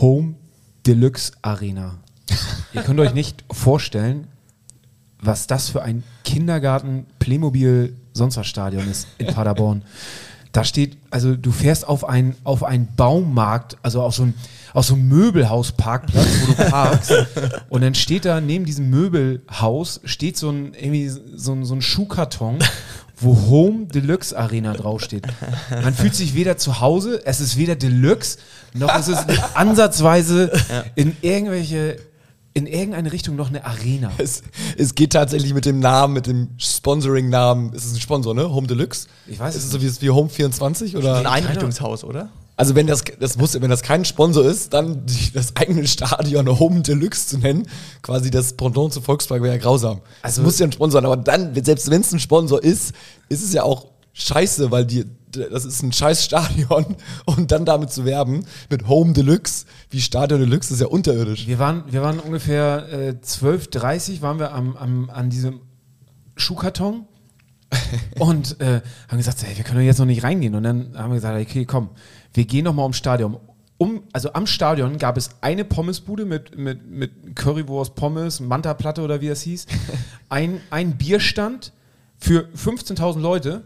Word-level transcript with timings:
Home 0.00 0.34
Deluxe 0.86 1.32
Arena. 1.42 1.98
Ihr 2.72 2.82
könnt 2.82 3.00
euch 3.00 3.14
nicht 3.14 3.44
vorstellen, 3.50 4.28
was 5.20 5.46
das 5.46 5.68
für 5.68 5.82
ein 5.82 6.02
Kindergarten 6.24 7.06
Playmobil 7.18 7.96
sonst 8.12 8.36
was 8.36 8.46
Stadion 8.46 8.88
ist 8.88 9.08
in 9.18 9.26
Paderborn. 9.26 9.82
Da 10.52 10.64
steht, 10.64 10.96
also 11.10 11.36
du 11.36 11.52
fährst 11.52 11.86
auf 11.86 12.08
einen 12.08 12.34
auf 12.42 12.64
einen 12.64 12.88
Baumarkt, 12.96 13.76
also 13.82 14.02
auf 14.02 14.14
so 14.14 14.24
ein 14.24 14.34
auf 14.72 14.84
so 14.84 14.94
einem 14.94 15.08
Möbelhausparkplatz, 15.08 16.26
wo 16.42 16.52
du 16.52 16.70
parkst. 16.70 17.12
und 17.68 17.82
dann 17.82 17.94
steht 17.94 18.24
da 18.24 18.40
neben 18.40 18.64
diesem 18.64 18.88
Möbelhaus 18.90 20.00
steht 20.04 20.36
so 20.36 20.50
ein 20.50 20.74
irgendwie 20.74 21.08
so 21.08 21.52
ein, 21.52 21.64
so 21.64 21.74
ein 21.74 21.82
Schuhkarton, 21.82 22.58
wo 23.20 23.36
Home 23.48 23.86
Deluxe 23.86 24.36
Arena 24.36 24.72
draufsteht. 24.72 25.26
Man 25.70 25.94
fühlt 25.94 26.14
sich 26.14 26.34
weder 26.34 26.56
zu 26.56 26.80
Hause, 26.80 27.20
es 27.24 27.40
ist 27.40 27.56
weder 27.56 27.76
Deluxe, 27.76 28.38
noch 28.74 28.96
ist 28.98 29.08
es 29.08 29.18
ansatzweise 29.54 30.50
in 30.94 31.16
irgendwelche 31.20 31.96
in 32.52 32.66
irgendeine 32.66 33.12
Richtung 33.12 33.36
noch 33.36 33.48
eine 33.48 33.64
Arena. 33.64 34.10
Es, 34.18 34.42
es 34.76 34.94
geht 34.96 35.12
tatsächlich 35.12 35.54
mit 35.54 35.66
dem 35.66 35.78
Namen, 35.78 36.14
mit 36.14 36.26
dem 36.26 36.48
Sponsoring-Namen. 36.58 37.72
Ist 37.72 37.84
es 37.84 37.92
ein 37.94 38.00
Sponsor, 38.00 38.34
ne? 38.34 38.50
Home 38.50 38.66
Deluxe? 38.66 39.06
Ich 39.28 39.38
weiß 39.38 39.54
Ist 39.54 39.62
es 39.62 39.66
es 39.68 39.72
so 39.72 40.02
wie, 40.02 40.06
wie 40.08 40.10
Home 40.10 40.28
24 40.28 40.96
oder? 40.96 41.18
Ein 41.18 41.26
Einrichtungshaus, 41.26 42.02
oder? 42.02 42.30
Also 42.60 42.74
wenn 42.74 42.86
das, 42.86 43.02
das 43.18 43.38
muss, 43.38 43.60
wenn 43.60 43.70
das 43.70 43.82
kein 43.82 44.04
Sponsor 44.04 44.44
ist, 44.44 44.74
dann 44.74 45.06
die, 45.06 45.32
das 45.32 45.56
eigene 45.56 45.86
Stadion 45.88 46.46
Home 46.58 46.82
Deluxe 46.82 47.26
zu 47.26 47.38
nennen, 47.38 47.66
quasi 48.02 48.30
das 48.30 48.52
Pendant 48.52 48.92
zu 48.92 49.00
Volkswagen 49.00 49.42
wäre 49.42 49.54
ja 49.56 49.60
grausam. 49.60 50.00
Also 50.22 50.40
Also- 50.40 50.42
muss 50.42 50.58
ja 50.58 50.66
ein 50.66 50.72
Sponsor 50.72 51.00
sein, 51.00 51.06
aber 51.10 51.16
dann, 51.16 51.54
selbst 51.64 51.90
wenn 51.90 52.02
es 52.02 52.12
ein 52.12 52.20
Sponsor 52.20 52.62
ist, 52.62 52.92
ist 53.30 53.42
es 53.42 53.52
ja 53.54 53.62
auch 53.62 53.86
scheiße, 54.12 54.70
weil 54.70 54.84
die, 54.84 55.06
das 55.32 55.64
ist 55.64 55.82
ein 55.82 55.92
scheiß 55.92 56.22
Stadion 56.24 56.96
und 57.24 57.50
dann 57.50 57.64
damit 57.64 57.90
zu 57.92 58.04
werben 58.04 58.44
mit 58.68 58.86
Home 58.88 59.14
Deluxe, 59.14 59.64
wie 59.88 60.00
Stadion 60.00 60.40
Deluxe, 60.40 60.74
ist 60.74 60.80
ja 60.80 60.88
unterirdisch. 60.88 61.46
Wir 61.46 61.58
waren, 61.58 61.84
wir 61.90 62.02
waren 62.02 62.18
ungefähr 62.18 62.86
äh, 62.92 63.14
12.30 63.24 64.20
waren 64.20 64.38
wir 64.38 64.52
am, 64.52 64.76
am, 64.76 65.08
an 65.08 65.30
diesem 65.30 65.60
Schuhkarton 66.36 67.06
und 68.18 68.60
äh, 68.60 68.80
haben 69.08 69.18
gesagt, 69.18 69.42
hey, 69.44 69.56
wir 69.56 69.62
können 69.64 69.78
doch 69.78 69.84
jetzt 69.84 69.98
noch 69.98 70.06
nicht 70.06 70.24
reingehen. 70.24 70.54
Und 70.56 70.64
dann 70.64 70.92
haben 70.96 71.10
wir 71.10 71.16
gesagt, 71.16 71.40
okay, 71.40 71.64
komm, 71.64 71.90
wir 72.34 72.44
gehen 72.44 72.64
noch 72.64 72.74
mal 72.74 72.82
ums 72.82 72.96
Stadion. 72.96 73.38
Um, 73.78 74.02
also 74.12 74.34
am 74.34 74.46
Stadion 74.46 74.98
gab 74.98 75.16
es 75.16 75.30
eine 75.40 75.64
Pommesbude 75.64 76.26
mit, 76.26 76.56
mit, 76.58 76.86
mit 76.86 77.34
Currywurst, 77.34 77.94
Pommes, 77.94 78.40
Manta-Platte 78.40 79.00
oder 79.00 79.22
wie 79.22 79.28
es 79.28 79.40
hieß. 79.42 79.66
Ein, 80.28 80.60
ein 80.70 80.96
Bierstand 80.96 81.72
für 82.18 82.46
15.000 82.54 83.18
Leute 83.20 83.62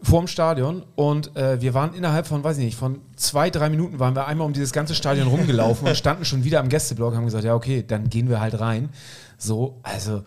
vorm 0.00 0.28
Stadion 0.28 0.84
und 0.94 1.34
äh, 1.36 1.60
wir 1.60 1.74
waren 1.74 1.92
innerhalb 1.94 2.26
von, 2.26 2.44
weiß 2.44 2.58
ich 2.58 2.64
nicht, 2.64 2.76
von 2.76 3.00
zwei, 3.16 3.50
drei 3.50 3.68
Minuten 3.68 3.98
waren 3.98 4.14
wir 4.14 4.26
einmal 4.26 4.46
um 4.46 4.52
dieses 4.52 4.72
ganze 4.72 4.94
Stadion 4.94 5.26
rumgelaufen 5.26 5.88
und 5.88 5.96
standen 5.96 6.24
schon 6.24 6.44
wieder 6.44 6.60
am 6.60 6.68
Gästeblock 6.68 7.10
und 7.12 7.16
haben 7.16 7.24
gesagt, 7.24 7.44
ja 7.44 7.54
okay, 7.54 7.84
dann 7.84 8.08
gehen 8.08 8.28
wir 8.28 8.40
halt 8.40 8.60
rein. 8.60 8.90
So, 9.38 9.80
also 9.82 10.22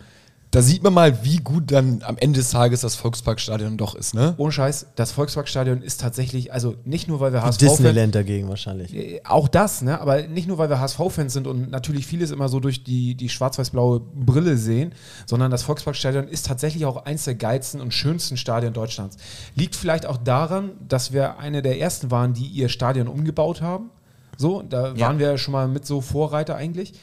Da 0.51 0.61
sieht 0.61 0.83
man 0.83 0.93
mal, 0.93 1.23
wie 1.23 1.37
gut 1.37 1.71
dann 1.71 2.01
am 2.03 2.17
Ende 2.17 2.39
des 2.39 2.49
Tages 2.49 2.81
das 2.81 2.95
Volksparkstadion 2.95 3.77
doch 3.77 3.95
ist, 3.95 4.13
ne? 4.13 4.33
ohne 4.35 4.51
Scheiß, 4.51 4.87
das 4.95 5.13
Volksparkstadion 5.13 5.81
ist 5.81 6.01
tatsächlich, 6.01 6.51
also 6.51 6.75
nicht 6.83 7.07
nur, 7.07 7.21
weil 7.21 7.31
wir 7.31 7.41
HSV 7.41 7.59
Disneyland 7.59 8.13
dagegen 8.13 8.49
wahrscheinlich. 8.49 8.93
Äh, 8.93 9.21
Auch 9.23 9.47
das, 9.47 9.81
ne? 9.81 10.01
aber 10.01 10.23
nicht 10.23 10.49
nur, 10.49 10.57
weil 10.57 10.69
wir 10.69 10.81
HSV-Fans 10.81 11.31
sind 11.31 11.47
und 11.47 11.71
natürlich 11.71 12.05
vieles 12.05 12.31
immer 12.31 12.49
so 12.49 12.59
durch 12.59 12.83
die, 12.83 13.15
die 13.15 13.29
schwarz-weiß-blaue 13.29 14.01
Brille 14.01 14.57
sehen, 14.57 14.93
sondern 15.25 15.51
das 15.51 15.63
Volksparkstadion 15.63 16.27
ist 16.27 16.47
tatsächlich 16.47 16.85
auch 16.85 17.05
eins 17.05 17.23
der 17.23 17.35
geilsten 17.35 17.79
und 17.79 17.93
schönsten 17.93 18.35
Stadien 18.35 18.73
Deutschlands. 18.73 19.15
Liegt 19.55 19.77
vielleicht 19.77 20.05
auch 20.05 20.17
daran, 20.17 20.71
dass 20.85 21.13
wir 21.13 21.39
eine 21.39 21.61
der 21.61 21.79
ersten 21.79 22.11
waren, 22.11 22.33
die 22.33 22.47
ihr 22.47 22.67
Stadion 22.67 23.07
umgebaut 23.07 23.61
haben. 23.61 23.89
So, 24.37 24.63
da 24.63 24.99
waren 24.99 25.19
wir 25.19 25.37
schon 25.37 25.51
mal 25.53 25.67
mit 25.67 25.85
so 25.85 26.01
Vorreiter 26.01 26.55
eigentlich. 26.55 26.93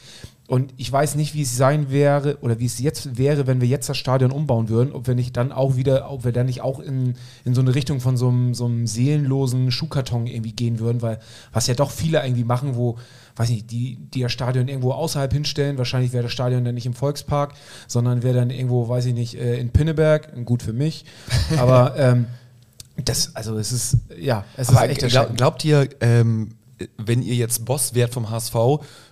Und 0.49 0.73
ich 0.77 0.91
weiß 0.91 1.13
nicht, 1.13 1.35
wie 1.35 1.43
es 1.43 1.55
sein 1.55 1.91
wäre 1.91 2.39
oder 2.41 2.57
wie 2.57 2.65
es 2.65 2.79
jetzt 2.79 3.19
wäre, 3.19 3.45
wenn 3.45 3.61
wir 3.61 3.67
jetzt 3.67 3.87
das 3.87 3.99
Stadion 3.99 4.31
umbauen 4.31 4.67
würden, 4.67 4.93
ob 4.93 5.05
wir 5.05 5.13
nicht 5.13 5.37
dann 5.37 5.51
auch 5.51 5.75
wieder, 5.75 6.09
ob 6.09 6.25
wir 6.25 6.31
dann 6.31 6.47
nicht 6.47 6.61
auch 6.61 6.79
in, 6.79 7.13
in 7.45 7.53
so 7.53 7.61
eine 7.61 7.75
Richtung 7.75 7.99
von 7.99 8.17
so 8.17 8.29
einem, 8.29 8.55
so 8.55 8.65
einem 8.65 8.87
seelenlosen 8.87 9.69
Schuhkarton 9.69 10.25
irgendwie 10.25 10.53
gehen 10.53 10.79
würden, 10.79 11.03
weil 11.03 11.19
was 11.53 11.67
ja 11.67 11.75
doch 11.75 11.91
viele 11.91 12.23
irgendwie 12.23 12.45
machen, 12.45 12.75
wo, 12.75 12.97
weiß 13.35 13.47
nicht, 13.49 13.69
die, 13.69 13.97
die 14.11 14.21
das 14.21 14.31
Stadion 14.31 14.67
irgendwo 14.67 14.91
außerhalb 14.91 15.31
hinstellen, 15.31 15.77
wahrscheinlich 15.77 16.13
wäre 16.13 16.23
das 16.23 16.31
Stadion 16.31 16.65
dann 16.65 16.73
nicht 16.73 16.87
im 16.87 16.95
Volkspark, 16.95 17.53
sondern 17.85 18.23
wäre 18.23 18.33
dann 18.33 18.49
irgendwo, 18.49 18.89
weiß 18.89 19.05
ich 19.05 19.13
nicht, 19.13 19.35
äh, 19.35 19.59
in 19.59 19.69
Pinneberg, 19.69 20.33
gut 20.45 20.63
für 20.63 20.73
mich, 20.73 21.05
aber 21.59 21.93
ähm, 21.97 22.25
das, 23.05 23.35
also 23.35 23.55
es 23.59 23.71
ist, 23.71 23.97
ja, 24.17 24.45
es 24.57 24.69
Aber 24.69 24.83
ist 24.89 25.03
echt 25.03 25.11
glaub, 25.11 25.37
glaubt 25.37 25.63
ihr, 25.63 25.89
ähm, 26.01 26.55
wenn 26.97 27.21
ihr 27.21 27.35
jetzt 27.35 27.65
Boss 27.65 27.93
wärt 27.93 28.15
vom 28.15 28.31
HSV, 28.31 28.55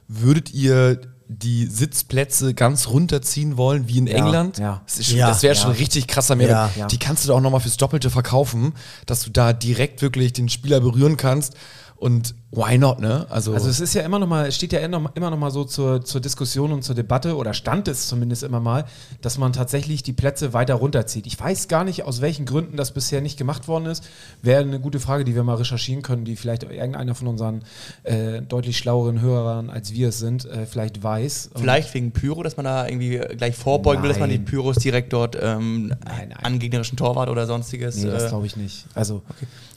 würdet 0.08 0.52
ihr 0.52 1.00
die 1.30 1.66
Sitzplätze 1.66 2.54
ganz 2.54 2.88
runterziehen 2.88 3.58
wollen, 3.58 3.88
wie 3.88 3.98
in 3.98 4.08
England? 4.08 4.58
ja. 4.58 4.82
Das, 4.86 5.12
Ja, 5.12 5.28
das 5.28 5.44
wäre 5.44 5.56
ja. 5.56 5.62
schon 5.62 5.72
richtig 5.72 6.08
krasser 6.08 6.36
Mehrwert. 6.36 6.76
Ja, 6.76 6.82
ja. 6.82 6.88
Die 6.88 6.98
kannst 6.98 7.24
du 7.24 7.30
doch 7.30 7.38
auch 7.38 7.42
nochmal 7.42 7.60
fürs 7.60 7.78
Doppelte 7.78 8.10
verkaufen, 8.10 8.74
dass 9.06 9.24
du 9.24 9.30
da 9.30 9.54
direkt 9.54 10.02
wirklich 10.02 10.34
den 10.34 10.50
Spieler 10.50 10.80
berühren 10.80 11.18
kannst. 11.18 11.56
Und 11.96 12.36
why 12.52 12.78
not, 12.78 13.00
ne? 13.00 13.28
Also, 13.30 13.54
Also 13.54 13.70
es 13.70 13.80
ist 13.82 13.94
ja 13.94 14.04
immer 14.04 14.20
noch 14.20 14.28
mal, 14.28 14.48
es 14.48 14.56
steht 14.56 14.72
ja 14.72 14.80
immer 14.80 15.00
noch, 15.00 15.16
immer 15.16 15.30
noch 15.30 15.38
mal 15.38 15.52
so 15.52 15.66
zur, 15.66 16.04
zur 16.04 16.22
Diskussion 16.22 16.72
und 16.72 16.82
zur 16.82 16.96
Debatte 16.96 17.36
oder 17.36 17.54
stand 17.54 17.88
es 17.90 18.08
zumindest 18.08 18.44
immer 18.44 18.62
mal, 18.62 18.86
dass 19.22 19.38
man 19.38 19.52
tatsächlich 19.52 20.02
die 20.02 20.14
Plätze 20.14 20.54
weiter 20.54 20.76
runterzieht. 20.76 21.28
Ich 21.28 21.38
weiß 21.38 21.68
gar 21.68 21.84
nicht, 21.84 22.04
aus 22.04 22.22
welchen 22.22 22.46
Gründen 22.46 22.78
das 22.78 22.92
bisher 22.94 23.20
nicht 23.20 23.38
gemacht 23.38 23.68
worden 23.68 23.88
ist. 23.88 24.08
Wäre 24.42 24.62
eine 24.62 24.80
gute 24.80 25.00
Frage, 25.02 25.26
die 25.26 25.36
wir 25.36 25.44
mal 25.44 25.56
recherchieren 25.56 26.04
können, 26.04 26.24
die 26.24 26.38
vielleicht 26.38 26.64
irgendeiner 26.64 27.16
von 27.16 27.28
unseren 27.28 27.64
äh, 28.04 28.42
deutlich 28.42 28.78
schlaueren 28.78 29.20
Hörern, 29.20 29.70
als 29.70 29.92
wir 29.92 30.10
es 30.10 30.20
sind, 30.20 30.46
äh, 30.46 30.66
vielleicht 30.66 31.04
weiß. 31.04 31.52
Vielleicht 31.56 31.94
wegen 31.94 32.12
Pyro, 32.12 32.44
dass 32.44 32.56
man 32.56 32.64
da 32.64 32.88
irgendwie 32.88 33.20
gleich 33.36 33.56
vorbeugen 33.56 34.04
will, 34.04 34.10
dass 34.10 34.20
man 34.20 34.30
die 34.30 34.38
Nein. 34.38 34.46
Pyros 34.46 34.78
direkt 34.78 35.12
dort 35.12 35.38
ähm, 35.40 35.88
Nein, 35.88 36.30
nein. 36.30 36.34
an 36.42 36.60
gegnerischen 36.60 36.98
Torwart 36.98 37.30
oder 37.30 37.46
sonstiges. 37.46 37.98
Nee, 37.98 38.10
das 38.10 38.24
äh, 38.24 38.30
glaube 38.30 38.46
ich 38.46 38.56
nicht. 38.56 38.86
Also, 38.94 39.22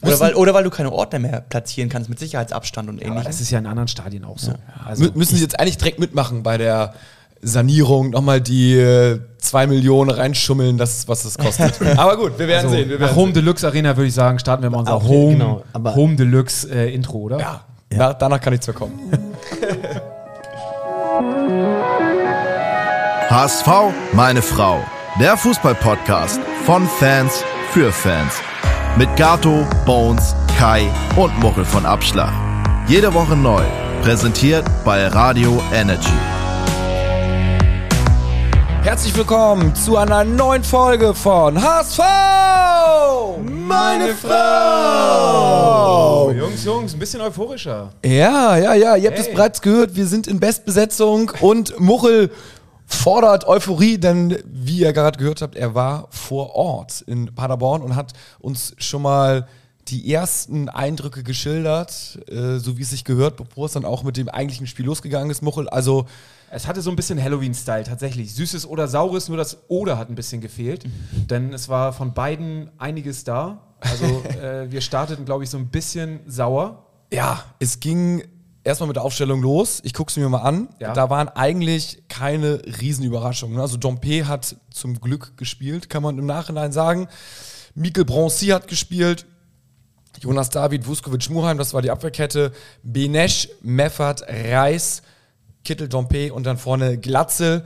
oder, 0.01 0.19
weil, 0.19 0.35
oder 0.35 0.53
weil 0.53 0.63
du 0.63 0.69
keine 0.69 0.91
Ordner 0.91 1.19
mehr 1.19 1.41
platzieren 1.41 1.89
kannst 1.89 2.09
mit 2.09 2.17
Sicherheitsabstand 2.61 2.89
und 2.89 2.95
aber 2.97 3.05
ähnlichem. 3.07 3.25
das 3.27 3.41
ist 3.41 3.51
ja 3.51 3.59
in 3.59 3.65
anderen 3.65 3.87
Stadien 3.87 4.23
auch 4.25 4.37
so. 4.37 4.53
Also, 4.85 5.05
mü- 5.05 5.11
müssen 5.17 5.35
sie 5.35 5.41
jetzt 5.43 5.59
eigentlich 5.59 5.77
direkt 5.77 5.99
mitmachen 5.99 6.43
bei 6.43 6.57
der 6.57 6.93
Sanierung, 7.41 8.11
nochmal 8.11 8.39
die 8.39 8.75
äh, 8.77 9.19
2 9.39 9.67
Millionen 9.67 10.11
reinschummeln, 10.11 10.77
das, 10.77 11.07
was 11.07 11.23
das 11.23 11.37
kostet. 11.37 11.81
Aber 11.97 12.15
gut, 12.17 12.37
wir 12.37 12.47
werden 12.47 12.65
also 12.65 12.75
sehen. 12.75 12.89
Wir 12.89 12.99
nach 12.99 13.07
werden 13.07 13.15
Home 13.15 13.27
sehen. 13.33 13.43
Deluxe 13.43 13.65
Arena 13.67 13.97
würde 13.97 14.07
ich 14.07 14.13
sagen, 14.13 14.37
starten 14.39 14.61
wir 14.63 14.69
mal 14.69 14.79
unser 14.79 15.01
Home, 15.03 15.33
genau, 15.33 15.63
aber- 15.73 15.95
Home 15.95 16.15
Deluxe 16.15 16.69
äh, 16.71 16.93
Intro, 16.93 17.17
oder? 17.19 17.39
Ja, 17.39 17.61
Da, 17.89 18.13
danach 18.13 18.39
kann 18.39 18.53
ich 18.53 18.61
zwar 18.61 18.75
kommen. 18.75 18.93
HSV, 23.29 23.67
meine 24.13 24.41
Frau. 24.41 24.79
Der 25.19 25.37
Fußball-Podcast 25.37 26.39
von 26.65 26.87
Fans 26.99 27.43
für 27.71 27.91
Fans. 27.91 28.33
Mit 28.97 29.13
Gato, 29.15 29.65
Bones, 29.85 30.35
Kai 30.57 30.85
und 31.15 31.37
Muckel 31.39 31.63
von 31.65 31.85
Abschlag. 31.85 32.33
Jede 32.91 33.13
Woche 33.13 33.37
neu. 33.37 33.63
Präsentiert 34.01 34.65
bei 34.83 35.07
Radio 35.07 35.61
Energy. 35.73 36.11
Herzlich 38.83 39.15
willkommen 39.15 39.73
zu 39.73 39.95
einer 39.95 40.25
neuen 40.25 40.61
Folge 40.61 41.13
von 41.13 41.61
HSV! 41.61 41.99
Meine 43.65 44.13
Frau! 44.13 45.51
Oh, 46.25 46.31
Jungs, 46.31 46.65
Jungs, 46.65 46.93
ein 46.93 46.99
bisschen 46.99 47.21
euphorischer. 47.21 47.93
Ja, 48.03 48.57
ja, 48.57 48.73
ja, 48.73 48.97
ihr 48.97 49.07
habt 49.07 49.19
es 49.19 49.27
Hey. 49.27 49.35
bereits 49.35 49.61
gehört, 49.61 49.95
wir 49.95 50.05
sind 50.05 50.27
in 50.27 50.41
Bestbesetzung 50.41 51.31
und 51.39 51.79
Muchel 51.79 52.29
fordert 52.85 53.47
Euphorie, 53.47 53.99
denn 53.99 54.37
wie 54.43 54.79
ihr 54.79 54.91
gerade 54.91 55.17
gehört 55.17 55.41
habt, 55.41 55.55
er 55.55 55.73
war 55.75 56.09
vor 56.09 56.57
Ort 56.57 57.05
in 57.07 57.33
Paderborn 57.33 57.83
und 57.83 57.95
hat 57.95 58.11
uns 58.39 58.75
schon 58.79 59.03
mal 59.03 59.47
die 59.87 60.13
ersten 60.13 60.69
Eindrücke 60.69 61.23
geschildert, 61.23 62.19
äh, 62.29 62.57
so 62.57 62.77
wie 62.77 62.83
es 62.83 62.91
sich 62.91 63.03
gehört, 63.03 63.37
bevor 63.37 63.65
es 63.65 63.73
dann 63.73 63.85
auch 63.85 64.03
mit 64.03 64.17
dem 64.17 64.29
eigentlichen 64.29 64.67
Spiel 64.67 64.85
losgegangen 64.85 65.29
ist, 65.29 65.41
Muchel. 65.41 65.67
Also 65.69 66.05
Es 66.51 66.67
hatte 66.67 66.81
so 66.81 66.89
ein 66.89 66.95
bisschen 66.95 67.21
Halloween-Style 67.21 67.83
tatsächlich. 67.83 68.33
Süßes 68.35 68.65
oder 68.67 68.87
Saures, 68.87 69.27
nur 69.27 69.37
das 69.37 69.57
Oder 69.69 69.97
hat 69.97 70.09
ein 70.09 70.15
bisschen 70.15 70.41
gefehlt. 70.41 70.83
Denn 71.29 71.53
es 71.53 71.69
war 71.69 71.93
von 71.93 72.13
beiden 72.13 72.69
einiges 72.77 73.23
da. 73.23 73.61
Also 73.79 74.05
äh, 74.41 74.69
wir 74.71 74.81
starteten, 74.81 75.25
glaube 75.25 75.43
ich, 75.43 75.49
so 75.49 75.57
ein 75.57 75.69
bisschen 75.69 76.19
sauer. 76.27 76.85
Ja, 77.11 77.43
es 77.59 77.79
ging 77.79 78.23
erstmal 78.63 78.87
mit 78.87 78.95
der 78.95 79.03
Aufstellung 79.03 79.41
los. 79.41 79.79
Ich 79.83 79.93
gucke 79.93 80.11
es 80.11 80.17
mir 80.17 80.29
mal 80.29 80.41
an. 80.41 80.69
Ja. 80.79 80.93
Da 80.93 81.09
waren 81.09 81.29
eigentlich 81.29 82.03
keine 82.07 82.61
Riesenüberraschungen. 82.79 83.59
Also 83.59 83.77
Dompe 83.77 84.27
hat 84.27 84.55
zum 84.69 85.01
Glück 85.01 85.35
gespielt, 85.37 85.89
kann 85.89 86.03
man 86.03 86.17
im 86.19 86.25
Nachhinein 86.25 86.71
sagen. 86.71 87.07
Mikkel 87.73 88.05
Bronzy 88.05 88.47
hat 88.47 88.67
gespielt. 88.67 89.25
Jonas 90.21 90.49
David, 90.49 90.87
Vuskovic, 90.87 91.29
Muheim, 91.29 91.57
das 91.57 91.73
war 91.73 91.81
die 91.81 91.89
Abwehrkette. 91.91 92.51
Benesch, 92.83 93.49
Meffert, 93.61 94.23
Reis, 94.27 95.01
Kittel, 95.63 95.89
Dompe 95.89 96.31
und 96.33 96.45
dann 96.45 96.57
vorne 96.57 96.97
Glatze. 96.97 97.65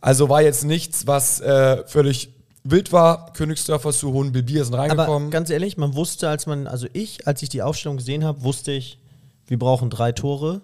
Also 0.00 0.28
war 0.28 0.42
jetzt 0.42 0.64
nichts, 0.64 1.06
was 1.06 1.40
äh, 1.40 1.84
völlig 1.86 2.30
wild 2.64 2.92
war. 2.92 3.32
Königsdörfer, 3.32 3.92
Suhon, 3.92 4.32
Bilbir 4.32 4.64
sind 4.64 4.74
Aber 4.74 4.82
reingekommen. 4.82 5.30
ganz 5.30 5.50
ehrlich, 5.50 5.76
man 5.76 5.94
wusste, 5.94 6.28
als 6.28 6.46
man, 6.46 6.66
also 6.66 6.86
ich, 6.92 7.26
als 7.26 7.42
ich 7.42 7.48
die 7.48 7.62
Aufstellung 7.62 7.96
gesehen 7.98 8.24
habe, 8.24 8.42
wusste 8.42 8.72
ich, 8.72 8.98
wir 9.46 9.58
brauchen 9.58 9.88
drei 9.90 10.12
Tore. 10.12 10.62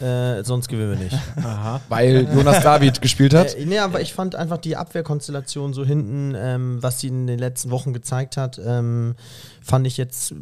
Äh, 0.00 0.42
sonst 0.44 0.68
gewinnen 0.68 0.90
wir 0.90 0.98
nicht. 0.98 1.18
Weil 1.88 2.28
Jonas 2.34 2.62
David 2.62 3.00
gespielt 3.00 3.34
hat. 3.34 3.54
Äh, 3.54 3.64
nee, 3.66 3.78
aber 3.78 4.00
ich 4.00 4.12
fand 4.12 4.34
einfach 4.34 4.58
die 4.58 4.76
Abwehrkonstellation 4.76 5.72
so 5.72 5.84
hinten, 5.84 6.34
ähm, 6.36 6.82
was 6.82 7.00
sie 7.00 7.08
in 7.08 7.26
den 7.26 7.38
letzten 7.38 7.70
Wochen 7.70 7.92
gezeigt 7.92 8.36
hat, 8.36 8.60
ähm, 8.64 9.14
fand 9.62 9.86
ich 9.86 9.96
jetzt, 9.96 10.34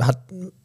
hat, 0.00 0.18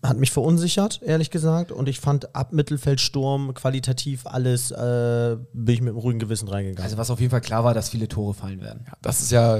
hat 0.03 0.17
mich 0.17 0.31
verunsichert, 0.31 1.01
ehrlich 1.03 1.31
gesagt. 1.31 1.71
Und 1.71 1.89
ich 1.89 1.99
fand 1.99 2.35
ab 2.35 2.53
Mittelfeldsturm 2.53 3.53
qualitativ 3.53 4.25
alles, 4.25 4.71
äh, 4.71 5.37
bin 5.53 5.75
ich 5.75 5.81
mit 5.81 5.89
einem 5.89 5.99
ruhigen 5.99 6.19
Gewissen 6.19 6.47
reingegangen. 6.47 6.83
Also 6.83 6.97
was 6.97 7.09
auf 7.09 7.19
jeden 7.19 7.31
Fall 7.31 7.41
klar 7.41 7.63
war, 7.63 7.73
dass 7.73 7.89
viele 7.89 8.07
Tore 8.07 8.33
fallen 8.33 8.61
werden. 8.61 8.85
Das 9.01 9.21
ist 9.21 9.31
ja, 9.31 9.59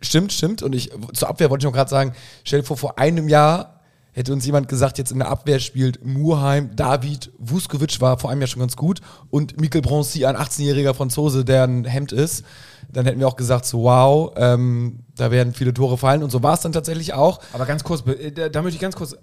stimmt, 0.00 0.32
stimmt. 0.32 0.62
Und 0.62 0.74
ich, 0.74 0.90
zur 1.12 1.28
Abwehr 1.28 1.50
wollte 1.50 1.62
ich 1.62 1.66
noch 1.66 1.76
gerade 1.76 1.90
sagen, 1.90 2.12
stell 2.44 2.60
dir 2.60 2.66
vor, 2.66 2.76
vor 2.76 2.98
einem 2.98 3.28
Jahr 3.28 3.81
hätte 4.12 4.32
uns 4.32 4.46
jemand 4.46 4.68
gesagt, 4.68 4.98
jetzt 4.98 5.10
in 5.10 5.18
der 5.18 5.28
Abwehr 5.28 5.58
spielt 5.58 6.04
Murheim, 6.04 6.76
David, 6.76 7.32
Vuskovic 7.38 8.00
war 8.00 8.18
vor 8.18 8.30
einem 8.30 8.40
Jahr 8.40 8.48
schon 8.48 8.60
ganz 8.60 8.76
gut 8.76 9.00
und 9.30 9.60
Mikel 9.60 9.82
Bronzy, 9.82 10.24
ein 10.24 10.36
18-jähriger 10.36 10.94
Franzose, 10.94 11.44
der 11.44 11.64
ein 11.64 11.84
Hemd 11.84 12.12
ist. 12.12 12.44
Dann 12.92 13.06
hätten 13.06 13.20
wir 13.20 13.28
auch 13.28 13.36
gesagt, 13.36 13.64
so 13.64 13.84
wow, 13.84 14.32
ähm, 14.36 15.00
da 15.16 15.30
werden 15.30 15.54
viele 15.54 15.72
Tore 15.72 15.96
fallen. 15.96 16.22
Und 16.22 16.30
so 16.30 16.42
war 16.42 16.54
es 16.54 16.60
dann 16.60 16.72
tatsächlich 16.72 17.14
auch. 17.14 17.40
Aber 17.54 17.64
ganz 17.64 17.84
kurz, 17.84 18.06
äh, 18.06 18.32
da, 18.32 18.50
da 18.50 18.60
möchte 18.60 18.76
ich 18.76 18.82
ganz 18.82 18.96
kurz, 18.96 19.16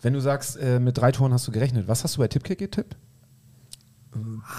wenn 0.00 0.12
du 0.12 0.20
sagst, 0.20 0.56
äh, 0.58 0.78
mit 0.78 0.96
drei 0.96 1.10
Toren 1.10 1.32
hast 1.32 1.46
du 1.48 1.52
gerechnet, 1.52 1.88
was 1.88 2.04
hast 2.04 2.16
du 2.16 2.20
bei 2.20 2.28
Tippkick 2.28 2.58
getippt? 2.58 2.96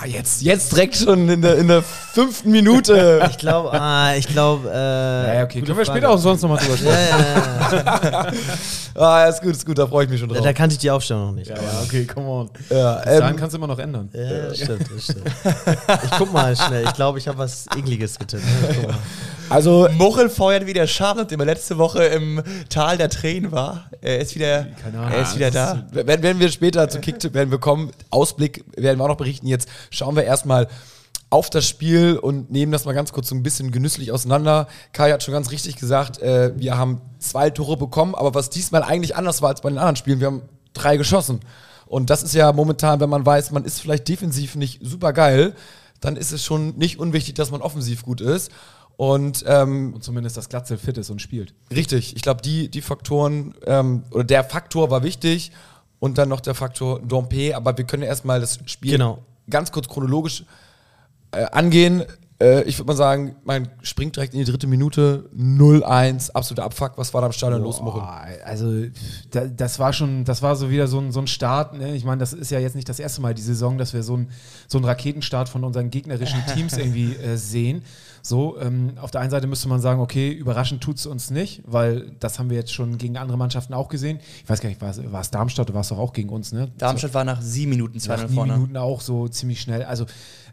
Ah, 0.02 0.06
jetzt, 0.06 0.42
jetzt 0.42 0.72
direkt 0.74 0.96
schon 0.98 1.30
in 1.30 1.42
der, 1.42 1.58
in 1.58 1.68
der 1.68 1.82
fünften 1.82 2.52
Minute. 2.52 3.22
Ich 3.30 3.38
glaube, 3.38 3.72
ah, 3.74 4.16
ich 4.16 4.28
glaube, 4.28 4.70
äh, 4.70 5.38
Ja, 5.38 5.44
okay, 5.44 5.62
können 5.62 5.78
wir 5.78 5.86
Frage. 5.86 6.00
später 6.00 6.10
auch 6.10 6.18
sonst 6.18 6.42
nochmal 6.42 6.58
drüber 6.60 6.78
sprechen. 6.78 6.94
Ja, 6.94 8.10
ja, 8.12 8.12
ja. 8.12 8.32
ah, 9.02 9.26
ist 9.26 9.42
gut, 9.42 9.52
ist 9.52 9.66
gut, 9.66 9.78
da 9.78 9.88
freue 9.88 10.06
ich 10.06 10.10
mich 10.10 10.20
schon 10.20 10.30
Da, 10.30 10.36
drauf. 10.36 10.44
da 10.46 10.54
kannte 10.54 10.74
ich 10.74 10.80
die 10.80 10.92
Aufstellung 10.92 11.28
noch 11.28 11.34
nicht. 11.34 11.50
Ja, 11.50 11.56
okay, 11.84 12.06
come 12.06 12.28
on. 12.28 12.50
Ja, 12.70 13.02
ähm, 13.06 13.36
kannst 13.38 13.54
du 13.54 13.58
immer 13.58 13.68
noch 13.68 13.80
ändern. 13.80 14.10
Ja, 14.14 14.48
das 14.50 14.58
stimmt, 14.58 14.86
das 14.94 15.04
stimmt. 15.04 15.28
Ich 16.04 16.12
guck 16.18 16.32
mal 16.34 16.56
schnell. 16.56 16.84
Ich 16.86 16.94
glaube, 16.94 17.18
ich 17.20 17.28
habe 17.28 17.38
was 17.38 17.66
Ekliges 17.76 18.20
getippt. 18.20 18.44
Also, 19.50 19.88
Muchel 19.94 20.30
feuert 20.30 20.66
wieder 20.66 20.86
Charlotte, 20.88 21.38
der 21.38 21.46
letzte 21.46 21.78
Woche 21.78 22.04
im 22.04 22.44
Tal 22.70 22.98
der 22.98 23.10
Tränen 23.10 23.52
war. 23.54 23.86
Er 24.02 24.20
ist 24.20 24.36
wieder, 24.36 24.68
Keine 24.84 25.00
Ahnung. 25.00 25.14
er 25.14 25.22
ist 25.22 25.36
wieder 25.38 25.52
da. 25.52 25.86
Wenn, 25.92 26.22
wenn 26.22 26.40
wir 26.40 26.50
später 26.52 26.90
zu 26.90 27.00
Kicktipp 27.00 27.34
werden 27.34 27.50
wir 27.50 27.58
kommen, 27.58 27.92
Ausblick 28.10 28.66
werden 28.76 28.98
wir 29.00 29.06
auch 29.06 29.10
noch 29.10 29.16
berichten. 29.18 29.47
Jetzt 29.48 29.70
schauen 29.90 30.16
wir 30.16 30.24
erstmal 30.24 30.68
auf 31.30 31.50
das 31.50 31.68
Spiel 31.68 32.18
und 32.18 32.52
nehmen 32.52 32.72
das 32.72 32.86
mal 32.86 32.94
ganz 32.94 33.12
kurz 33.12 33.30
so 33.30 33.36
ein 33.36 33.44
bisschen 33.44 33.72
genüsslich 33.72 34.12
auseinander. 34.12 34.68
Kai 34.94 35.12
hat 35.12 35.24
schon 35.24 35.34
ganz 35.34 35.52
richtig 35.52 35.76
gesagt, 35.76 36.20
äh, 36.22 36.54
wir 36.58 36.78
haben 36.78 37.02
zwei 37.20 37.50
Tore 37.50 37.76
bekommen, 37.76 38.16
aber 38.16 38.34
was 38.34 38.50
diesmal 38.50 38.84
eigentlich 38.84 39.16
anders 39.16 39.42
war 39.42 39.50
als 39.50 39.62
bei 39.62 39.70
den 39.70 39.78
anderen 39.78 39.98
Spielen, 39.98 40.20
wir 40.20 40.28
haben 40.28 40.42
drei 40.74 40.96
geschossen. 40.96 41.42
Und 41.86 42.10
das 42.10 42.24
ist 42.24 42.34
ja 42.34 42.52
momentan, 42.54 43.00
wenn 43.00 43.10
man 43.10 43.26
weiß, 43.26 43.52
man 43.52 43.66
ist 43.66 43.82
vielleicht 43.82 44.08
defensiv 44.08 44.56
nicht 44.56 44.80
super 44.84 45.14
geil, 45.14 45.54
dann 46.00 46.16
ist 46.16 46.32
es 46.32 46.44
schon 46.44 46.78
nicht 46.78 47.00
unwichtig, 47.00 47.34
dass 47.36 47.52
man 47.52 47.62
offensiv 47.62 48.04
gut 48.04 48.22
ist. 48.22 48.52
Und 48.96 49.44
ähm, 49.48 49.94
Und 49.94 50.04
zumindest, 50.04 50.38
dass 50.38 50.50
Glatzel 50.50 50.78
fit 50.78 50.98
ist 50.98 51.10
und 51.10 51.22
spielt. 51.22 51.54
Richtig, 51.72 52.16
ich 52.16 52.22
glaube, 52.22 52.42
die, 52.42 52.70
die 52.70 52.82
Faktoren, 52.82 53.54
ähm, 53.66 54.04
oder 54.12 54.24
der 54.24 54.44
Faktor 54.44 54.90
war 54.90 55.04
wichtig 55.04 55.52
und 56.00 56.18
dann 56.18 56.30
noch 56.30 56.40
der 56.40 56.56
Faktor 56.56 57.00
Dompe, 57.02 57.56
aber 57.56 57.78
wir 57.78 57.86
können 57.86 58.04
ja 58.04 58.10
erstmal 58.10 58.40
das 58.40 58.60
Spiel 58.66 58.94
Genau. 58.94 59.20
Ganz 59.50 59.72
kurz 59.72 59.88
chronologisch 59.88 60.44
äh, 61.32 61.46
angehen. 61.52 62.04
Äh, 62.40 62.64
ich 62.64 62.78
würde 62.78 62.88
mal 62.88 62.96
sagen, 62.96 63.36
man 63.44 63.68
springt 63.82 64.16
direkt 64.16 64.34
in 64.34 64.40
die 64.40 64.46
dritte 64.46 64.68
Minute, 64.68 65.30
0-1, 65.36 66.32
absoluter 66.32 66.66
Abfuck. 66.66 66.94
Was 66.98 67.14
war 67.14 67.22
da 67.22 67.28
im 67.28 67.34
Stadion 67.34 67.64
los, 67.64 67.82
Morin? 67.82 68.02
Boah, 68.02 68.26
also 68.46 68.86
da, 69.32 69.48
das 69.48 69.80
war 69.80 69.92
schon, 69.92 70.24
das 70.24 70.44
war 70.44 70.56
so 70.56 70.70
wieder 70.70 70.88
so 70.88 71.00
ein, 71.00 71.12
so 71.12 71.20
ein 71.20 71.28
Start. 71.28 71.76
Ne? 71.78 71.96
Ich 71.96 72.06
meine, 72.06 72.20
das 72.20 72.34
ist 72.34 72.52
ja 72.52 72.60
jetzt 72.60 72.76
nicht 72.76 72.88
das 72.88 73.00
erste 73.00 73.22
Mal 73.22 73.34
die 73.34 73.42
Saison, 73.42 73.78
dass 73.78 73.94
wir 73.94 74.04
so, 74.04 74.18
ein, 74.18 74.30
so 74.68 74.78
einen 74.78 74.86
Raketenstart 74.86 75.50
von 75.50 75.64
unseren 75.64 75.90
gegnerischen 75.90 76.40
Teams 76.54 76.74
irgendwie 76.78 77.16
äh, 77.16 77.38
sehen. 77.38 77.84
So, 78.22 78.60
ähm, 78.60 78.94
auf 79.00 79.10
der 79.10 79.22
einen 79.22 79.32
Seite 79.32 79.48
müsste 79.48 79.70
man 79.70 79.80
sagen, 79.80 80.02
okay, 80.02 80.32
überraschend 80.32 80.82
tut 80.82 80.98
es 80.98 81.06
uns 81.06 81.32
nicht, 81.32 81.64
weil 81.66 82.12
das 82.20 82.38
haben 82.38 82.50
wir 82.50 82.58
jetzt 82.58 82.74
schon 82.74 82.98
gegen 82.98 83.18
andere 83.18 83.38
Mannschaften 83.38 83.74
auch 83.74 83.88
gesehen. 83.88 84.20
Ich 84.44 84.50
weiß 84.50 84.60
gar 84.60 84.70
nicht, 84.70 84.82
war 84.82 84.90
es, 84.90 85.12
war 85.12 85.22
es 85.22 85.32
Darmstadt 85.32 85.68
oder 85.68 85.76
war 85.76 85.82
es 85.82 85.88
doch 85.88 85.98
auch 85.98 86.14
gegen 86.14 86.30
uns, 86.30 86.52
ne? 86.52 86.70
Darmstadt 86.78 87.14
war 87.14 87.24
nach 87.24 87.42
sieben 87.42 87.70
Minuten 87.70 88.00
zwei 88.00 88.16
nach 88.16 88.24
nach 88.24 88.30
nie 88.30 88.36
vorne. 88.36 88.54
Minuten 88.54 88.78
auch 88.78 89.02
so 89.02 89.28
ziemlich 89.28 89.62
schnell. 89.62 89.84
Also 89.84 90.06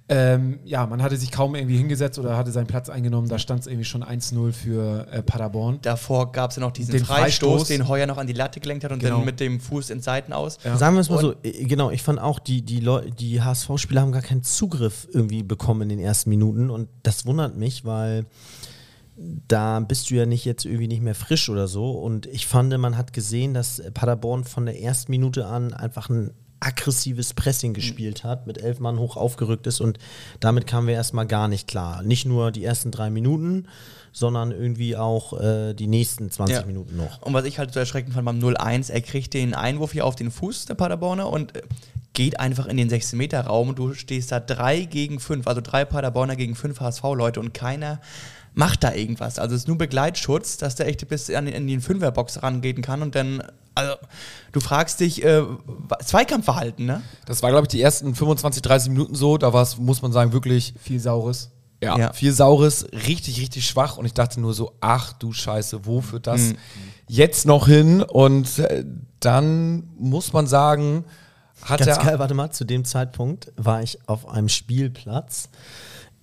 ähm, 0.06 0.58
ja, 0.64 0.86
man 0.86 1.02
hatte 1.02 1.16
sich 1.16 1.30
kaum 1.30 1.54
irgendwie 1.54 1.78
hingesetzt 1.78 2.18
oder 2.18 2.36
hatte 2.36 2.52
seinen 2.52 2.66
Platz 2.66 2.90
eingenommen. 2.90 3.26
Da 3.28 3.38
stand 3.38 3.60
es 3.62 3.66
irgendwie 3.66 3.86
schon 3.86 4.04
1-0 4.04 4.52
für 4.52 5.06
äh, 5.10 5.22
Paderborn. 5.22 5.78
Davor 5.80 6.30
gab 6.30 6.50
es 6.50 6.56
ja 6.56 6.60
noch 6.60 6.72
diesen 6.72 6.92
Den 6.92 7.04
Freistoß, 7.06 7.50
Freistoß. 7.62 7.68
den 7.68 7.88
Heuer 7.88 8.06
noch 8.06 8.18
an 8.18 8.26
die 8.26 8.34
Latte 8.34 8.60
gelenkt 8.60 8.84
hat 8.84 8.92
und 8.92 8.98
Genau. 8.98 9.16
dann 9.16 9.24
mit 9.24 9.40
dem 9.40 9.60
Fuß 9.60 9.88
in 9.88 10.00
Seiten 10.02 10.34
aus. 10.34 10.58
Sagen 10.76 10.94
wir 10.96 11.00
es 11.00 11.08
mal 11.08 11.20
so, 11.20 11.34
äh, 11.42 11.64
genau, 11.64 11.90
ich 11.90 12.02
fand 12.02 12.18
auch, 12.20 12.38
die, 12.38 12.60
die, 12.60 12.80
Leu 12.80 13.10
die 13.18 13.40
HSV-Spieler 13.40 14.02
haben 14.02 14.12
gar 14.12 14.20
keinen 14.20 14.42
Zugriff 14.42 15.08
irgendwie 15.10 15.42
bekommen 15.42 15.82
in 15.82 15.88
den 15.88 16.00
ersten 16.00 16.28
Minuten 16.28 16.68
und 16.68 16.88
das 17.02 17.24
wundert 17.24 17.56
mich, 17.56 17.86
weil 17.86 18.26
da 19.16 19.80
bist 19.80 20.10
du 20.10 20.16
ja 20.16 20.26
nicht 20.26 20.44
jetzt 20.44 20.64
irgendwie 20.66 20.88
nicht 20.88 21.00
mehr 21.02 21.14
frisch 21.14 21.48
oder 21.48 21.68
so 21.68 21.92
und 21.92 22.26
ich 22.26 22.46
fand, 22.46 22.76
man 22.78 22.96
hat 22.98 23.12
gesehen, 23.12 23.54
dass 23.54 23.80
Paderborn 23.94 24.44
von 24.44 24.66
der 24.66 24.82
ersten 24.82 25.12
Minute 25.12 25.46
an 25.46 25.72
einfach 25.72 26.10
ein 26.10 26.32
aggressives 26.64 27.34
Pressing 27.34 27.75
gespielt 27.75 28.25
hat, 28.25 28.46
mit 28.46 28.58
elf 28.58 28.81
Mann 28.81 28.99
hoch 28.99 29.16
aufgerückt 29.16 29.66
ist 29.66 29.81
und 29.81 29.99
damit 30.40 30.66
kamen 30.66 30.87
wir 30.87 30.94
erstmal 30.94 31.26
gar 31.26 31.49
nicht 31.49 31.69
klar. 31.69 32.02
Nicht 32.02 32.26
nur 32.26 32.50
die 32.50 32.64
ersten 32.64 32.90
drei 32.90 33.11
Minuten, 33.11 33.66
sondern 34.12 34.52
irgendwie 34.52 34.96
auch 34.96 35.38
äh, 35.40 35.75
die 35.75 35.87
nächsten 35.88 36.31
20 36.31 36.56
Ja. 36.56 36.64
Minuten 36.64 36.96
noch. 36.96 37.20
Und 37.22 37.34
was 37.34 37.44
ich 37.44 37.58
halt 37.58 37.72
so 37.72 37.81
erschreckend 37.81 38.14
fand 38.14 38.25
beim 38.26 38.38
0-1, 38.38 38.90
er 38.90 39.00
kriegt 39.00 39.34
den 39.34 39.55
Einwurf 39.55 39.93
hier 39.93 40.06
auf 40.06 40.14
den 40.16 40.31
Fuß, 40.31 40.66
der 40.66 40.75
Paderborner, 40.75 41.28
und 41.28 41.56
äh, 41.56 41.62
geht 42.12 42.38
einfach 42.38 42.67
in 42.67 42.76
den 42.76 42.88
16-Meter-Raum 42.88 43.70
und 43.70 43.78
du 43.78 43.93
stehst 43.93 44.31
da 44.31 44.38
drei 44.38 44.82
gegen 44.82 45.19
fünf, 45.19 45.49
also 45.49 45.60
drei 45.60 45.84
Paderborner 45.84 46.37
gegen 46.37 46.55
fünf 46.55 46.78
HSV-Leute 46.78 47.40
und 47.40 47.55
keiner 47.55 48.00
macht 48.54 48.84
da 48.84 48.94
irgendwas. 48.94 49.38
Also 49.38 49.54
es 49.54 49.62
ist 49.62 49.68
nur 49.68 49.78
Begleitschutz, 49.78 50.56
dass 50.56 50.76
der 50.76 50.86
echt 50.86 51.06
bis 51.08 51.28
an, 51.30 51.46
in 51.48 51.66
die 51.66 51.80
Fünferbox 51.80 52.42
rangehen 52.42 52.82
kann 52.82 53.02
und 53.02 53.14
dann, 53.14 53.42
also 53.74 53.94
du 54.52 54.60
fragst 54.60 55.00
dich, 55.00 55.24
äh, 55.24 55.42
Zweikampfverhalten, 56.04 56.86
ne? 56.86 57.02
Das 57.26 57.42
war, 57.42 57.50
glaube 57.50 57.64
ich, 57.64 57.68
die 57.68 57.80
ersten 57.82 58.14
25, 58.14 58.62
30 58.62 58.90
Minuten 58.90 59.14
so. 59.14 59.38
Da 59.38 59.52
war 59.52 59.62
es, 59.62 59.76
muss 59.78 60.02
man 60.02 60.12
sagen, 60.12 60.32
wirklich 60.32 60.74
Viel 60.80 61.00
Saures. 61.00 61.50
ja, 61.82 61.98
Ja. 61.98 62.12
viel 62.12 62.32
Saures, 62.32 62.86
richtig, 62.92 63.40
richtig 63.40 63.66
schwach. 63.66 63.96
Und 63.96 64.06
ich 64.06 64.14
dachte 64.14 64.40
nur 64.40 64.54
so, 64.54 64.72
ach 64.80 65.12
du 65.14 65.32
Scheiße, 65.32 65.84
wo 65.86 66.00
führt 66.00 66.26
das 66.26 66.40
Mhm. 66.40 66.56
jetzt 67.08 67.46
noch 67.46 67.66
hin? 67.66 68.02
Und 68.02 68.58
äh, 68.60 68.84
dann 69.20 69.88
muss 69.98 70.32
man 70.32 70.46
sagen, 70.46 71.04
hat 71.62 71.80
Ganz 71.80 71.98
er. 71.98 72.04
geil, 72.04 72.18
warte 72.18 72.34
mal, 72.34 72.50
zu 72.50 72.64
dem 72.64 72.84
Zeitpunkt 72.84 73.50
war 73.56 73.82
ich 73.82 73.98
auf 74.08 74.28
einem 74.28 74.48
Spielplatz, 74.48 75.48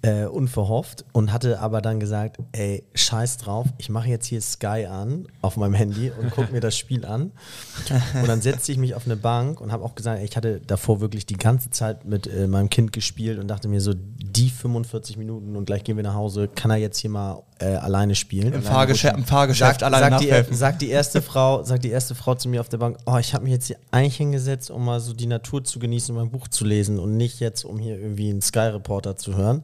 äh, 0.03 0.25
unverhofft, 0.25 1.05
und 1.11 1.31
hatte 1.31 1.59
aber 1.59 1.81
dann 1.81 1.99
gesagt, 1.99 2.37
ey, 2.53 2.83
scheiß 2.93 3.37
drauf, 3.37 3.67
ich 3.77 3.89
mache 3.89 4.09
jetzt 4.09 4.25
hier 4.25 4.41
Sky 4.41 4.87
an 4.89 5.27
auf 5.41 5.57
meinem 5.57 5.73
Handy 5.73 6.11
und 6.11 6.31
gucke 6.31 6.51
mir 6.51 6.59
das 6.59 6.77
Spiel 6.77 7.05
an. 7.05 7.31
Und 8.19 8.27
dann 8.27 8.41
setzte 8.41 8.71
ich 8.71 8.77
mich 8.77 8.95
auf 8.95 9.05
eine 9.05 9.15
Bank 9.15 9.61
und 9.61 9.71
habe 9.71 9.83
auch 9.83 9.95
gesagt, 9.95 10.19
ey, 10.19 10.25
ich 10.25 10.35
hatte 10.35 10.59
davor 10.65 11.01
wirklich 11.01 11.25
die 11.25 11.37
ganze 11.37 11.69
Zeit 11.69 12.05
mit 12.05 12.27
äh, 12.27 12.47
meinem 12.47 12.69
Kind 12.69 12.93
gespielt 12.93 13.39
und 13.39 13.47
dachte 13.47 13.67
mir 13.67 13.81
so, 13.81 13.93
die 13.95 14.49
45 14.49 15.17
Minuten 15.17 15.55
und 15.55 15.65
gleich 15.65 15.83
gehen 15.83 15.97
wir 15.97 16.03
nach 16.03 16.15
Hause, 16.15 16.47
kann 16.47 16.71
er 16.71 16.77
jetzt 16.77 16.97
hier 16.97 17.09
mal 17.09 17.43
äh, 17.59 17.75
alleine 17.75 18.15
spielen. 18.15 18.53
Im, 18.53 18.63
Fahrgeschäft, 18.63 19.17
im 19.17 19.25
Fahrgeschäft 19.25 19.81
Sagt, 19.81 19.83
alleine 19.83 20.17
sagt, 20.17 20.49
die, 20.49 20.55
sagt 20.55 20.81
die 20.81 20.89
erste 20.89 21.21
Frau, 21.21 21.63
sagt 21.63 21.83
die 21.83 21.89
erste 21.89 22.15
Frau 22.15 22.35
zu 22.35 22.49
mir 22.49 22.61
auf 22.61 22.69
der 22.69 22.77
Bank, 22.77 22.97
oh, 23.05 23.17
ich 23.17 23.33
habe 23.33 23.43
mich 23.43 23.53
jetzt 23.53 23.67
hier 23.67 23.77
eigentlich 23.91 24.17
hingesetzt, 24.17 24.71
um 24.71 24.85
mal 24.85 24.99
so 24.99 25.13
die 25.13 25.27
Natur 25.27 25.63
zu 25.63 25.79
genießen 25.79 26.15
und 26.15 26.21
mein 26.21 26.31
Buch 26.31 26.47
zu 26.47 26.65
lesen 26.65 26.99
und 26.99 27.17
nicht 27.17 27.39
jetzt, 27.39 27.63
um 27.65 27.77
hier 27.77 27.99
irgendwie 27.99 28.29
einen 28.29 28.41
Sky 28.41 28.59
Reporter 28.59 29.15
zu 29.15 29.35
hören. 29.35 29.63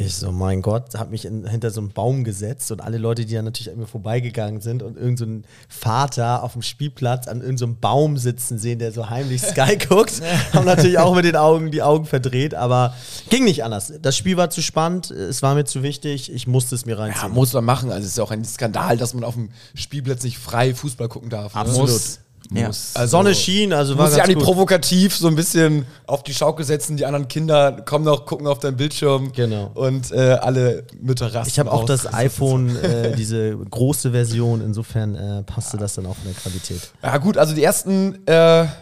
Ich 0.00 0.14
so, 0.14 0.30
mein 0.30 0.62
Gott, 0.62 0.94
habe 0.94 1.10
mich 1.10 1.24
in, 1.24 1.44
hinter 1.46 1.72
so 1.72 1.80
einen 1.80 1.90
Baum 1.90 2.22
gesetzt 2.22 2.70
und 2.70 2.80
alle 2.80 2.98
Leute, 2.98 3.26
die 3.26 3.34
dann 3.34 3.44
natürlich 3.44 3.72
an 3.72 3.78
mir 3.78 3.86
vorbeigegangen 3.86 4.60
sind 4.60 4.84
und 4.84 4.96
irgendein 4.96 5.42
so 5.42 5.48
Vater 5.68 6.44
auf 6.44 6.52
dem 6.52 6.62
Spielplatz 6.62 7.26
an 7.26 7.38
irgendeinem 7.38 7.58
so 7.58 7.64
einem 7.64 7.80
Baum 7.80 8.16
sitzen 8.16 8.58
sehen, 8.58 8.78
der 8.78 8.92
so 8.92 9.10
heimlich 9.10 9.42
Sky 9.42 9.76
guckt, 9.76 10.22
haben 10.52 10.66
natürlich 10.66 10.98
auch 10.98 11.16
mit 11.16 11.24
den 11.24 11.34
Augen 11.34 11.72
die 11.72 11.82
Augen 11.82 12.06
verdreht, 12.06 12.54
aber 12.54 12.94
ging 13.28 13.44
nicht 13.44 13.64
anders. 13.64 13.92
Das 14.00 14.16
Spiel 14.16 14.36
war 14.36 14.50
zu 14.50 14.62
spannend, 14.62 15.10
es 15.10 15.42
war 15.42 15.56
mir 15.56 15.64
zu 15.64 15.82
wichtig, 15.82 16.32
ich 16.32 16.46
musste 16.46 16.76
es 16.76 16.86
mir 16.86 16.92
Ja, 16.92 16.98
reinziehen. 17.00 17.32
muss 17.32 17.52
man 17.52 17.64
machen. 17.64 17.90
Also 17.90 18.04
es 18.04 18.12
ist 18.12 18.18
ja 18.18 18.24
auch 18.24 18.30
ein 18.30 18.44
Skandal, 18.44 18.96
dass 18.98 19.14
man 19.14 19.24
auf 19.24 19.34
dem 19.34 19.50
Spielplatz 19.74 20.22
nicht 20.22 20.38
frei 20.38 20.74
Fußball 20.74 21.08
gucken 21.08 21.28
darf. 21.28 21.54
Ne? 21.54 21.60
Absolut. 21.60 21.88
Muss. 21.90 22.20
Ja. 22.52 22.68
muss. 22.68 22.94
Sonne 23.04 23.34
schien, 23.34 23.72
also 23.72 23.92
Du 23.92 23.98
war 23.98 24.06
musst 24.06 24.16
ja 24.16 24.22
ganz 24.24 24.28
nicht 24.28 24.38
gut. 24.38 24.44
provokativ 24.46 25.14
so 25.16 25.28
ein 25.28 25.36
bisschen 25.36 25.84
auf 26.06 26.22
die 26.22 26.32
Schaukel 26.32 26.64
setzen. 26.64 26.96
Die 26.96 27.04
anderen 27.04 27.28
Kinder 27.28 27.72
kommen 27.84 28.04
noch, 28.04 28.24
gucken 28.24 28.46
auf 28.46 28.58
deinen 28.58 28.76
Bildschirm. 28.76 29.32
Genau. 29.32 29.70
Und 29.74 30.10
äh, 30.12 30.32
alle 30.40 30.84
Mütter 31.00 31.34
rasten 31.34 31.50
Ich 31.50 31.58
habe 31.58 31.70
auch 31.70 31.84
das 31.84 32.12
iPhone, 32.14 32.74
äh, 32.76 33.14
diese 33.16 33.56
große 33.56 34.12
Version, 34.12 34.62
insofern 34.62 35.14
äh, 35.14 35.42
passte 35.42 35.76
das 35.76 35.94
dann 35.94 36.06
auch 36.06 36.14
von 36.16 36.24
der 36.24 36.34
Qualität. 36.34 36.90
Ja 37.02 37.18
gut, 37.18 37.36
also 37.36 37.54
die 37.54 37.62
ersten, 37.62 38.26
äh, 38.26 38.32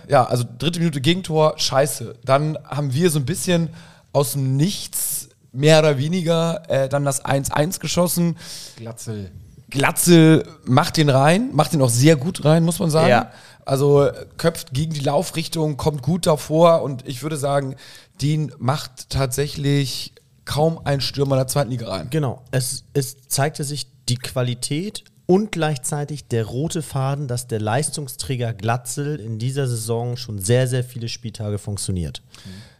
ja, 0.08 0.24
also 0.28 0.44
dritte 0.58 0.78
Minute 0.78 1.00
Gegentor, 1.00 1.54
scheiße. 1.56 2.14
Dann 2.24 2.56
haben 2.64 2.92
wir 2.94 3.10
so 3.10 3.18
ein 3.18 3.26
bisschen 3.26 3.70
aus 4.12 4.32
dem 4.32 4.56
Nichts, 4.56 5.28
mehr 5.52 5.78
oder 5.80 5.98
weniger, 5.98 6.62
äh, 6.68 6.88
dann 6.88 7.04
das 7.04 7.24
1-1 7.24 7.80
geschossen. 7.80 8.36
Glatzel. 8.76 9.30
Glatzel 9.70 10.46
macht 10.64 10.96
den 10.96 11.08
rein, 11.08 11.50
macht 11.52 11.72
den 11.72 11.82
auch 11.82 11.88
sehr 11.90 12.14
gut 12.16 12.44
rein, 12.44 12.62
muss 12.62 12.78
man 12.78 12.88
sagen. 12.90 13.08
Ja. 13.08 13.30
Also 13.66 14.08
köpft 14.38 14.72
gegen 14.72 14.94
die 14.94 15.00
Laufrichtung, 15.00 15.76
kommt 15.76 16.00
gut 16.00 16.26
davor 16.26 16.82
und 16.82 17.06
ich 17.06 17.22
würde 17.22 17.36
sagen, 17.36 17.74
den 18.22 18.52
macht 18.58 19.10
tatsächlich 19.10 20.14
kaum 20.44 20.80
ein 20.84 21.00
Stürmer 21.00 21.36
der 21.36 21.48
zweiten 21.48 21.70
Liga 21.70 21.88
rein. 21.88 22.06
Genau, 22.10 22.42
es, 22.52 22.84
es 22.94 23.28
zeigte 23.28 23.64
sich 23.64 23.88
die 24.08 24.16
Qualität 24.16 25.04
und 25.26 25.50
gleichzeitig 25.50 26.28
der 26.28 26.46
rote 26.46 26.80
Faden, 26.80 27.26
dass 27.26 27.48
der 27.48 27.60
Leistungsträger 27.60 28.54
Glatzel 28.54 29.18
in 29.18 29.40
dieser 29.40 29.66
Saison 29.66 30.16
schon 30.16 30.38
sehr, 30.38 30.68
sehr 30.68 30.84
viele 30.84 31.08
Spieltage 31.08 31.58
funktioniert. 31.58 32.22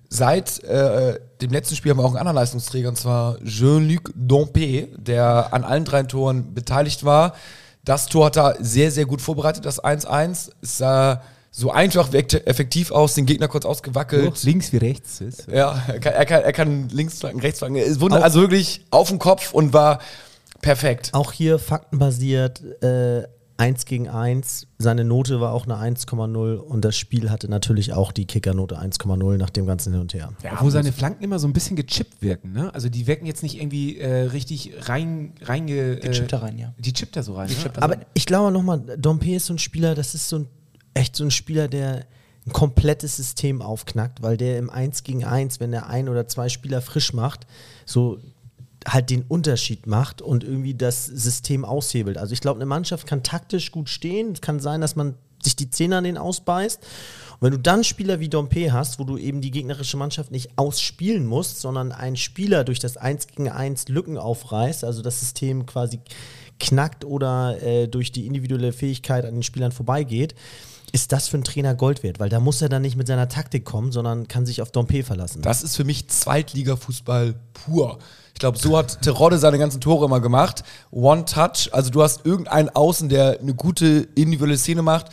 Seit 0.09 0.63
äh, 0.63 1.19
dem 1.41 1.51
letzten 1.51 1.75
Spiel 1.75 1.91
haben 1.91 1.99
wir 1.99 2.05
auch 2.05 2.11
einen 2.11 2.19
anderen 2.19 2.37
Leistungsträger, 2.37 2.89
und 2.89 2.97
zwar 2.97 3.43
Jean-Luc 3.45 4.13
Dompe, 4.15 4.89
der 4.97 5.53
an 5.53 5.65
allen 5.65 5.85
drei 5.85 6.05
Toren 6.05 6.55
beteiligt 6.55 7.05
war. 7.05 7.35
Das 7.87 8.07
Tor 8.07 8.27
hat 8.27 8.37
er 8.37 8.57
sehr, 8.59 8.91
sehr 8.91 9.07
gut 9.07 9.23
vorbereitet, 9.23 9.65
das 9.65 9.83
1-1. 9.83 10.51
Es 10.61 10.79
sah 10.79 11.23
so 11.53 11.71
einfach, 11.71 12.13
wirkte 12.13 12.47
effektiv 12.47 12.91
aus, 12.91 13.15
den 13.15 13.27
Gegner 13.27 13.49
kurz 13.49 13.65
ausgewackelt. 13.65 14.43
links 14.43 14.73
wie 14.73 14.77
rechts 14.77 15.21
ist. 15.21 15.47
Ja, 15.51 15.81
er 15.87 16.01
kann, 16.01 16.13
er 16.13 16.27
kann, 16.27 16.43
er 16.43 16.53
kann 16.53 16.89
links 16.91 17.21
flanken, 17.21 17.41
rechts 17.41 17.61
flanken. 17.61 17.79
Es 17.79 18.01
wurde 18.01 18.23
also 18.23 18.41
wirklich 18.41 18.85
auf 18.91 19.09
den 19.09 19.21
Kopf 19.21 19.55
und 19.55 19.73
war 19.73 20.01
perfekt. 20.61 21.11
Auch 21.13 21.31
hier 21.33 21.61
faktenbasiert, 21.61 22.61
äh, 22.83 23.23
1 23.59 23.87
gegen 23.87 24.09
1. 24.09 24.67
Seine 24.79 25.05
Note 25.05 25.41
war 25.41 25.53
auch 25.53 25.67
eine 25.67 25.77
1,0 25.77 26.57
und 26.57 26.85
das 26.85 26.97
Spiel 26.97 27.31
hatte 27.31 27.49
natürlich 27.49 27.93
auch 27.93 28.13
die 28.13 28.27
Kickernote 28.27 28.79
1,0 28.79 29.37
nach 29.39 29.51
dem 29.51 29.67
ganzen 29.67 29.93
Hin 29.93 30.03
und 30.03 30.15
Her. 30.15 30.33
Ja, 30.43 30.55
Obwohl 30.55 30.71
seine 30.71 30.93
Flanken 30.93 31.25
immer 31.25 31.39
so 31.39 31.49
ein 31.49 31.53
bisschen 31.53 31.77
gechippt 31.77 32.21
wirken, 32.21 32.53
ne? 32.53 32.73
Also 32.75 32.89
die 32.89 33.07
wirken 33.07 33.27
jetzt 33.27 33.43
nicht 33.43 33.59
irgendwie 33.61 33.99
äh, 33.99 34.25
richtig 34.25 34.73
rein, 34.89 35.33
reinge... 35.43 35.97
Die 35.97 36.11
chippt 36.11 36.33
da 36.33 36.39
rein, 36.39 36.59
ja. 36.59 36.75
Die 36.79 36.93
chippt 36.93 37.17
da 37.17 37.23
so 37.23 37.35
rein. 37.35 37.49
Ne? 37.49 37.83
Aber 37.83 37.97
ich 38.15 38.27
glaube 38.27 38.53
nochmal, 38.53 38.81
Dompe 38.99 39.35
ist 39.35 39.47
so 39.47 39.55
ein 39.55 39.59
Spieler, 39.59 39.95
das 39.95 40.15
ist 40.15 40.29
so 40.29 40.41
ein, 40.41 40.49
echt 40.93 41.17
so 41.17 41.25
ein 41.25 41.31
Spieler, 41.31 41.69
der 41.69 42.05
ein 42.47 42.53
komplettes 42.53 43.17
System 43.17 43.61
aufknackt, 43.61 44.23
weil 44.23 44.37
der 44.37 44.59
im 44.59 44.71
1 44.71 45.03
gegen 45.03 45.25
1, 45.25 45.61
wenn 45.61 45.73
er 45.73 45.89
ein 45.89 46.09
oder 46.09 46.29
zwei 46.29 46.49
Spieler 46.49 46.81
frisch 46.81 47.13
macht, 47.13 47.47
so 47.85 48.19
halt 48.87 49.11
den 49.11 49.23
Unterschied 49.23 49.87
macht 49.87 50.23
und 50.23 50.45
irgendwie 50.45 50.75
das 50.75 51.07
System 51.07 51.65
aushebelt. 51.65 52.19
Also 52.19 52.33
ich 52.33 52.41
glaube, 52.41 52.59
eine 52.59 52.67
Mannschaft 52.67 53.07
kann 53.07 53.23
taktisch 53.23 53.73
gut 53.73 53.89
stehen. 53.89 54.33
Es 54.33 54.41
kann 54.41 54.61
sein, 54.61 54.81
dass 54.81 54.97
man 54.97 55.15
sich 55.43 55.57
die 55.57 55.71
Zähne 55.71 55.99
an 55.99 56.05
den 56.05 56.19
ausbeißt. 56.19 56.81
Und 56.83 57.43
wenn 57.43 57.53
du 57.53 57.59
dann 57.59 57.85
Spieler 57.85 58.21
wie 58.21 58.29
Dompe 58.29 58.73
hast, 58.73 58.99
wo 58.99 59.05
du 59.05 59.19
eben 59.19 59.41
die 59.41 59.51
gegnerische 59.51 59.97
Mannschaft 59.97 60.31
nicht 60.31 60.57
ausspielen 60.57 61.27
musst, 61.27 61.61
sondern 61.61 61.93
ein 61.93 62.17
Spieler 62.17 62.65
durch 62.65 62.79
das 62.79 62.97
1 62.97 63.29
gegen 63.29 63.49
1 63.49 63.89
Lücken 63.89 64.19
aufreißt, 64.19 64.85
also 64.85 65.03
das 65.03 65.21
System 65.21 65.67
quasi 65.67 66.01
knackt 66.59 67.05
oder 67.05 67.63
äh, 67.63 67.87
durch 67.89 68.13
die 68.13 68.27
individuelle 68.27 68.73
Fähigkeit 68.73 69.25
an 69.25 69.35
den 69.35 69.43
Spielern 69.43 69.73
vorbeigeht, 69.73 70.35
ist 70.97 71.13
das 71.13 71.29
für 71.29 71.37
einen 71.37 71.45
Trainer 71.45 71.75
Gold 71.75 72.03
wert, 72.03 72.21
weil 72.21 72.31
da 72.31 72.41
muss 72.41 72.63
er 72.63 72.71
dann 72.71 72.81
nicht 72.81 72.97
mit 72.97 73.07
seiner 73.07 73.29
Taktik 73.29 73.67
kommen, 73.67 73.93
sondern 73.93 74.29
kann 74.29 74.47
sich 74.47 74.63
auf 74.63 74.71
Dompe 74.71 75.03
verlassen. 75.03 75.43
Das 75.43 75.63
ist 75.63 75.77
für 75.77 75.85
mich 75.85 76.09
Zweitliga-Fußball 76.09 77.35
pur. 77.53 77.99
Ich 78.33 78.41
glaube, 78.41 78.57
so 78.57 78.79
hat 78.79 79.03
Terodde 79.03 79.37
seine 79.37 79.59
ganzen 79.59 79.83
Tore 79.83 80.07
immer 80.07 80.21
gemacht. 80.21 80.65
One 80.91 81.27
Touch, 81.27 81.69
also 81.73 81.91
du 81.91 82.03
hast 82.03 82.25
irgendeinen 82.25 82.71
Außen, 82.71 83.11
der 83.11 83.41
eine 83.41 83.53
gute 83.53 84.09
individuelle 84.15 84.57
Szene 84.57 84.81
macht, 84.81 85.09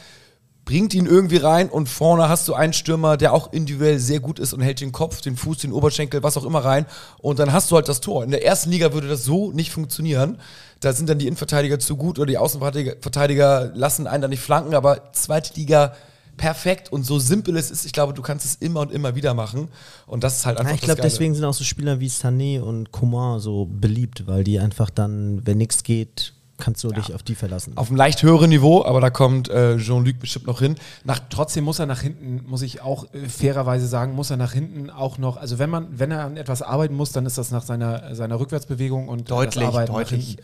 bringt 0.63 0.93
ihn 0.93 1.05
irgendwie 1.05 1.35
rein 1.35 1.67
und 1.67 1.89
vorne 1.89 2.29
hast 2.29 2.47
du 2.47 2.53
einen 2.53 2.71
Stürmer, 2.71 3.17
der 3.17 3.33
auch 3.33 3.51
individuell 3.51 3.99
sehr 3.99 4.21
gut 4.21 4.39
ist 4.39 4.53
und 4.53 4.61
hält 4.61 4.79
den 4.79 4.93
Kopf, 4.93 5.19
den 5.19 5.35
Fuß, 5.35 5.57
den 5.57 5.73
Oberschenkel, 5.73 6.23
was 6.23 6.37
auch 6.37 6.45
immer 6.45 6.63
rein 6.63 6.85
und 7.19 7.39
dann 7.39 7.51
hast 7.51 7.69
du 7.71 7.75
halt 7.75 7.89
das 7.89 7.99
Tor. 7.99 8.23
In 8.23 8.31
der 8.31 8.45
ersten 8.45 8.71
Liga 8.71 8.93
würde 8.93 9.09
das 9.09 9.25
so 9.25 9.51
nicht 9.51 9.71
funktionieren. 9.71 10.37
Da 10.83 10.93
sind 10.93 11.09
dann 11.09 11.19
die 11.19 11.27
Innenverteidiger 11.27 11.79
zu 11.79 11.95
gut 11.95 12.19
oder 12.19 12.27
die 12.27 12.37
Außenverteidiger 12.37 12.95
Verteidiger 12.99 13.71
lassen 13.73 14.07
einen 14.07 14.21
da 14.21 14.27
nicht 14.27 14.41
flanken, 14.41 14.75
aber 14.75 15.13
zweite 15.13 15.53
Liga 15.55 15.93
perfekt 16.37 16.91
und 16.91 17.05
so 17.05 17.19
simpel 17.19 17.55
es 17.57 17.71
ist, 17.71 17.85
ich 17.85 17.93
glaube, 17.93 18.13
du 18.13 18.21
kannst 18.21 18.45
es 18.45 18.55
immer 18.55 18.81
und 18.81 18.91
immer 18.91 19.15
wieder 19.15 19.33
machen. 19.33 19.69
Und 20.07 20.23
das 20.23 20.39
ist 20.39 20.45
halt 20.45 20.57
einfach 20.57 20.71
Ja, 20.71 20.75
ich 20.75 20.81
glaube, 20.81 21.01
deswegen 21.01 21.35
sind 21.35 21.45
auch 21.45 21.53
so 21.53 21.63
Spieler 21.63 21.99
wie 21.99 22.09
Sané 22.09 22.59
und 22.59 22.91
Coman 22.91 23.39
so 23.39 23.65
beliebt, 23.65 24.27
weil 24.27 24.43
die 24.43 24.59
einfach 24.59 24.89
dann, 24.89 25.45
wenn 25.45 25.57
nichts 25.57 25.83
geht, 25.83 26.33
kannst 26.57 26.83
du 26.83 26.89
dich 26.89 27.13
auf 27.13 27.23
die 27.23 27.35
verlassen. 27.35 27.73
Auf 27.75 27.89
einem 27.89 27.97
leicht 27.97 28.23
höheren 28.23 28.49
Niveau, 28.49 28.85
aber 28.85 29.01
da 29.01 29.09
kommt 29.09 29.49
äh, 29.49 29.77
Jean-Luc 29.77 30.19
bestimmt 30.19 30.47
noch 30.47 30.59
hin. 30.59 30.75
Nach, 31.03 31.19
trotzdem 31.29 31.63
muss 31.63 31.79
er 31.79 31.85
nach 31.85 32.01
hinten, 32.01 32.43
muss 32.47 32.61
ich 32.61 32.81
auch 32.81 33.11
äh, 33.13 33.27
fairerweise 33.27 33.87
sagen, 33.87 34.13
muss 34.13 34.29
er 34.29 34.37
nach 34.37 34.53
hinten 34.53 34.89
auch 34.89 35.17
noch, 35.17 35.37
also 35.37 35.59
wenn 35.59 35.69
man, 35.69 35.87
wenn 35.91 36.11
er 36.11 36.25
an 36.25 36.37
etwas 36.37 36.61
arbeiten 36.61 36.95
muss, 36.95 37.11
dann 37.11 37.25
ist 37.25 37.37
das 37.37 37.51
nach 37.51 37.63
seiner, 37.63 38.15
seiner 38.15 38.39
Rückwärtsbewegung 38.39 39.07
und 39.07 39.29
Deutlich, 39.29 39.55
das 39.55 39.63
Arbeiten 39.63 39.91
nach 39.91 39.99
deutlich. 39.99 40.27
hinten. 40.27 40.43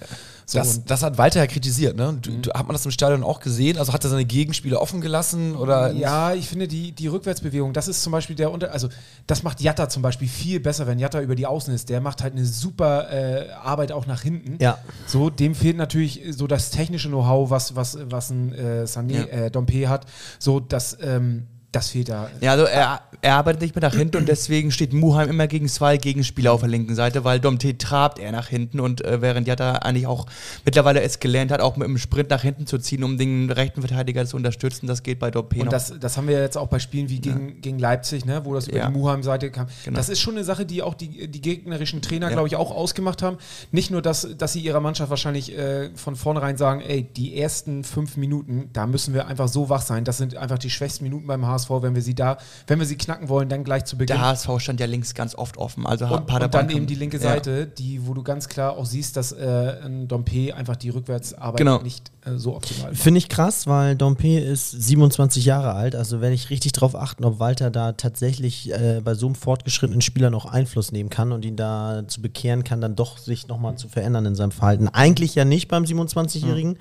So, 0.52 0.58
Das, 0.58 0.84
das 0.84 1.04
hat 1.04 1.20
Walter 1.20 1.40
ja 1.42 1.46
kritisiert, 1.46 1.96
ne? 1.96 2.18
Du, 2.20 2.32
du, 2.32 2.52
hat 2.52 2.66
man 2.66 2.74
das 2.74 2.84
im 2.84 2.90
Stadion 2.90 3.24
auch 3.24 3.40
gesehen? 3.40 3.78
Also 3.78 3.94
hat 3.94 4.04
er 4.04 4.10
seine 4.10 4.26
Gegenspieler 4.26 4.82
offen 4.82 5.00
gelassen? 5.00 5.56
Oder 5.56 5.92
Ja, 5.92 6.34
ich 6.34 6.48
finde 6.48 6.68
die, 6.68 6.92
die 6.92 7.06
Rückwärtsbewegung, 7.06 7.72
das 7.72 7.88
ist 7.88 8.02
zum 8.02 8.12
Beispiel 8.12 8.36
der 8.36 8.52
Unter... 8.52 8.72
Also 8.72 8.90
das 9.28 9.44
macht 9.44 9.62
Jatta 9.62 9.90
zum 9.90 10.02
Beispiel 10.02 10.28
viel 10.28 10.60
besser, 10.60 10.88
wenn 10.88 10.98
Jatta 10.98 11.22
über 11.22 11.36
die 11.36 11.46
Außen 11.46 11.72
ist. 11.72 11.90
Der 11.90 12.02
macht 12.02 12.24
halt 12.24 12.34
eine 12.34 12.46
super 12.46 13.12
äh, 13.12 13.52
Arbeit 13.52 13.92
auch 13.92 14.08
nach 14.08 14.22
hinten. 14.24 14.58
Ja. 14.60 14.80
So, 15.06 15.30
dem 15.30 15.54
fehlt 15.54 15.78
natürlich 15.78 16.24
so 16.32 16.48
das 16.48 16.72
technische 16.72 17.10
Know-how, 17.10 17.52
was, 17.52 17.76
was, 17.76 18.00
was 18.02 18.32
ein 18.32 18.52
äh, 18.54 18.84
Sané, 18.86 19.14
Ja. 19.14 19.46
äh, 19.46 19.52
Dompe 19.52 19.88
hat. 19.88 20.08
So, 20.40 20.60
das, 20.60 20.98
ähm, 21.00 21.46
das 21.72 21.90
fehlt 21.90 22.10
da. 22.10 22.30
Ja, 22.42 22.52
also 22.54 22.64
er, 22.66 23.02
er 23.22 23.36
arbeitet 23.36 23.62
nicht 23.62 23.76
mehr 23.76 23.84
nach 23.88 23.94
hinten 23.96 24.18
und 24.18 24.28
deswegen 24.28 24.72
steht 24.72 24.92
Muheim 24.94 25.30
immer 25.30 25.46
gegen 25.48 25.68
zwei 25.68 25.98
Gegenspieler 25.98 26.52
auf 26.52 26.62
der 26.62 26.70
linken 26.70 26.96
Seite, 26.96 27.24
weil 27.24 27.40
Domte 27.40 27.78
trabt 27.78 28.18
er 28.18 28.32
nach 28.32 28.48
hinten 28.48 28.80
und 28.80 29.06
äh, 29.06 29.22
während 29.22 29.48
Jatta 29.48 29.74
eigentlich 29.74 30.08
auch 30.08 30.26
mittlerweile 30.66 31.02
es 31.02 31.20
gelernt 31.20 31.52
hat, 31.52 31.62
auch 31.62 31.76
mit 31.78 31.88
dem 31.88 31.98
Sprint 32.00 32.30
nach 32.32 32.42
hinten 32.42 32.66
zu 32.66 32.80
ziehen, 32.80 33.04
um 33.04 33.18
den 33.20 33.52
rechten 33.52 33.82
Verteidiger 33.82 34.26
zu 34.26 34.36
unterstützen, 34.36 34.88
das 34.88 35.04
geht 35.04 35.20
bei 35.20 35.30
Dompe 35.30 35.60
Und 35.62 35.72
das, 35.72 35.94
das 36.00 36.18
haben 36.18 36.28
wir 36.28 36.40
jetzt 36.42 36.58
auch 36.58 36.68
bei 36.68 36.80
Spielen 36.80 37.10
wie 37.10 37.20
gegen, 37.20 37.62
gegen 37.62 37.78
Leipzig, 37.78 38.26
ne, 38.26 38.42
wo 38.46 38.54
das 38.56 38.68
über 38.68 38.78
Ja. 38.80 38.88
die 38.88 38.94
Muheim-Seite 38.98 39.52
kam. 39.52 39.68
Genau. 39.86 39.96
Das 39.96 40.10
ist 40.10 40.20
schon 40.22 40.36
eine 40.36 40.44
Sache, 40.44 40.66
die 40.66 40.82
auch 40.82 40.96
die, 40.96 41.28
die 41.28 41.42
gegnerischen 41.42 42.02
Trainer, 42.02 42.28
Ja. 42.28 42.34
glaube 42.34 42.48
ich, 42.48 42.56
auch 42.56 42.72
ausgemacht 42.72 43.22
haben. 43.22 43.38
Nicht 43.72 43.92
nur, 43.92 44.02
dass, 44.02 44.28
dass 44.38 44.54
sie 44.54 44.62
ihrer 44.62 44.80
Mannschaft 44.80 45.10
wahrscheinlich 45.10 45.56
äh, 45.58 45.90
von 45.96 46.16
vornherein 46.16 46.58
sagen, 46.58 46.82
ey, 46.82 47.04
die 47.04 47.38
ersten 47.40 47.84
fünf 47.84 48.18
Minuten, 48.18 48.70
da 48.74 48.88
müssen 48.88 49.14
wir 49.14 49.28
einfach 49.28 49.48
so 49.48 49.70
wach 49.70 49.82
sein. 49.82 50.04
Das 50.04 50.18
sind 50.18 50.36
einfach 50.36 50.58
die 50.58 50.70
schwächsten 50.70 51.04
Minuten 51.04 51.28
beim 51.28 51.46
HSV, 51.46 51.59
wenn 51.70 51.96
wir 51.96 52.02
sie 52.02 52.16
da, 52.16 52.38
wenn 52.68 52.80
wir 52.80 52.86
sie 52.86 52.98
knacken 52.98 53.28
wollen, 53.30 53.50
dann 53.50 53.64
gleich 53.64 53.86
zu 53.86 53.98
Beginn. 53.98 54.16
der 54.18 54.26
HSV 54.28 54.50
stand 54.60 54.80
ja 54.80 54.86
links 54.86 55.14
ganz 55.14 55.36
oft 55.36 55.58
offen. 55.58 55.86
Also 55.86 56.06
und, 56.06 56.12
und 56.12 56.26
Paderborn 56.28 56.52
dann 56.52 56.68
kann- 56.68 56.78
eben 56.78 56.88
die 56.88 56.96
linke 56.96 57.18
Ja. 57.18 57.24
Seite, 57.24 57.66
die, 57.68 58.06
wo 58.08 58.14
du 58.14 58.24
ganz 58.24 58.48
klar 58.48 58.78
auch 58.78 58.86
siehst, 58.86 59.18
dass 59.18 59.32
äh, 59.32 59.76
ein 59.84 60.08
Dompe 60.08 60.54
einfach 60.56 60.76
die 60.76 60.90
Rückwärtsarbeit 60.90 61.58
Genau. 61.58 61.82
nicht 61.82 62.12
äh, 62.26 62.38
so 62.38 62.56
optimal 62.56 62.92
macht. 62.92 63.02
Finde 63.02 63.18
ich 63.18 63.30
krass, 63.30 63.66
weil 63.68 63.96
Dompe 63.96 64.38
ist 64.40 64.72
27 64.72 65.46
Jahre 65.46 65.74
alt. 65.74 65.96
Also 65.96 66.22
werde 66.22 66.36
ich 66.36 66.50
richtig 66.50 66.72
drauf 66.72 66.96
achten, 66.96 67.24
ob 67.26 67.40
Walter 67.40 67.72
da 67.72 67.94
tatsächlich 67.94 68.72
äh, 68.72 69.02
bei 69.04 69.14
so 69.16 69.26
einem 69.26 69.36
fortgeschrittenen 69.36 70.02
Spieler 70.02 70.30
noch 70.30 70.46
Einfluss 70.46 70.92
nehmen 70.92 71.10
kann 71.10 71.32
und 71.32 71.46
ihn 71.46 71.56
da 71.56 72.04
zu 72.08 72.22
bekehren 72.22 72.64
kann, 72.64 72.82
dann 72.82 72.96
doch 72.96 73.18
sich 73.18 73.48
nochmal 73.48 73.76
zu 73.78 73.88
verändern 73.90 74.26
in 74.26 74.36
seinem 74.36 74.52
Verhalten. 74.52 74.88
Eigentlich 74.88 75.36
ja 75.36 75.46
nicht 75.46 75.68
beim 75.68 75.84
27-Jährigen. 75.84 76.78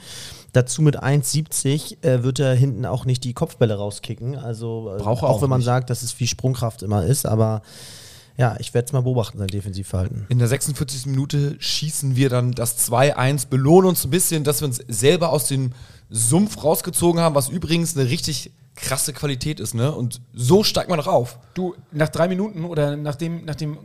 Dazu 0.59 0.83
mit 0.83 1.01
1,70 1.01 2.05
äh, 2.05 2.25
wird 2.25 2.41
er 2.41 2.53
hinten 2.53 2.85
auch 2.85 3.05
nicht 3.05 3.23
die 3.23 3.33
Kopfbälle 3.33 3.77
rauskicken. 3.77 4.35
Also 4.35 4.93
äh, 4.93 4.99
Braucht 4.99 5.23
er 5.23 5.29
auch, 5.29 5.37
auch 5.37 5.43
wenn 5.43 5.49
man 5.49 5.61
nicht. 5.61 5.67
sagt, 5.67 5.89
dass 5.89 6.03
es 6.03 6.11
viel 6.11 6.27
Sprungkraft 6.27 6.83
immer 6.83 7.05
ist, 7.05 7.27
aber 7.27 7.63
ja, 8.37 8.57
ich 8.59 8.75
werde 8.75 8.87
es 8.87 8.93
mal 8.93 9.03
beobachten, 9.03 9.39
sein 9.39 9.47
Defensivverhalten. 9.47 10.27
In 10.29 10.41
der 10.41 10.49
46. 10.49 11.07
Minute 11.07 11.55
schießen 11.61 12.17
wir 12.17 12.29
dann 12.29 12.51
das 12.51 12.91
2-1, 12.91 13.47
belohnen 13.47 13.91
uns 13.91 14.05
ein 14.05 14.11
bisschen, 14.11 14.43
dass 14.43 14.61
wir 14.61 14.67
uns 14.67 14.83
selber 14.89 15.31
aus 15.31 15.47
dem 15.47 15.71
Sumpf 16.11 16.65
rausgezogen 16.65 17.21
haben, 17.21 17.37
was 17.37 17.49
übrigens 17.51 17.97
eine 17.97 18.11
richtig 18.11 18.51
krasse 18.75 19.13
Qualität 19.13 19.61
ist, 19.61 19.75
ne? 19.75 19.93
Und 19.93 20.21
so 20.33 20.65
steigt 20.65 20.89
man 20.89 20.99
doch 20.99 21.07
auf. 21.07 21.39
Du, 21.55 21.77
nach 21.93 22.09
drei 22.09 22.27
Minuten 22.27 22.65
oder 22.65 22.97
nach 22.97 23.15
dem, 23.15 23.45
nach 23.45 23.57
dem 23.57 23.77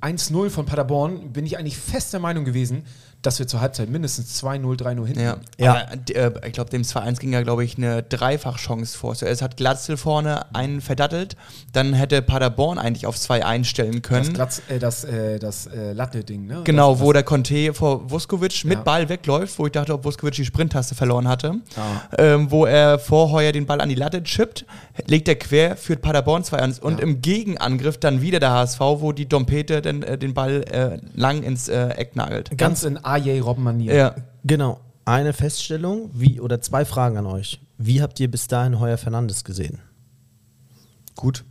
1-0 0.00 0.50
von 0.50 0.64
Paderborn 0.64 1.32
bin 1.32 1.44
ich 1.44 1.58
eigentlich 1.58 1.76
fest 1.76 2.12
der 2.12 2.20
Meinung 2.20 2.44
gewesen, 2.44 2.84
dass 3.26 3.38
wir 3.38 3.46
zur 3.46 3.60
Halbzeit 3.60 3.88
mindestens 3.90 4.42
2-0, 4.42 4.76
3-0 4.80 5.06
hinten 5.06 5.20
Ja. 5.20 5.36
Ja. 5.58 5.70
Aber, 5.86 5.96
d- 5.96 6.12
äh, 6.12 6.30
ich 6.46 6.52
glaube, 6.52 6.70
dem 6.70 6.82
2-1 6.82 7.18
ging 7.20 7.32
ja, 7.32 7.42
glaube 7.42 7.64
ich, 7.64 7.76
eine 7.76 8.02
Dreifachchance 8.02 8.96
vor. 8.96 9.14
Zuerst 9.14 9.42
hat 9.42 9.56
Glatzel 9.56 9.96
vorne 9.96 10.54
einen 10.54 10.80
verdattelt, 10.80 11.36
dann 11.72 11.92
hätte 11.94 12.22
Paderborn 12.22 12.78
eigentlich 12.78 13.06
auf 13.06 13.16
2-1 13.16 13.64
stellen 13.64 14.00
Das, 14.00 14.02
können. 14.02 14.32
Glatz, 14.32 14.62
äh, 14.68 14.78
das, 14.78 15.04
äh, 15.04 15.38
das 15.38 15.66
äh, 15.66 15.92
Latte-Ding, 15.92 16.46
ne? 16.46 16.60
Genau, 16.64 16.92
das, 16.92 17.00
wo 17.00 17.12
der 17.12 17.22
Conte 17.22 17.74
vor 17.74 18.10
Vuskovic 18.10 18.64
mit 18.64 18.78
Ja. 18.78 18.82
Ball 18.82 19.08
wegläuft, 19.08 19.58
wo 19.58 19.66
ich 19.66 19.72
dachte, 19.72 19.94
ob 19.94 20.04
Vuskovic 20.04 20.34
die 20.34 20.44
Sprinttaste 20.44 20.94
verloren 20.94 21.28
hatte. 21.28 21.54
Ah. 21.76 22.02
Ähm, 22.18 22.50
wo 22.50 22.66
er 22.66 22.98
vorher 22.98 23.52
den 23.52 23.66
Ball 23.66 23.80
an 23.80 23.88
die 23.88 23.94
Latte 23.94 24.22
chippt, 24.22 24.64
legt 25.06 25.28
er 25.28 25.36
quer, 25.36 25.76
führt 25.76 26.02
Paderborn 26.02 26.42
2-1 26.42 26.80
und 26.80 26.98
Ja. 26.98 27.04
im 27.04 27.20
Gegenangriff 27.22 27.98
dann 27.98 28.20
wieder 28.22 28.40
der 28.40 28.50
HSV, 28.52 28.80
wo 28.80 29.12
die 29.12 29.26
Dompete 29.26 29.80
den, 29.82 30.02
äh, 30.02 30.18
den 30.18 30.34
Ball 30.34 30.62
äh, 30.70 30.98
lang 31.18 31.42
ins 31.42 31.68
äh, 31.68 31.88
Eck 31.90 32.16
nagelt. 32.16 32.56
Ganz 32.58 32.82
in 32.84 32.98
AJ-Robben-Manier. 33.14 33.94
Ja. 33.94 34.14
Genau. 34.44 34.80
Eine 35.04 35.32
Feststellung, 35.32 36.10
wie, 36.12 36.40
oder 36.40 36.60
zwei 36.60 36.84
Fragen 36.84 37.16
an 37.18 37.26
euch. 37.26 37.60
Wie 37.76 38.00
habt 38.00 38.18
ihr 38.20 38.30
bis 38.30 38.48
dahin 38.48 38.80
Heuer 38.80 38.96
Fernandes 38.96 39.44
gesehen? 39.44 39.80
Gut. 41.14 41.44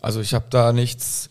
Also 0.00 0.20
ich 0.20 0.34
habe 0.34 0.46
da 0.50 0.72
nichts 0.72 1.28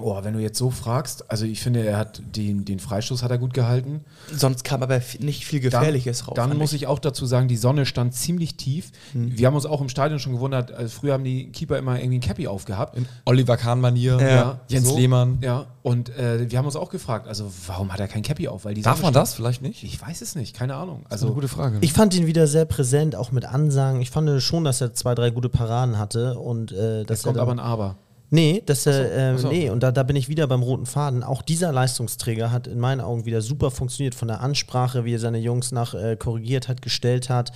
Oh, 0.00 0.16
wenn 0.22 0.32
du 0.32 0.38
jetzt 0.38 0.56
so 0.56 0.70
fragst, 0.70 1.28
also 1.28 1.44
ich 1.44 1.60
finde, 1.60 1.84
er 1.84 1.98
hat 1.98 2.22
den, 2.36 2.64
den 2.64 2.78
Freistoß 2.78 3.24
hat 3.24 3.32
er 3.32 3.38
gut 3.38 3.52
gehalten. 3.52 4.04
Sonst 4.32 4.62
kam 4.62 4.80
aber 4.84 5.00
nicht 5.18 5.44
viel 5.44 5.58
Dann, 5.60 5.70
Gefährliches 5.70 6.28
raus. 6.28 6.34
dann 6.36 6.56
muss 6.56 6.72
ich 6.72 6.86
auch 6.86 7.00
dazu 7.00 7.26
sagen, 7.26 7.48
die 7.48 7.56
Sonne 7.56 7.84
stand 7.84 8.14
ziemlich 8.14 8.56
tief. 8.56 8.92
Wir 9.12 9.48
haben 9.48 9.56
uns 9.56 9.66
auch 9.66 9.80
im 9.80 9.88
Stadion 9.88 10.20
schon 10.20 10.32
gewundert, 10.34 10.70
also 10.70 10.88
früher 11.00 11.14
haben 11.14 11.24
die 11.24 11.50
Keeper 11.50 11.78
immer 11.78 11.98
irgendwie 11.98 12.18
ein 12.18 12.20
Cappy 12.20 12.46
aufgehabt. 12.46 12.96
In 12.96 13.06
Oliver 13.24 13.56
Kahn-Manier, 13.56 14.18
Ja. 14.20 14.60
Jens 14.68 14.86
so. 14.88 14.96
Lehmann. 14.96 15.38
Ja, 15.42 15.66
und 15.82 16.10
äh, 16.16 16.48
wir 16.48 16.58
haben 16.58 16.66
uns 16.66 16.76
auch 16.76 16.90
gefragt, 16.90 17.26
also 17.26 17.50
warum 17.66 17.92
hat 17.92 17.98
er 17.98 18.06
kein 18.06 18.22
Cappy 18.22 18.46
auf? 18.46 18.64
Weil 18.64 18.74
die 18.74 18.82
Darf 18.82 18.98
Sonne 18.98 19.06
man 19.06 19.12
stand- 19.14 19.22
das 19.26 19.34
vielleicht 19.34 19.62
nicht? 19.62 19.82
Ich 19.82 20.00
weiß 20.00 20.20
es 20.22 20.36
nicht, 20.36 20.54
keine 20.54 20.76
Ahnung. 20.76 21.06
Das 21.08 21.16
ist 21.16 21.22
eine 21.22 21.30
Also 21.30 21.34
gute 21.34 21.48
Frage. 21.48 21.78
Ich 21.80 21.92
fand 21.92 22.14
ihn 22.14 22.28
wieder 22.28 22.46
sehr 22.46 22.66
präsent, 22.66 23.16
auch 23.16 23.32
mit 23.32 23.44
Ansagen. 23.46 24.00
Ich 24.00 24.10
fand 24.10 24.40
schon, 24.42 24.62
dass 24.62 24.80
er 24.80 24.94
zwei, 24.94 25.16
drei 25.16 25.30
gute 25.30 25.48
Paraden 25.48 25.98
hatte 25.98 26.38
und 26.38 26.70
äh, 26.70 27.02
dass 27.04 27.18
es 27.18 27.24
kommt 27.24 27.36
er 27.36 27.42
aber 27.42 27.50
dann- 27.50 27.58
ein 27.58 27.66
Aber. 27.66 27.96
Nee, 28.30 28.62
das, 28.66 28.86
äh, 28.86 29.32
ach 29.34 29.38
so. 29.38 29.48
nee, 29.48 29.70
und 29.70 29.82
da, 29.82 29.90
da 29.90 30.02
bin 30.02 30.14
ich 30.14 30.28
wieder 30.28 30.46
beim 30.46 30.62
roten 30.62 30.84
Faden. 30.84 31.22
Auch 31.22 31.40
dieser 31.40 31.72
Leistungsträger 31.72 32.52
hat 32.52 32.66
in 32.66 32.78
meinen 32.78 33.00
Augen 33.00 33.24
wieder 33.24 33.40
super 33.40 33.70
funktioniert 33.70 34.14
von 34.14 34.28
der 34.28 34.40
Ansprache, 34.40 35.04
wie 35.06 35.14
er 35.14 35.18
seine 35.18 35.38
Jungs 35.38 35.72
nach 35.72 35.94
äh, 35.94 36.16
korrigiert 36.16 36.68
hat, 36.68 36.82
gestellt 36.82 37.30
hat, 37.30 37.52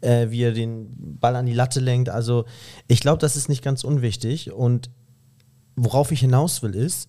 äh, 0.00 0.30
wie 0.30 0.42
er 0.42 0.52
den 0.52 1.18
Ball 1.20 1.36
an 1.36 1.46
die 1.46 1.52
Latte 1.52 1.78
lenkt. 1.78 2.08
Also 2.08 2.44
ich 2.88 3.00
glaube, 3.00 3.18
das 3.18 3.36
ist 3.36 3.48
nicht 3.48 3.62
ganz 3.62 3.84
unwichtig. 3.84 4.50
Und 4.50 4.90
worauf 5.76 6.10
ich 6.10 6.20
hinaus 6.20 6.60
will, 6.62 6.74
ist, 6.74 7.08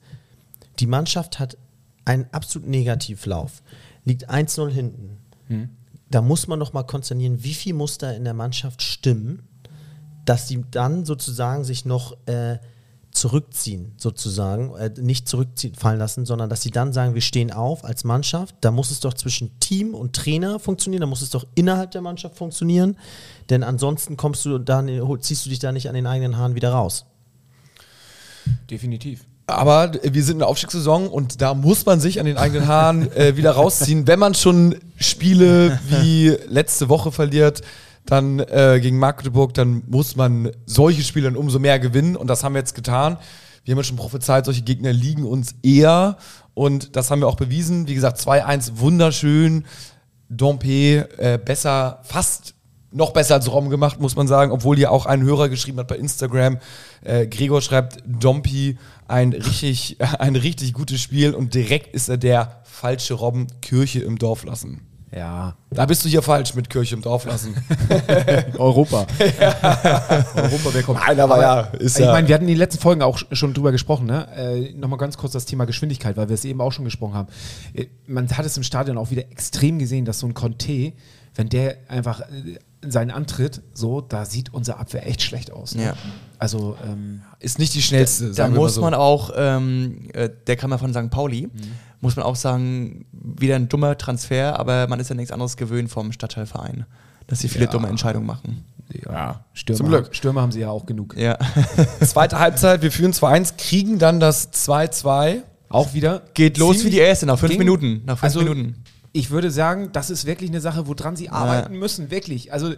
die 0.79 0.88
Mannschaft 0.88 1.39
hat 1.39 1.57
einen 2.05 2.27
absolut 2.31 2.67
Negativlauf, 2.67 3.63
liegt 4.05 4.29
1-0 4.29 4.69
hinten. 4.69 5.17
Da 6.09 6.21
muss 6.21 6.47
man 6.47 6.59
noch 6.59 6.74
mal 6.74 6.83
konsternieren, 6.83 7.43
wie 7.43 7.55
viel 7.55 7.74
muss 7.74 7.97
da 7.97 8.12
in 8.12 8.24
der 8.24 8.36
Mannschaft 8.36 8.83
stimmen, 8.83 9.47
dass 10.25 10.45
die 10.45 10.63
dann 10.69 11.05
sozusagen 11.05 11.63
sich 11.63 11.83
noch 11.83 12.15
äh, 12.27 12.59
zurückziehen, 13.19 13.93
sozusagen, 13.97 14.75
äh, 14.75 14.91
nicht 14.97 15.27
zurückziehen 15.27 15.75
fallen 15.75 16.00
lassen, 16.00 16.25
sondern 16.25 16.50
dass 16.50 16.62
sie 16.62 16.71
dann 16.71 16.93
sagen, 16.93 17.13
wir 17.13 17.21
stehen 17.21 17.51
auf 17.51 17.83
als 17.83 18.03
Mannschaft. 18.03 18.55
Da 18.62 18.71
muss 18.71 18.91
es 18.91 19.00
doch 19.00 19.13
zwischen 19.13 19.59
Team 19.59 19.93
und 19.93 20.15
Trainer 20.15 20.59
funktionieren, 20.59 21.01
da 21.01 21.07
muss 21.07 21.21
es 21.21 21.29
doch 21.29 21.45
innerhalb 21.55 21.91
der 21.91 22.01
Mannschaft 22.01 22.38
funktionieren, 22.38 22.97
denn 23.50 23.63
ansonsten 23.63 24.17
kommst 24.17 24.45
du 24.45 24.57
dann, 24.57 24.89
ziehst 25.21 25.45
du 25.45 25.50
dich 25.50 25.59
da 25.59 25.71
nicht 25.71 25.89
an 25.89 25.95
den 25.95 26.07
eigenen 26.07 26.38
Haaren 26.38 26.55
wieder 26.55 26.71
raus. 26.71 27.05
Definitiv. 28.69 29.25
Aber 29.47 29.93
wir 30.03 30.24
sind 30.24 30.33
in 30.33 30.39
der 30.39 30.50
Aufstiegssaison 30.50 31.07
und 31.07 31.41
da 31.41 31.53
muss 31.53 31.86
man 31.86 32.01
sich 32.01 32.19
an 32.19 32.25
den 32.25 32.38
eigenen 32.38 32.67
Haaren 32.67 33.09
äh, 33.13 33.38
wieder 33.38 33.51
rausziehen. 33.51 34.05
Wenn 34.05 34.19
man 34.19 34.33
schon 34.36 34.75
Spiele 34.97 35.79
wie 35.88 36.36
letzte 36.47 36.89
Woche 36.89 37.13
verliert, 37.13 37.62
dann 38.07 38.39
äh, 38.39 38.79
gegen 38.81 38.97
Magdeburg, 38.97 39.53
dann 39.53 39.83
muss 39.87 40.15
man 40.15 40.51
solche 40.65 41.03
Spiele 41.03 41.25
dann 41.25 41.37
umso 41.37 41.59
mehr 41.59 41.79
gewinnen 41.79 42.15
und 42.15 42.27
das 42.27 42.43
haben 42.43 42.53
wir 42.53 42.59
jetzt 42.59 42.75
getan. 42.75 43.17
Wir 43.63 43.73
haben 43.73 43.79
ja 43.79 43.83
schon 43.83 43.97
prophezeit, 43.97 44.45
solche 44.45 44.61
Gegner 44.61 44.93
liegen 44.93 45.25
uns 45.25 45.55
eher 45.61 46.17
und 46.53 46.95
das 46.95 47.11
haben 47.11 47.19
wir 47.19 47.27
auch 47.27 47.35
bewiesen. 47.35 47.87
Wie 47.87 47.95
gesagt, 47.95 48.19
2-1 48.19 48.79
wunderschön. 48.79 49.65
Dompe 50.29 51.07
äh, 51.17 51.37
besser, 51.37 51.99
fast 52.03 52.55
noch 52.91 53.11
besser 53.11 53.35
als 53.35 53.51
Rom 53.51 53.69
gemacht, 53.69 53.99
muss 53.99 54.15
man 54.15 54.27
sagen, 54.27 54.51
obwohl 54.51 54.77
hier 54.77 54.91
auch 54.91 55.05
ein 55.05 55.21
Hörer 55.23 55.49
geschrieben 55.49 55.79
hat 55.79 55.87
bei 55.87 55.97
Instagram. 55.97 56.57
Äh, 57.03 57.27
Gregor 57.27 57.61
schreibt, 57.61 58.03
Dompi 58.05 58.77
ein 59.07 59.33
richtig, 59.33 59.97
ein 60.19 60.35
richtig 60.35 60.73
gutes 60.73 61.01
Spiel 61.01 61.33
und 61.33 61.53
direkt 61.53 61.93
ist 61.93 62.09
er 62.09 62.17
der 62.17 62.61
falsche 62.63 63.15
Robben 63.15 63.47
Kirche 63.61 63.99
im 63.99 64.17
Dorf 64.17 64.43
lassen. 64.43 64.81
Ja. 65.15 65.55
Da 65.69 65.85
bist 65.85 66.03
du 66.03 66.09
hier 66.09 66.21
falsch 66.21 66.53
mit 66.53 66.69
Kirche 66.69 66.95
im 66.95 67.01
Dorf 67.01 67.25
lassen. 67.25 67.55
Europa. 68.57 69.05
Europa, 70.35 70.69
wer 70.73 70.83
kommt? 70.83 70.99
Nein, 70.99 71.19
aber 71.19 71.41
ja, 71.41 71.59
ist 71.79 71.97
ich 71.99 72.05
ja- 72.05 72.11
meine, 72.11 72.27
wir 72.27 72.35
hatten 72.35 72.43
in 72.45 72.49
den 72.49 72.57
letzten 72.57 72.81
Folgen 72.81 73.01
auch 73.01 73.19
schon 73.31 73.53
drüber 73.53 73.71
gesprochen, 73.71 74.05
ne? 74.05 74.27
Äh, 74.35 74.73
Nochmal 74.73 74.97
ganz 74.99 75.17
kurz 75.17 75.31
das 75.33 75.45
Thema 75.45 75.65
Geschwindigkeit, 75.65 76.17
weil 76.17 76.29
wir 76.29 76.33
es 76.33 76.45
eben 76.45 76.61
auch 76.61 76.71
schon 76.71 76.85
gesprochen 76.85 77.13
haben. 77.13 77.27
Äh, 77.73 77.87
man 78.07 78.29
hat 78.29 78.45
es 78.45 78.57
im 78.57 78.63
Stadion 78.63 78.97
auch 78.97 79.09
wieder 79.11 79.23
extrem 79.31 79.79
gesehen, 79.79 80.05
dass 80.05 80.19
so 80.19 80.27
ein 80.27 80.33
Conte, 80.33 80.93
wenn 81.35 81.49
der 81.49 81.77
einfach 81.87 82.21
äh, 82.21 82.57
seinen 82.87 83.11
Antritt, 83.11 83.61
so, 83.73 84.01
da 84.01 84.25
sieht 84.25 84.53
unsere 84.53 84.77
Abwehr 84.77 85.07
echt 85.07 85.21
schlecht 85.21 85.51
aus. 85.51 85.73
Ne? 85.75 85.83
Ja. 85.83 85.93
Also, 86.37 86.77
ähm, 86.85 87.21
Ist 87.39 87.57
nicht 87.59 87.73
die 87.73 87.81
schnellste, 87.81 88.27
Da 88.27 88.33
sagen 88.33 88.53
wir 88.53 88.57
mal 88.59 88.63
muss 88.65 88.75
so. 88.75 88.81
man 88.81 88.93
auch, 88.93 89.31
ähm, 89.35 90.09
äh, 90.13 90.29
der 90.45 90.55
kam 90.57 90.69
ja 90.71 90.77
von 90.77 90.93
St. 90.93 91.09
Pauli, 91.09 91.50
muss 92.01 92.16
man 92.16 92.25
auch 92.25 92.36
sagen, 92.36 93.05
wieder 93.12 93.55
ein 93.55 93.70
dummer 93.70 93.98
Transfer, 93.98 94.60
aber 94.60 94.88
man 94.88 95.00
ist 95.00 95.10
ja 95.10 95.16
nichts 95.16 95.31
anderes 95.31 95.57
gewöhnt 95.57 95.90
vom 95.90 96.12
Stadtteilverein, 96.12 96.86
dass 97.27 97.40
sie 97.40 97.48
viele 97.48 97.66
Ja. 97.66 97.72
dumme 97.72 97.88
Entscheidungen 97.90 98.25
machen. 98.25 98.66
ja, 99.10 99.44
Stürmer, 99.53 99.77
zum 99.77 99.88
Glück. 99.90 100.16
Stürmer 100.16 100.42
haben 100.42 100.51
sie 100.51 100.62
ja 100.62 100.70
auch 100.70 100.86
genug. 100.86 101.16
Ja. 101.18 101.38
Zweite 102.05 102.40
Halbzeit, 102.40 102.81
wir 102.81 102.92
führen 102.92 103.12
2-1, 103.14 103.55
kriegen 103.57 104.00
dann 104.00 104.20
das 104.20 104.53
2-2. 104.53 105.42
Auch 105.70 105.94
wieder. 105.94 106.22
Geht 106.33 106.57
los 106.57 106.86
wie 106.86 106.90
die 106.90 107.00
erste, 107.00 107.25
nach 107.25 107.38
fünf 107.38 107.57
Minuten. 107.57 108.01
Nach 108.05 108.18
fünf 108.18 108.24
also, 108.24 108.40
Minuten. 108.40 108.75
Ich 109.12 109.31
würde 109.31 109.50
sagen, 109.51 109.90
das 109.92 110.10
ist 110.10 110.25
wirklich 110.25 110.50
eine 110.50 110.62
Sache, 110.62 110.88
woran 110.88 111.16
sie 111.16 111.29
arbeiten 111.29 111.77
müssen, 111.77 112.12
wirklich. 112.12 112.53
Also, 112.53 112.74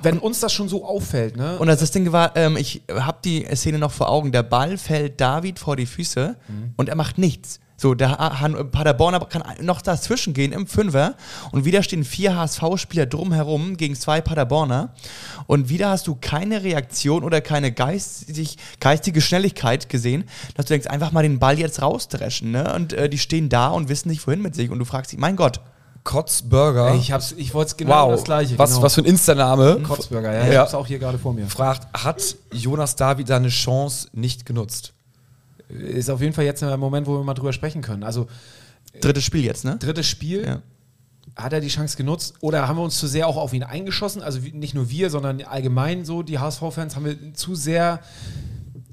wenn 0.00 0.18
uns 0.18 0.40
das 0.40 0.52
schon 0.52 0.68
so 0.68 0.86
auffällt, 0.86 1.36
ne? 1.36 1.58
Und 1.58 1.66
das 1.66 1.90
Ding 1.90 2.12
war, 2.12 2.36
ähm, 2.36 2.56
ich 2.56 2.82
habe 2.90 3.18
die 3.24 3.44
Szene 3.54 3.78
noch 3.78 3.90
vor 3.90 4.08
Augen. 4.08 4.32
Der 4.32 4.44
Ball 4.44 4.78
fällt 4.78 5.20
David 5.20 5.58
vor 5.58 5.76
die 5.76 5.86
Füße 5.86 6.36
und 6.76 6.88
er 6.88 6.94
macht 6.94 7.18
nichts. 7.18 7.58
So, 7.82 7.94
der 7.94 8.12
Ha- 8.12 8.38
Han 8.40 8.70
Paderborn 8.70 9.16
aber 9.16 9.26
kann 9.26 9.42
noch 9.60 9.82
dazwischen 9.82 10.34
gehen 10.34 10.52
im 10.52 10.68
Fünfer 10.68 11.14
und 11.50 11.64
wieder 11.64 11.82
stehen 11.82 12.04
vier 12.04 12.36
HSV-Spieler 12.36 13.06
drumherum 13.06 13.76
gegen 13.76 13.96
zwei 13.96 14.20
Paderborner 14.20 14.94
und 15.48 15.68
wieder 15.68 15.90
hast 15.90 16.06
du 16.06 16.14
keine 16.14 16.62
Reaktion 16.62 17.24
oder 17.24 17.40
keine 17.40 17.72
geistig, 17.72 18.56
geistige 18.78 19.20
Schnelligkeit 19.20 19.88
gesehen, 19.88 20.24
dass 20.54 20.66
du 20.66 20.74
denkst, 20.74 20.86
einfach 20.86 21.10
mal 21.10 21.22
den 21.24 21.40
Ball 21.40 21.58
jetzt 21.58 21.82
rausdreschen, 21.82 22.52
ne? 22.52 22.72
Und 22.72 22.92
äh, 22.92 23.08
die 23.08 23.18
stehen 23.18 23.48
da 23.48 23.66
und 23.68 23.88
wissen 23.88 24.10
nicht, 24.10 24.24
wohin 24.28 24.42
mit 24.42 24.54
sich 24.54 24.70
und 24.70 24.78
du 24.78 24.84
fragst 24.84 25.10
dich, 25.10 25.18
mein 25.18 25.34
Gott, 25.34 25.60
Kotzburger. 26.04 26.90
Ey, 26.92 26.98
ich, 26.98 27.10
hab's- 27.12 27.34
ich 27.36 27.52
wollte 27.54 27.70
es 27.70 27.76
genau 27.76 28.06
wow, 28.08 28.12
das 28.12 28.24
gleiche. 28.24 28.58
was, 28.58 28.70
genau. 28.70 28.82
was 28.82 28.94
für 28.94 29.00
ein 29.02 29.06
Insta-Name. 29.06 29.80
Kotzburger, 29.82 30.32
ja. 30.32 30.46
Ich 30.46 30.52
Ja. 30.52 30.60
hab's 30.60 30.74
auch 30.74 30.86
hier 30.86 30.98
gerade 31.00 31.18
vor 31.18 31.32
mir. 31.32 31.46
Fragt, 31.48 31.86
hat 32.00 32.36
Jonas 32.52 32.96
David 32.96 33.26
seine 33.28 33.48
Chance 33.48 34.08
nicht 34.12 34.46
genutzt? 34.46 34.92
Ist 35.72 36.10
auf 36.10 36.20
jeden 36.20 36.32
Fall 36.32 36.44
jetzt 36.44 36.62
ein 36.62 36.78
Moment, 36.80 37.06
wo 37.06 37.18
wir 37.18 37.24
mal 37.24 37.34
drüber 37.34 37.52
sprechen 37.52 37.82
können. 37.82 38.02
Also, 38.02 38.26
drittes 39.00 39.24
Spiel 39.24 39.44
jetzt, 39.44 39.64
ne? 39.64 39.76
drittes 39.78 40.06
Spiel. 40.06 40.44
Ja. 40.44 40.62
Hat 41.36 41.52
er 41.54 41.60
die 41.60 41.68
Chance 41.68 41.96
genutzt 41.96 42.34
oder 42.40 42.68
haben 42.68 42.76
wir 42.76 42.82
uns 42.82 42.98
zu 42.98 43.06
sehr 43.06 43.26
auch 43.26 43.36
auf 43.38 43.54
ihn 43.54 43.62
eingeschossen? 43.62 44.20
Also 44.20 44.40
nicht 44.52 44.74
nur 44.74 44.90
wir, 44.90 45.08
sondern 45.08 45.40
allgemein 45.42 46.04
so, 46.04 46.22
die 46.22 46.38
HSV-Fans, 46.38 46.94
haben 46.94 47.06
wir 47.06 47.34
zu 47.34 47.54
sehr. 47.54 48.00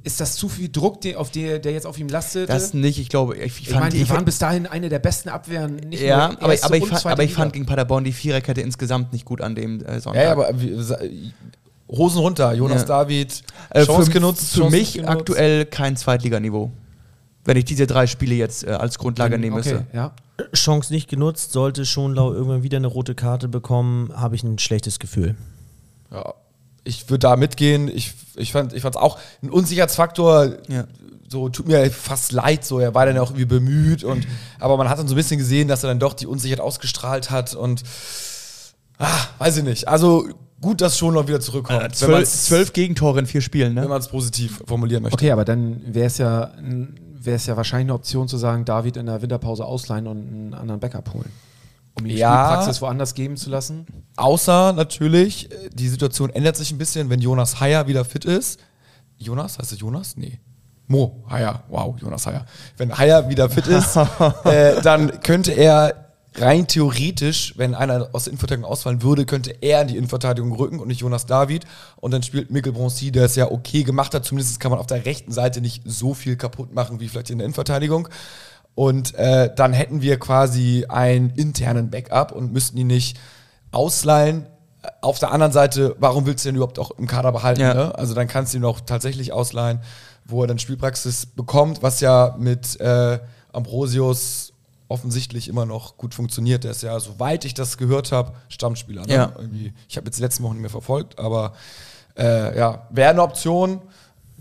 Ist 0.04 0.22
das 0.22 0.36
zu 0.38 0.48
viel 0.48 0.70
Druck, 0.70 1.02
der, 1.02 1.20
auf 1.20 1.30
der, 1.30 1.60
der 1.60 1.74
jetzt 1.74 1.86
auf 1.86 2.00
ihm 2.00 2.08
lastet? 2.08 2.48
Das 2.48 2.74
nicht, 2.74 2.98
ich 3.00 3.10
glaube, 3.10 3.36
ich, 3.36 3.60
ich 3.60 3.68
ich 3.68 3.74
meine, 3.76 3.90
die 3.90 4.02
ich- 4.04 4.10
waren 4.10 4.24
bis 4.24 4.38
dahin 4.40 4.66
eine 4.66 4.88
der 4.88 5.00
besten 5.00 5.28
Abwehren. 5.28 5.76
Nicht 5.76 6.02
Ja, 6.02 6.30
nur 6.30 6.42
aber, 6.42 6.56
aber, 6.62 6.78
ich, 6.78 6.86
fand, 6.86 7.06
aber 7.06 7.24
ich 7.24 7.34
fand 7.34 7.52
gegen 7.52 7.66
Paderborn 7.66 8.06
die 8.06 8.14
Viererkette 8.14 8.62
insgesamt 8.62 9.12
nicht 9.12 9.26
gut 9.26 9.42
an 9.42 9.56
dem 9.56 9.82
äh, 9.84 10.00
Sonntag. 10.00 10.24
Ja, 10.24 10.32
aber 10.32 10.54
Hosen 11.90 12.20
runter, 12.20 12.54
Jonas 12.54 12.82
Ja. 12.82 12.88
David. 12.88 13.44
äh, 13.72 13.86
Chance 13.86 14.06
für, 14.06 14.12
genutzt, 14.12 14.52
für 14.54 14.60
Chance 14.62 14.76
mich 14.78 14.94
genutzt. 14.94 15.10
aktuell 15.12 15.66
kein 15.66 15.98
Zweitliganiveau. 15.98 16.72
Wenn 17.46 17.58
ich 17.58 17.66
diese 17.66 17.88
drei 17.88 18.06
Spiele 18.06 18.36
jetzt 18.36 18.64
äh, 18.64 18.72
als 18.72 19.00
Grundlage 19.00 19.40
nehmen 19.40 19.58
okay, 19.58 19.74
müsste. 19.74 19.88
ja. 19.94 20.14
Chance 20.54 20.94
nicht 20.94 21.10
genutzt, 21.10 21.52
sollte 21.52 21.86
Schonlau 21.86 22.32
irgendwann 22.34 22.64
wieder 22.64 22.78
eine 22.78 22.88
rote 22.88 23.16
Karte 23.16 23.48
bekommen, 23.48 24.12
habe 24.16 24.36
ich 24.36 24.44
ein 24.44 24.60
schlechtes 24.60 25.00
Gefühl. 25.00 25.36
Ja, 26.12 26.34
ich 26.84 27.10
würde 27.10 27.20
da 27.20 27.36
mitgehen. 27.36 27.88
Ich, 27.88 28.14
ich 28.36 28.52
fand 28.52 28.74
es 28.74 28.86
auch 28.96 29.20
ein 29.44 29.50
Unsicherheitsfaktor. 29.50 30.58
Ja. 30.68 30.86
So 31.28 31.50
tut 31.50 31.68
mir 31.68 31.92
fast 31.92 32.32
leid, 32.32 32.66
so 32.66 32.80
er 32.80 32.96
war 32.96 33.06
dann 33.06 33.18
auch 33.20 33.30
irgendwie 33.30 33.46
bemüht 33.46 34.04
und 34.04 34.28
aber 34.60 34.78
man 34.78 34.90
hat 34.90 34.98
dann 34.98 35.08
so 35.08 35.14
ein 35.14 35.18
bisschen 35.18 35.38
gesehen, 35.38 35.68
dass 35.68 35.84
er 35.84 35.90
dann 35.90 36.00
doch 36.00 36.14
die 36.14 36.26
Unsicherheit 36.26 36.62
ausgestrahlt 36.62 37.30
hat 37.30 37.54
und 37.54 37.84
ah, 38.98 39.26
weiß 39.38 39.58
ich 39.58 39.64
nicht. 39.64 39.88
Also 39.88 40.28
gut, 40.62 40.82
dass 40.82 40.98
schon 40.98 41.14
noch 41.14 41.28
wieder 41.28 41.40
zurückkommt, 41.40 41.80
Äh, 41.80 41.84
wenn 41.86 41.94
zwölf, 41.94 42.30
zwölf 42.30 42.74
Gegentore 42.74 43.20
in 43.20 43.26
vier 43.26 43.42
Spielen, 43.42 43.76
wenn 43.76 43.84
ne? 43.84 43.90
man 43.90 44.00
es 44.00 44.08
positiv 44.08 44.62
formulieren 44.66 45.04
möchte. 45.04 45.16
Okay, 45.16 45.32
aber 45.32 45.46
dann 45.46 45.82
wäre 45.86 46.08
es 46.08 46.18
ja, 46.18 46.52
wäre 46.60 47.36
es 47.36 47.46
ja 47.46 47.58
wahrscheinlich 47.58 47.86
eine 47.86 47.94
Option 47.94 48.28
zu 48.28 48.38
sagen, 48.38 48.66
David 48.66 48.98
in 48.98 49.06
der 49.06 49.22
Winterpause 49.22 49.66
ausleihen 49.66 50.08
und 50.08 50.18
einen 50.18 50.54
anderen 50.54 50.80
Backup 50.80 51.14
holen. 51.14 51.32
Um 51.98 52.06
die 52.06 52.16
Ja. 52.16 52.46
Spielpraxis 52.46 52.82
woanders 52.82 53.14
geben 53.14 53.36
zu 53.36 53.50
lassen. 53.50 53.86
Außer 54.16 54.74
natürlich, 54.74 55.52
äh, 55.52 55.70
die 55.74 55.88
Situation 55.90 56.30
ändert 56.30 56.56
sich 56.56 56.72
ein 56.72 56.78
bisschen, 56.78 57.10
wenn 57.10 57.20
Jonas 57.20 57.60
Heyer 57.60 57.88
wieder 57.88 58.06
fit 58.06 58.26
ist. 58.26 58.60
Jonas, 59.18 59.60
heißt 59.60 59.72
es 59.74 59.80
Jonas? 59.80 60.16
Nee. 60.16 60.40
Mo 60.88 61.24
Heyer, 61.30 61.64
wow, 61.68 61.96
Jonas 62.00 62.26
Heyer. 62.26 62.46
Wenn 62.78 62.98
Heyer 62.98 63.30
wieder 63.30 63.50
fit 63.50 63.68
ist, 63.68 63.96
äh, 64.46 64.82
dann 64.82 65.20
könnte 65.22 65.52
er 65.52 66.09
rein 66.36 66.68
theoretisch, 66.68 67.54
wenn 67.58 67.76
einer 67.76 68.10
aus 68.14 68.26
der 68.26 68.32
Innenverteidigung 68.32 68.70
ausfallen 68.70 69.02
würde, 69.02 69.26
könnte 69.26 69.56
er 69.62 69.82
in 69.82 69.88
die 69.88 69.98
Innenverteidigung 69.98 70.52
rücken 70.54 70.80
und 70.80 70.88
nicht 70.88 71.02
Jonas 71.02 71.26
David. 71.26 71.66
Und 71.98 72.12
dann 72.12 72.24
spielt 72.24 72.52
Mikkel 72.52 72.74
Bronzy, 72.74 73.12
der 73.12 73.26
es 73.26 73.36
ja 73.36 73.52
okay 73.52 73.84
gemacht 73.84 74.14
hat. 74.14 74.26
Zumindest 74.26 74.60
kann 74.60 74.72
man 74.72 74.80
auf 74.80 74.88
der 74.88 75.06
rechten 75.06 75.32
Seite 75.32 75.62
nicht 75.62 75.84
so 75.86 76.14
viel 76.14 76.36
kaputt 76.36 76.74
machen 76.74 77.00
wie 77.00 77.08
vielleicht 77.08 77.30
in 77.30 77.40
der 77.40 77.46
Innenverteidigung. 77.46 78.10
Und 78.76 79.16
äh, 79.16 79.54
dann 79.54 79.74
hätten 79.74 80.02
wir 80.02 80.20
quasi 80.20 80.86
einen 80.88 81.32
internen 81.32 81.90
Backup 81.90 82.32
und 82.32 82.54
müssten 82.54 82.78
ihn 82.78 82.88
nicht 82.88 83.20
ausleihen. 83.72 84.46
auf 85.02 85.20
der 85.20 85.32
anderen 85.32 85.52
Seite, 85.52 85.96
warum 86.00 86.26
willst 86.26 86.46
du 86.46 86.50
den 86.50 86.56
überhaupt 86.56 86.80
auch 86.80 86.92
im 86.92 87.08
Kader 87.08 87.32
behalten? 87.32 87.62
Ja. 87.62 87.74
Ne? 87.74 87.96
Also 87.96 88.14
dann 88.14 88.28
kannst 88.28 88.54
du 88.54 88.58
ihn 88.58 88.66
auch 88.66 88.80
tatsächlich 88.80 89.34
ausleihen, 89.34 89.82
wo 90.26 90.44
er 90.44 90.48
dann 90.48 90.60
Spielpraxis 90.60 91.26
bekommt, 91.26 91.84
was 91.84 92.00
ja 92.00 92.36
mit 92.40 92.80
äh, 92.80 93.20
Ambrosius 93.52 94.49
offensichtlich 94.90 95.48
immer 95.48 95.66
noch 95.66 95.96
gut 95.98 96.14
funktioniert. 96.14 96.66
Der 96.66 96.72
ist 96.72 96.84
ja, 96.84 97.00
soweit 97.00 97.46
ich 97.46 97.54
das 97.54 97.78
gehört 97.78 98.12
habe, 98.12 98.34
Stammspieler. 98.50 99.06
Ne? 99.06 99.14
Ja. 99.14 99.32
Irgendwie, 99.38 99.74
ich 99.88 99.96
habe 99.96 100.08
jetzt 100.08 100.18
die 100.18 100.22
letzten 100.22 100.44
Wochen 100.44 100.54
nicht 100.54 100.62
mehr 100.62 100.70
verfolgt, 100.70 101.18
aber 101.18 101.54
äh, 102.18 102.58
ja, 102.58 102.88
wäre 102.90 103.12
eine 103.12 103.22
Option. 103.22 103.82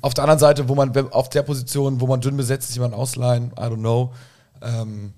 Auf 0.00 0.14
der 0.14 0.24
anderen 0.24 0.40
Seite, 0.40 0.68
wo 0.68 0.74
man 0.74 0.96
auf 1.10 1.28
der 1.28 1.42
Position, 1.42 2.00
wo 2.00 2.06
man 2.06 2.20
dünn 2.20 2.36
besetzt 2.36 2.70
ist, 2.70 2.76
jemand 2.76 2.94
ausleihen, 2.94 3.52
I 3.56 3.62
don't 3.62 3.76
know. 3.76 4.12
Ähm, 4.62 5.12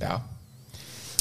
ja, 0.00 0.22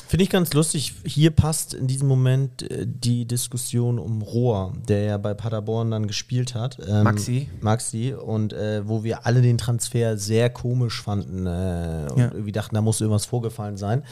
Finde 0.07 0.23
ich 0.23 0.29
ganz 0.29 0.53
lustig. 0.53 0.93
Hier 1.03 1.31
passt 1.31 1.73
in 1.73 1.87
diesem 1.87 2.07
Moment 2.07 2.69
äh, 2.69 2.85
die 2.87 3.25
Diskussion 3.25 3.97
um 3.99 4.21
Rohr, 4.21 4.73
der 4.87 5.01
ja 5.01 5.17
bei 5.17 5.33
Paderborn 5.33 5.89
dann 5.91 6.05
gespielt 6.07 6.53
hat. 6.53 6.77
Ähm, 6.87 7.03
Maxi. 7.03 7.49
Maxi. 7.61 8.13
Und 8.13 8.53
äh, 8.53 8.87
wo 8.87 9.03
wir 9.03 9.25
alle 9.25 9.41
den 9.41 9.57
Transfer 9.57 10.17
sehr 10.17 10.49
komisch 10.51 11.01
fanden 11.01 11.47
äh, 11.47 12.07
und 12.11 12.19
Ja. 12.19 12.31
irgendwie 12.31 12.51
dachten, 12.51 12.75
da 12.75 12.81
muss 12.81 13.01
irgendwas 13.01 13.25
vorgefallen 13.25 13.77
sein. 13.77 14.03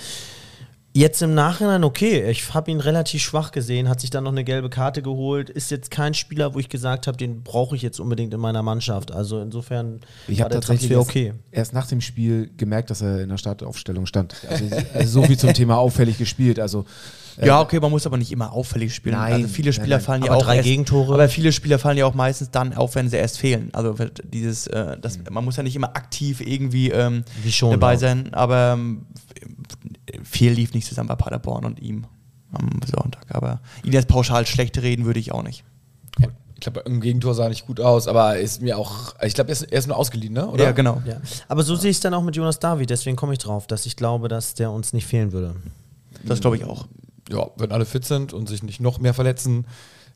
Jetzt 0.95 1.23
im 1.23 1.33
Nachhinein, 1.33 1.83
okay, 1.83 2.29
ich 2.29 2.53
habe 2.53 2.69
ihn 2.69 2.79
relativ 2.79 3.23
schwach 3.23 3.51
gesehen, 3.51 3.89
hat 3.89 3.99
sich 3.99 4.11
dann 4.11 4.25
noch 4.25 4.31
eine 4.31 4.43
gelbe 4.43 4.69
Karte 4.69 5.01
geholt, 5.01 5.49
ist 5.49 5.71
jetzt 5.71 5.89
kein 5.89 6.13
Spieler, 6.13 6.53
wo 6.53 6.59
ich 6.59 6.69
gesagt 6.69 7.07
habe, 7.07 7.17
den 7.17 7.41
brauche 7.41 7.75
ich 7.75 7.81
jetzt 7.81 7.99
unbedingt 7.99 8.31
in 8.31 8.39
meiner 8.39 8.61
Mannschaft. 8.61 9.11
Also 9.11 9.41
insofern 9.41 10.01
Ich 10.27 10.37
war 10.37 10.45
habe 10.45 10.51
der 10.51 10.61
tatsächlich 10.61 10.91
Transfer 10.91 11.23
erst, 11.23 11.33
okay. 11.33 11.33
erst 11.51 11.73
nach 11.73 11.87
dem 11.87 11.99
Spiel 11.99 12.51
gemerkt, 12.57 12.91
dass 12.91 13.01
er 13.01 13.21
in 13.21 13.29
der 13.29 13.39
Startaufstellung 13.39 14.05
stand. 14.05 14.35
Also, 14.47 14.65
also 14.93 15.21
so 15.21 15.23
viel 15.23 15.37
zum 15.37 15.55
Thema 15.55 15.77
auffällig 15.77 16.19
gespielt. 16.19 16.59
Also 16.59 16.85
Ja, 17.41 17.61
okay, 17.61 17.79
man 17.79 17.89
muss 17.91 18.05
aber 18.05 18.17
nicht 18.17 18.31
immer 18.31 18.51
auffällig 18.51 18.93
spielen. 18.93 19.15
Nein, 19.15 19.33
also 19.33 19.47
viele 19.47 19.73
Spieler 19.73 19.97
nein. 19.97 20.01
fallen 20.05 20.23
ja 20.23 20.31
auch 20.33 20.43
drei 20.43 20.57
erst, 20.57 20.67
Gegentore. 20.67 21.13
Aber 21.13 21.29
viele 21.29 21.51
Spieler 21.51 21.79
fallen 21.79 21.97
ja 21.97 22.05
auch 22.05 22.13
meistens 22.13 22.51
dann 22.51 22.73
auf, 22.73 22.95
wenn 22.95 23.09
sie 23.09 23.17
erst 23.17 23.39
fehlen. 23.39 23.69
Also 23.73 23.95
dieses, 24.23 24.67
äh, 24.67 24.97
das, 24.99 25.17
Mhm. 25.17 25.23
man 25.31 25.45
muss 25.45 25.57
ja 25.57 25.63
nicht 25.63 25.75
immer 25.75 25.95
aktiv 25.95 26.41
irgendwie 26.41 26.91
ähm, 26.91 27.23
Wie 27.41 27.51
schon 27.51 27.71
dabei 27.71 27.95
auch. 27.95 27.99
sein, 27.99 28.33
aber 28.33 28.73
ähm, 28.73 29.05
viel 30.23 30.51
lief 30.51 30.73
nicht 30.73 30.87
zusammen 30.87 31.07
bei 31.09 31.15
Paderborn 31.15 31.65
und 31.65 31.79
ihm 31.79 32.05
am 32.51 32.69
Sonntag. 32.85 33.25
Aber 33.29 33.61
ihn 33.83 33.93
jetzt 33.93 34.07
pauschal 34.07 34.45
schlecht 34.45 34.77
reden 34.81 35.05
würde 35.05 35.19
ich 35.19 35.31
auch 35.31 35.43
nicht. 35.43 35.63
ich 36.19 36.59
glaube, 36.59 36.81
im 36.81 37.01
Gegentor 37.01 37.33
sah 37.33 37.49
nicht 37.49 37.65
gut 37.65 37.79
aus, 37.81 38.07
aber 38.07 38.37
ist 38.37 38.61
mir 38.61 38.77
auch, 38.77 39.15
ich 39.23 39.33
glaube, 39.33 39.49
er 39.49 39.53
ist, 39.53 39.63
er 39.63 39.79
ist 39.79 39.87
nur 39.87 39.97
ausgeliehen, 39.97 40.33
ne? 40.33 40.47
Oder? 40.47 40.65
Ja, 40.65 40.71
genau. 40.71 41.01
Ja. 41.05 41.17
Aber 41.47 41.63
so 41.63 41.75
sehe 41.75 41.89
ich 41.91 41.97
es 41.97 42.01
dann 42.01 42.13
auch 42.13 42.21
mit 42.23 42.35
Jonas 42.35 42.59
David, 42.59 42.89
deswegen 42.89 43.15
komme 43.17 43.33
ich 43.33 43.39
drauf, 43.39 43.67
dass 43.67 43.85
ich 43.85 43.95
glaube, 43.95 44.27
dass 44.29 44.53
der 44.53 44.71
uns 44.71 44.93
nicht 44.93 45.05
fehlen 45.07 45.31
würde. 45.31 45.55
Das 46.23 46.39
glaube 46.39 46.55
ich 46.57 46.63
auch. 46.63 46.87
Ja, 47.33 47.47
wenn 47.57 47.71
alle 47.71 47.85
fit 47.85 48.05
sind 48.05 48.31
und 48.33 48.47
sich 48.47 48.63
nicht 48.63 48.79
noch 48.79 48.99
mehr 48.99 49.13
verletzen. 49.13 49.65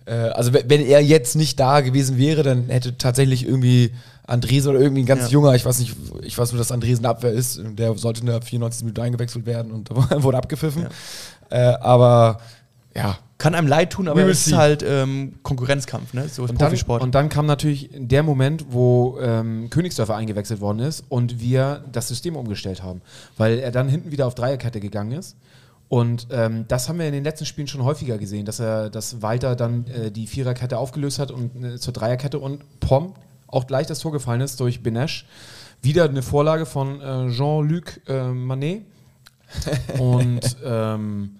Äh, 0.06 0.13
also 0.13 0.53
wenn, 0.53 0.86
er 0.86 1.01
jetzt 1.01 1.36
nicht 1.36 1.60
da 1.60 1.82
gewesen 1.82 2.17
wäre, 2.17 2.43
dann 2.43 2.69
hätte 2.69 2.97
tatsächlich 2.97 3.45
irgendwie 3.45 3.91
Andresen 4.25 4.71
oder 4.71 4.80
irgendwie 4.80 5.03
ein 5.03 5.06
ganz 5.08 5.23
Ja. 5.23 5.30
junger, 5.30 5.56
ich 5.56 5.65
weiß 5.65 5.80
nicht, 5.80 5.95
ich 6.23 6.38
weiß 6.38 6.51
nur, 6.51 6.60
dass 6.60 6.71
Andresen 6.71 7.06
Abwehr 7.06 7.32
ist, 7.32 7.60
der 7.63 7.95
sollte 7.97 8.21
in 8.21 8.27
der 8.27 8.41
94. 8.41 8.84
Minute 8.84 9.01
eingewechselt 9.01 9.45
werden 9.45 9.71
und 9.71 9.89
wurde 10.23 10.38
abgepfiffen. 10.38 10.88
Äh, 11.49 11.60
aber 11.60 12.39
ja, 12.95 13.17
Kann 13.38 13.53
einem 13.53 13.67
leid 13.67 13.91
tun, 13.91 14.08
aber 14.08 14.23
es 14.23 14.47
ist 14.47 14.53
halt 14.56 14.84
ähm, 14.86 15.36
Konkurrenzkampf, 15.43 16.13
ne? 16.13 16.27
So 16.27 16.43
ist 16.45 16.49
Und 16.49 16.60
dann, 16.60 16.69
Profisport. 16.69 17.03
und 17.03 17.13
dann 17.13 17.30
kam 17.30 17.45
natürlich 17.45 17.89
der 17.95 18.23
Moment, 18.23 18.65
wo 18.71 19.19
ähm, 19.21 19.69
Königsdörfer 19.69 20.15
eingewechselt 20.15 20.60
worden 20.60 20.80
ist 20.80 21.03
und 21.08 21.39
wir 21.39 21.84
das 21.91 22.08
System 22.08 22.36
umgestellt 22.36 22.82
haben, 22.82 23.01
weil 23.38 23.60
er 23.60 23.71
dann 23.71 23.88
hinten 23.88 24.12
wieder 24.12 24.25
auf 24.25 24.34
Dreierkette 24.36 24.80
gegangen 24.80 25.12
ist. 25.12 25.36
Und 25.89 26.28
ähm, 26.32 26.65
das 26.67 26.89
haben 26.89 27.00
wir 27.00 27.06
in 27.08 27.13
den 27.13 27.23
letzten 27.23 27.45
Spielen 27.45 27.67
schon 27.67 27.84
häufiger 27.84 28.17
gesehen, 28.17 28.45
dass 28.45 28.60
er, 28.60 28.89
dass 28.89 29.21
Walter 29.21 29.56
dann 29.56 29.86
äh, 29.88 30.12
die 30.12 30.28
Viererkette 30.28 30.78
aufgelöst 30.78 31.17
hat 31.19 31.32
und 31.32 31.63
äh, 31.63 31.78
zur 31.78 31.93
Dreierkette 31.93 32.39
und 32.39 32.63
Pom 32.82 33.13
auch 33.47 33.67
gleich 33.67 33.88
das 33.88 34.00
Tor 34.00 34.12
gefallen 34.12 34.41
ist 34.41 34.60
durch 34.60 34.84
Benesch. 34.84 35.26
Wieder 35.82 36.04
eine 36.06 36.21
Vorlage 36.21 36.65
von 36.65 37.00
äh, 37.00 37.30
Jean-Luc 37.32 38.02
äh, 38.08 38.28
Manet. 38.32 38.84
Und 39.97 40.58
ähm, 40.65 41.38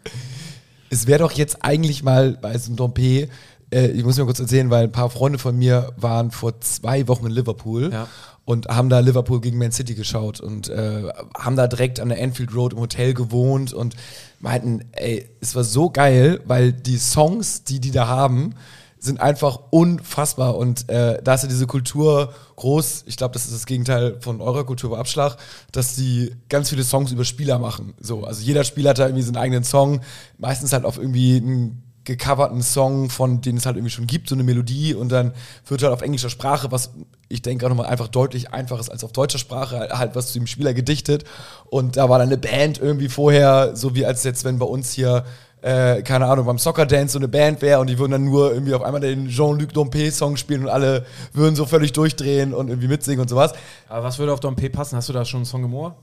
es 0.90 1.08
wäre 1.08 1.20
doch 1.20 1.34
jetzt 1.34 1.58
eigentlich 1.66 2.04
mal 2.04 2.38
bei 2.42 2.54
diesem 2.54 2.78
Dompe, 2.78 3.28
äh, 3.70 3.88
ich 3.88 4.06
muss 4.06 4.18
mir 4.18 4.24
kurz 4.24 4.40
erzählen, 4.40 4.70
weil 4.70 4.86
ein 4.86 4.92
paar 4.94 5.10
Freunde 5.10 5.40
von 5.40 5.58
mir 5.58 5.92
waren 5.98 6.32
vor 6.32 6.62
zwei 6.62 7.10
Wochen 7.10 7.26
in 7.26 7.34
Liverpool 7.34 7.92
Ja. 7.92 8.08
und 8.46 8.68
haben 8.70 8.88
da 8.90 9.00
Liverpool 9.00 9.42
gegen 9.42 9.58
Man 9.58 9.74
City 9.74 9.94
geschaut 9.94 10.40
und 10.40 10.70
äh, 10.70 11.04
haben 11.38 11.58
da 11.58 11.68
direkt 11.68 12.00
an 12.00 12.08
der 12.08 12.24
Anfield 12.24 12.56
Road 12.56 12.72
im 12.72 12.80
Hotel 12.80 13.14
gewohnt 13.14 13.74
und 13.74 13.98
meinten, 14.39 14.86
ey, 14.91 15.30
es 15.41 15.56
war 15.56 15.63
so 15.63 15.89
geil, 15.89 16.41
weil 16.45 16.73
die 16.73 16.97
Songs, 16.97 17.63
die 17.63 17.80
die 17.80 17.91
da 17.91 18.08
haben, 18.08 18.54
sind 19.00 19.21
einfach 19.21 19.60
unfassbar 19.69 20.56
und 20.58 20.89
äh, 20.89 21.21
da 21.23 21.36
ist 21.36 21.43
ja 21.43 21.50
diese 21.50 21.67
Kultur 21.67 22.34
groß, 22.56 23.04
ich 23.06 23.15
glaube, 23.15 23.34
das 23.34 23.45
ist 23.45 23.54
das 23.54 23.65
Gegenteil 23.65 24.17
von 24.21 24.41
eurer 24.41 24.65
Kultur 24.65 24.91
bei 24.91 24.97
Abschlag, 24.97 25.38
dass 25.71 25.95
die 25.95 26.36
ganz 26.50 26.69
viele 26.69 26.84
Songs 26.84 27.12
über 27.12 27.23
Spieler 27.23 27.60
machen. 27.60 27.93
So, 28.00 28.23
also 28.23 28.41
jeder 28.41 28.63
Spieler 28.63 28.91
hat 28.91 29.00
da 29.00 29.06
irgendwie 29.06 29.23
seinen 29.23 29.38
eigenen 29.38 29.63
Song, 29.63 30.02
meistens 30.38 30.73
halt 30.73 30.84
auf 30.86 30.97
irgendwie 30.97 31.38
einen 31.38 31.87
gecoverten 32.08 32.62
Song, 32.63 33.10
von 33.10 33.41
den 33.41 33.58
es 33.58 33.65
halt 33.65 33.76
irgendwie 33.76 33.91
schon 33.91 34.08
gibt, 34.08 34.30
so 34.30 34.36
eine 34.36 34.43
Melodie 34.43 34.96
und 34.96 35.10
dann 35.12 35.34
wird 35.67 35.84
halt 35.84 35.93
auf 35.93 36.02
englischer 36.02 36.30
Sprache, 36.30 36.72
was 36.72 36.91
ich 37.30 37.41
denke 37.41 37.65
auch 37.65 37.70
nochmal 37.70 37.88
einfach 37.88 38.08
deutlich 38.08 38.54
einfacher 38.54 38.80
ist 38.80 38.89
als 38.89 39.04
auf 39.04 39.12
deutscher 39.12 39.38
Sprache, 39.38 39.89
halt 39.91 40.15
was 40.15 40.32
zu 40.32 40.39
dem 40.39 40.48
Spieler 40.48 40.74
gedichtet 40.74 41.26
und 41.70 41.98
da 41.98 42.10
war 42.10 42.17
dann 42.17 42.30
eine 42.30 42.38
Band 42.38 42.80
irgendwie 42.80 43.10
vorher, 43.10 43.76
so 43.76 43.93
wie 43.93 44.06
als 44.06 44.24
jetzt, 44.24 44.46
wenn 44.46 44.58
bei 44.58 44.65
uns 44.65 44.93
hier 44.93 45.26
äh, 45.62 46.02
keine 46.04 46.28
Ahnung, 46.28 46.46
beim 46.46 46.60
Soccer 46.60 46.86
Dance 46.86 47.13
so 47.13 47.20
eine 47.20 47.28
Band 47.28 47.62
wäre 47.62 47.80
und 47.82 47.88
die 47.88 48.00
würden 48.00 48.12
dann 48.12 48.26
nur 48.26 48.54
irgendwie 48.54 48.74
auf 48.74 48.84
einmal 48.84 49.02
den 49.02 49.28
Jean-Luc 49.28 49.74
Dompe-Song 49.74 50.38
spielen 50.38 50.63
und 50.63 50.70
alle 50.70 51.06
würden 51.34 51.56
so 51.56 51.65
völlig 51.65 51.91
durchdrehen 51.93 52.54
und 52.54 52.70
irgendwie 52.70 52.88
mitsingen 52.88 53.20
und 53.20 53.30
sowas. 53.30 53.54
aber 53.89 54.04
was 54.04 54.17
würde 54.17 54.32
auf 54.32 54.39
Dompe 54.39 54.70
passen? 54.70 54.96
Hast 54.96 55.10
du 55.10 55.13
da 55.13 55.26
schon 55.26 55.39
einen 55.39 55.46
Song 55.46 55.65
im 55.65 55.74
Ohr? 55.74 55.96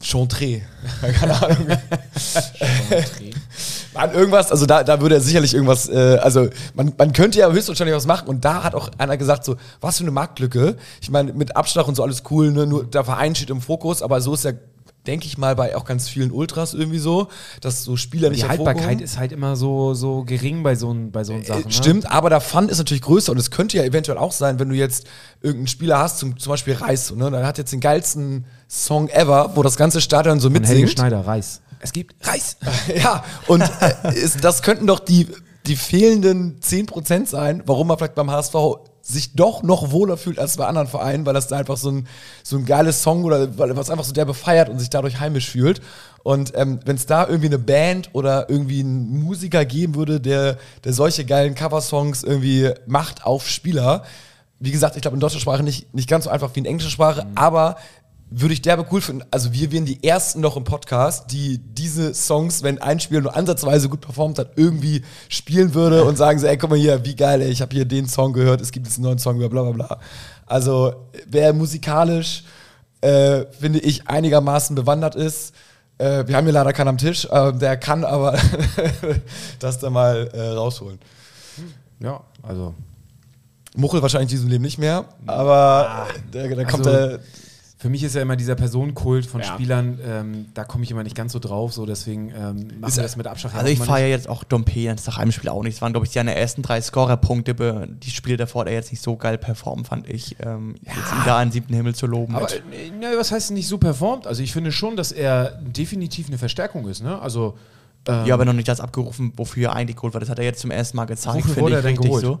Chantre. 0.00 0.62
keine 1.20 1.42
Ahnung. 1.42 1.66
Mann, 3.94 4.12
irgendwas, 4.12 4.50
also 4.50 4.66
da, 4.66 4.82
da 4.84 5.00
würde 5.00 5.16
er 5.16 5.20
sicherlich 5.20 5.54
irgendwas, 5.54 5.88
äh, 5.88 6.18
also 6.22 6.48
man, 6.74 6.92
man 6.96 7.12
könnte 7.12 7.38
ja 7.38 7.50
höchstwahrscheinlich 7.50 7.94
was 7.94 8.06
machen 8.06 8.28
und 8.28 8.44
da 8.44 8.62
hat 8.64 8.74
auch 8.74 8.90
einer 8.98 9.16
gesagt, 9.16 9.44
so, 9.44 9.56
was 9.80 9.98
für 9.98 10.04
eine 10.04 10.10
Marktlücke. 10.10 10.76
Ich 11.00 11.10
meine, 11.10 11.32
mit 11.32 11.56
Abschlag 11.56 11.86
und 11.88 11.94
so 11.94 12.02
alles 12.02 12.22
cool, 12.30 12.52
ne? 12.52 12.66
nur 12.66 12.84
der 12.84 13.04
Verein 13.04 13.34
steht 13.34 13.50
im 13.50 13.60
Fokus, 13.60 14.02
aber 14.02 14.20
so 14.20 14.32
ist 14.34 14.44
ja, 14.44 14.52
denke 15.06 15.26
ich 15.26 15.36
mal, 15.36 15.56
bei 15.56 15.76
auch 15.76 15.84
ganz 15.84 16.08
vielen 16.08 16.30
Ultras 16.30 16.74
irgendwie 16.74 16.98
so, 16.98 17.28
dass 17.60 17.82
so 17.84 17.96
Spieler 17.96 18.30
nicht 18.30 18.44
Die. 18.44 18.48
Haltbarkeit 18.48 19.00
ist 19.00 19.18
halt 19.18 19.32
immer 19.32 19.56
so, 19.56 19.94
so 19.94 20.24
gering 20.24 20.62
bei 20.62 20.74
so, 20.74 20.94
bei 21.10 21.24
so 21.24 21.34
Sachen. 21.42 21.62
Äh, 21.62 21.66
ne? 21.66 21.72
Stimmt, 21.72 22.10
aber 22.10 22.30
der 22.30 22.40
Fun 22.40 22.68
ist 22.68 22.78
natürlich 22.78 23.02
größer 23.02 23.32
und 23.32 23.38
es 23.38 23.50
könnte 23.50 23.76
ja 23.76 23.84
eventuell 23.84 24.16
auch 24.16 24.32
sein, 24.32 24.58
wenn 24.58 24.68
du 24.68 24.74
jetzt 24.74 25.06
irgendeinen 25.42 25.66
Spieler 25.66 25.98
hast, 25.98 26.18
zum, 26.18 26.38
zum 26.38 26.50
Beispiel 26.50 26.74
Reis, 26.74 27.12
ne? 27.14 27.30
der 27.30 27.46
hat 27.46 27.58
jetzt 27.58 27.72
den 27.72 27.80
geilsten 27.80 28.46
Song 28.68 29.08
ever, 29.08 29.52
wo 29.54 29.62
das 29.62 29.76
ganze 29.76 30.00
Stadion 30.00 30.40
so 30.40 30.48
Von 30.48 30.62
Helge 30.62 30.80
mitsingt. 30.80 30.98
Schneider, 30.98 31.26
Reis. 31.26 31.60
Es 31.82 31.92
gibt 31.92 32.14
Reis. 32.26 32.56
ja, 32.96 33.24
und 33.48 33.62
äh, 33.62 34.14
ist, 34.14 34.42
das 34.42 34.62
könnten 34.62 34.86
doch 34.86 35.00
die, 35.00 35.26
die 35.66 35.76
fehlenden 35.76 36.60
10% 36.60 37.26
sein, 37.26 37.62
warum 37.66 37.88
man 37.88 37.98
vielleicht 37.98 38.14
beim 38.14 38.30
HSV 38.30 38.54
sich 39.02 39.34
doch 39.34 39.64
noch 39.64 39.90
wohler 39.90 40.16
fühlt 40.16 40.38
als 40.38 40.56
bei 40.56 40.66
anderen 40.66 40.86
Vereinen, 40.86 41.26
weil 41.26 41.34
das 41.34 41.48
da 41.48 41.56
einfach 41.56 41.76
so 41.76 41.90
ein, 41.90 42.06
so 42.44 42.56
ein 42.56 42.64
geiles 42.64 43.02
Song 43.02 43.24
oder 43.24 43.58
weil 43.58 43.76
was 43.76 43.90
einfach 43.90 44.04
so 44.04 44.12
der 44.12 44.24
befeiert 44.24 44.68
und 44.68 44.78
sich 44.78 44.90
dadurch 44.90 45.18
heimisch 45.18 45.50
fühlt. 45.50 45.80
Und 46.22 46.52
ähm, 46.54 46.78
wenn 46.84 46.94
es 46.94 47.06
da 47.06 47.26
irgendwie 47.26 47.48
eine 47.48 47.58
Band 47.58 48.10
oder 48.12 48.48
irgendwie 48.48 48.80
einen 48.80 49.20
Musiker 49.24 49.64
geben 49.64 49.96
würde, 49.96 50.20
der, 50.20 50.56
der 50.84 50.92
solche 50.92 51.24
geilen 51.24 51.56
Coversongs 51.56 52.22
irgendwie 52.22 52.70
macht 52.86 53.26
auf 53.26 53.48
Spieler, 53.48 54.04
wie 54.60 54.70
gesagt, 54.70 54.94
ich 54.94 55.02
glaube 55.02 55.16
in 55.16 55.20
deutscher 55.20 55.40
Sprache 55.40 55.64
nicht, 55.64 55.92
nicht 55.92 56.08
ganz 56.08 56.24
so 56.24 56.30
einfach 56.30 56.50
wie 56.54 56.60
in 56.60 56.66
englischer 56.66 56.90
Sprache, 56.90 57.26
aber 57.34 57.76
würde 58.34 58.54
ich 58.54 58.62
derbe 58.62 58.86
cool 58.90 59.00
finden. 59.00 59.24
Also 59.30 59.52
wir 59.52 59.70
wären 59.72 59.84
die 59.84 60.02
ersten 60.04 60.40
noch 60.40 60.56
im 60.56 60.64
Podcast, 60.64 61.30
die 61.32 61.58
diese 61.58 62.14
Songs, 62.14 62.62
wenn 62.62 62.80
ein 62.80 62.98
Spieler 63.00 63.20
nur 63.20 63.36
ansatzweise 63.36 63.88
gut 63.88 64.00
performt 64.00 64.38
hat, 64.38 64.52
irgendwie 64.56 65.02
spielen 65.28 65.74
würde 65.74 66.04
und 66.04 66.16
sagen 66.16 66.38
so, 66.38 66.46
ey, 66.46 66.56
guck 66.56 66.70
mal 66.70 66.78
hier, 66.78 67.04
wie 67.04 67.14
geil, 67.16 67.42
ey, 67.42 67.50
ich 67.50 67.60
habe 67.60 67.74
hier 67.74 67.84
den 67.84 68.08
Song 68.08 68.32
gehört, 68.32 68.60
es 68.60 68.72
gibt 68.72 68.86
jetzt 68.86 68.96
einen 68.96 69.04
neuen 69.04 69.18
Song 69.18 69.36
über 69.36 69.48
bla 69.48 69.62
bla 69.62 69.72
bla. 69.72 70.00
Also 70.46 70.94
wer 71.26 71.52
musikalisch, 71.52 72.44
äh, 73.00 73.44
finde 73.58 73.80
ich, 73.80 74.08
einigermaßen 74.08 74.74
bewandert 74.76 75.14
ist, 75.14 75.54
äh, 75.98 76.26
wir 76.26 76.36
haben 76.36 76.44
hier 76.44 76.52
leider 76.54 76.72
keinen 76.72 76.88
am 76.88 76.98
Tisch, 76.98 77.26
äh, 77.30 77.52
der 77.52 77.76
kann 77.76 78.04
aber 78.04 78.38
das 79.58 79.78
da 79.78 79.90
mal 79.90 80.28
äh, 80.32 80.40
rausholen. 80.50 80.98
Ja, 82.00 82.20
also. 82.42 82.74
Muchel 83.74 84.02
wahrscheinlich 84.02 84.30
in 84.30 84.36
diesem 84.36 84.50
Leben 84.50 84.62
nicht 84.64 84.78
mehr, 84.78 85.06
aber 85.26 86.06
da, 86.30 86.46
da 86.46 86.64
kommt 86.64 86.86
Also- 86.86 86.90
der 87.08 87.20
Für 87.82 87.88
mich 87.88 88.04
ist 88.04 88.14
ja 88.14 88.22
immer 88.22 88.36
dieser 88.36 88.54
Personenkult 88.54 89.26
von 89.26 89.40
Ja. 89.40 89.46
Spielern, 89.48 89.98
ähm, 90.06 90.46
da 90.54 90.62
komme 90.62 90.84
ich 90.84 90.92
immer 90.92 91.02
nicht 91.02 91.16
ganz 91.16 91.32
so 91.32 91.40
drauf, 91.40 91.72
so 91.72 91.84
deswegen 91.84 92.28
ähm, 92.30 92.68
machen 92.78 92.88
Ist- 92.90 92.96
wir 92.96 93.02
das 93.02 93.16
mit 93.16 93.26
Abschlag. 93.26 93.56
Also 93.56 93.66
ich 93.72 93.80
feiere 93.80 94.06
jetzt 94.08 94.28
auch 94.28 94.44
Dompe 94.44 94.78
jetzt 94.78 95.04
nach 95.08 95.18
einem 95.18 95.32
Spiel 95.32 95.50
auch 95.50 95.64
nicht. 95.64 95.74
Es 95.74 95.82
waren, 95.82 95.92
glaube 95.92 96.06
ich, 96.06 96.12
seine 96.12 96.36
ersten 96.36 96.62
drei 96.62 96.80
Scorer-Punkte. 96.80 97.88
Die 98.00 98.10
Spiele 98.10 98.36
davor 98.36 98.60
hat 98.60 98.68
er 98.68 98.74
jetzt 98.74 98.92
nicht 98.92 99.02
so 99.02 99.16
geil 99.16 99.36
performt, 99.36 99.88
fand 99.88 100.08
ich. 100.08 100.36
Ähm, 100.38 100.76
Jetzt 100.82 100.96
ihn 101.12 101.22
da 101.24 101.38
an 101.38 101.50
siebten 101.50 101.74
Himmel 101.74 101.96
zu 101.96 102.06
loben. 102.06 102.36
Aber 102.36 102.46
äh, 102.52 102.90
ne, 103.00 103.14
was 103.18 103.32
heißt 103.32 103.50
nicht 103.50 103.66
so 103.66 103.78
performt? 103.78 104.28
Also 104.28 104.44
ich 104.44 104.52
finde 104.52 104.70
schon, 104.70 104.94
dass 104.96 105.10
er 105.10 105.58
definitiv 105.60 106.28
eine 106.28 106.38
Verstärkung 106.38 106.86
ist. 106.88 107.02
Ne? 107.02 107.20
Also 107.20 107.58
Ähm, 108.08 108.26
ja, 108.26 108.34
aber 108.34 108.44
noch 108.44 108.52
nicht 108.52 108.68
das 108.68 108.80
abgerufen, 108.80 109.32
wofür 109.36 109.70
er 109.70 109.76
eigentlich 109.76 109.96
geholt 109.96 110.12
war. 110.14 110.20
Das 110.20 110.28
hat 110.28 110.38
er 110.38 110.44
jetzt 110.44 110.60
zum 110.60 110.70
ersten 110.70 110.96
Mal 110.96 111.04
gezeigt, 111.04 111.46
finde 111.46 111.70
ich 111.70 111.76
er 111.76 111.84
richtig 111.84 112.06
geholt? 112.06 112.24
so. 112.24 112.40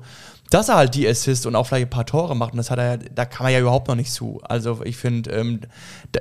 Dass 0.50 0.68
er 0.68 0.76
halt 0.76 0.94
die 0.94 1.06
Assist 1.08 1.46
und 1.46 1.54
auch 1.56 1.66
vielleicht 1.66 1.86
ein 1.86 1.90
paar 1.90 2.04
Tore 2.04 2.34
macht, 2.36 2.52
und 2.52 2.58
das 2.58 2.70
hat 2.70 2.78
er, 2.78 2.98
da 2.98 3.24
kann 3.24 3.44
man 3.44 3.52
ja 3.52 3.60
überhaupt 3.60 3.88
noch 3.88 3.94
nicht 3.94 4.12
zu. 4.12 4.40
Also 4.42 4.80
ich 4.84 4.96
finde, 4.96 5.30
ähm, 5.30 5.60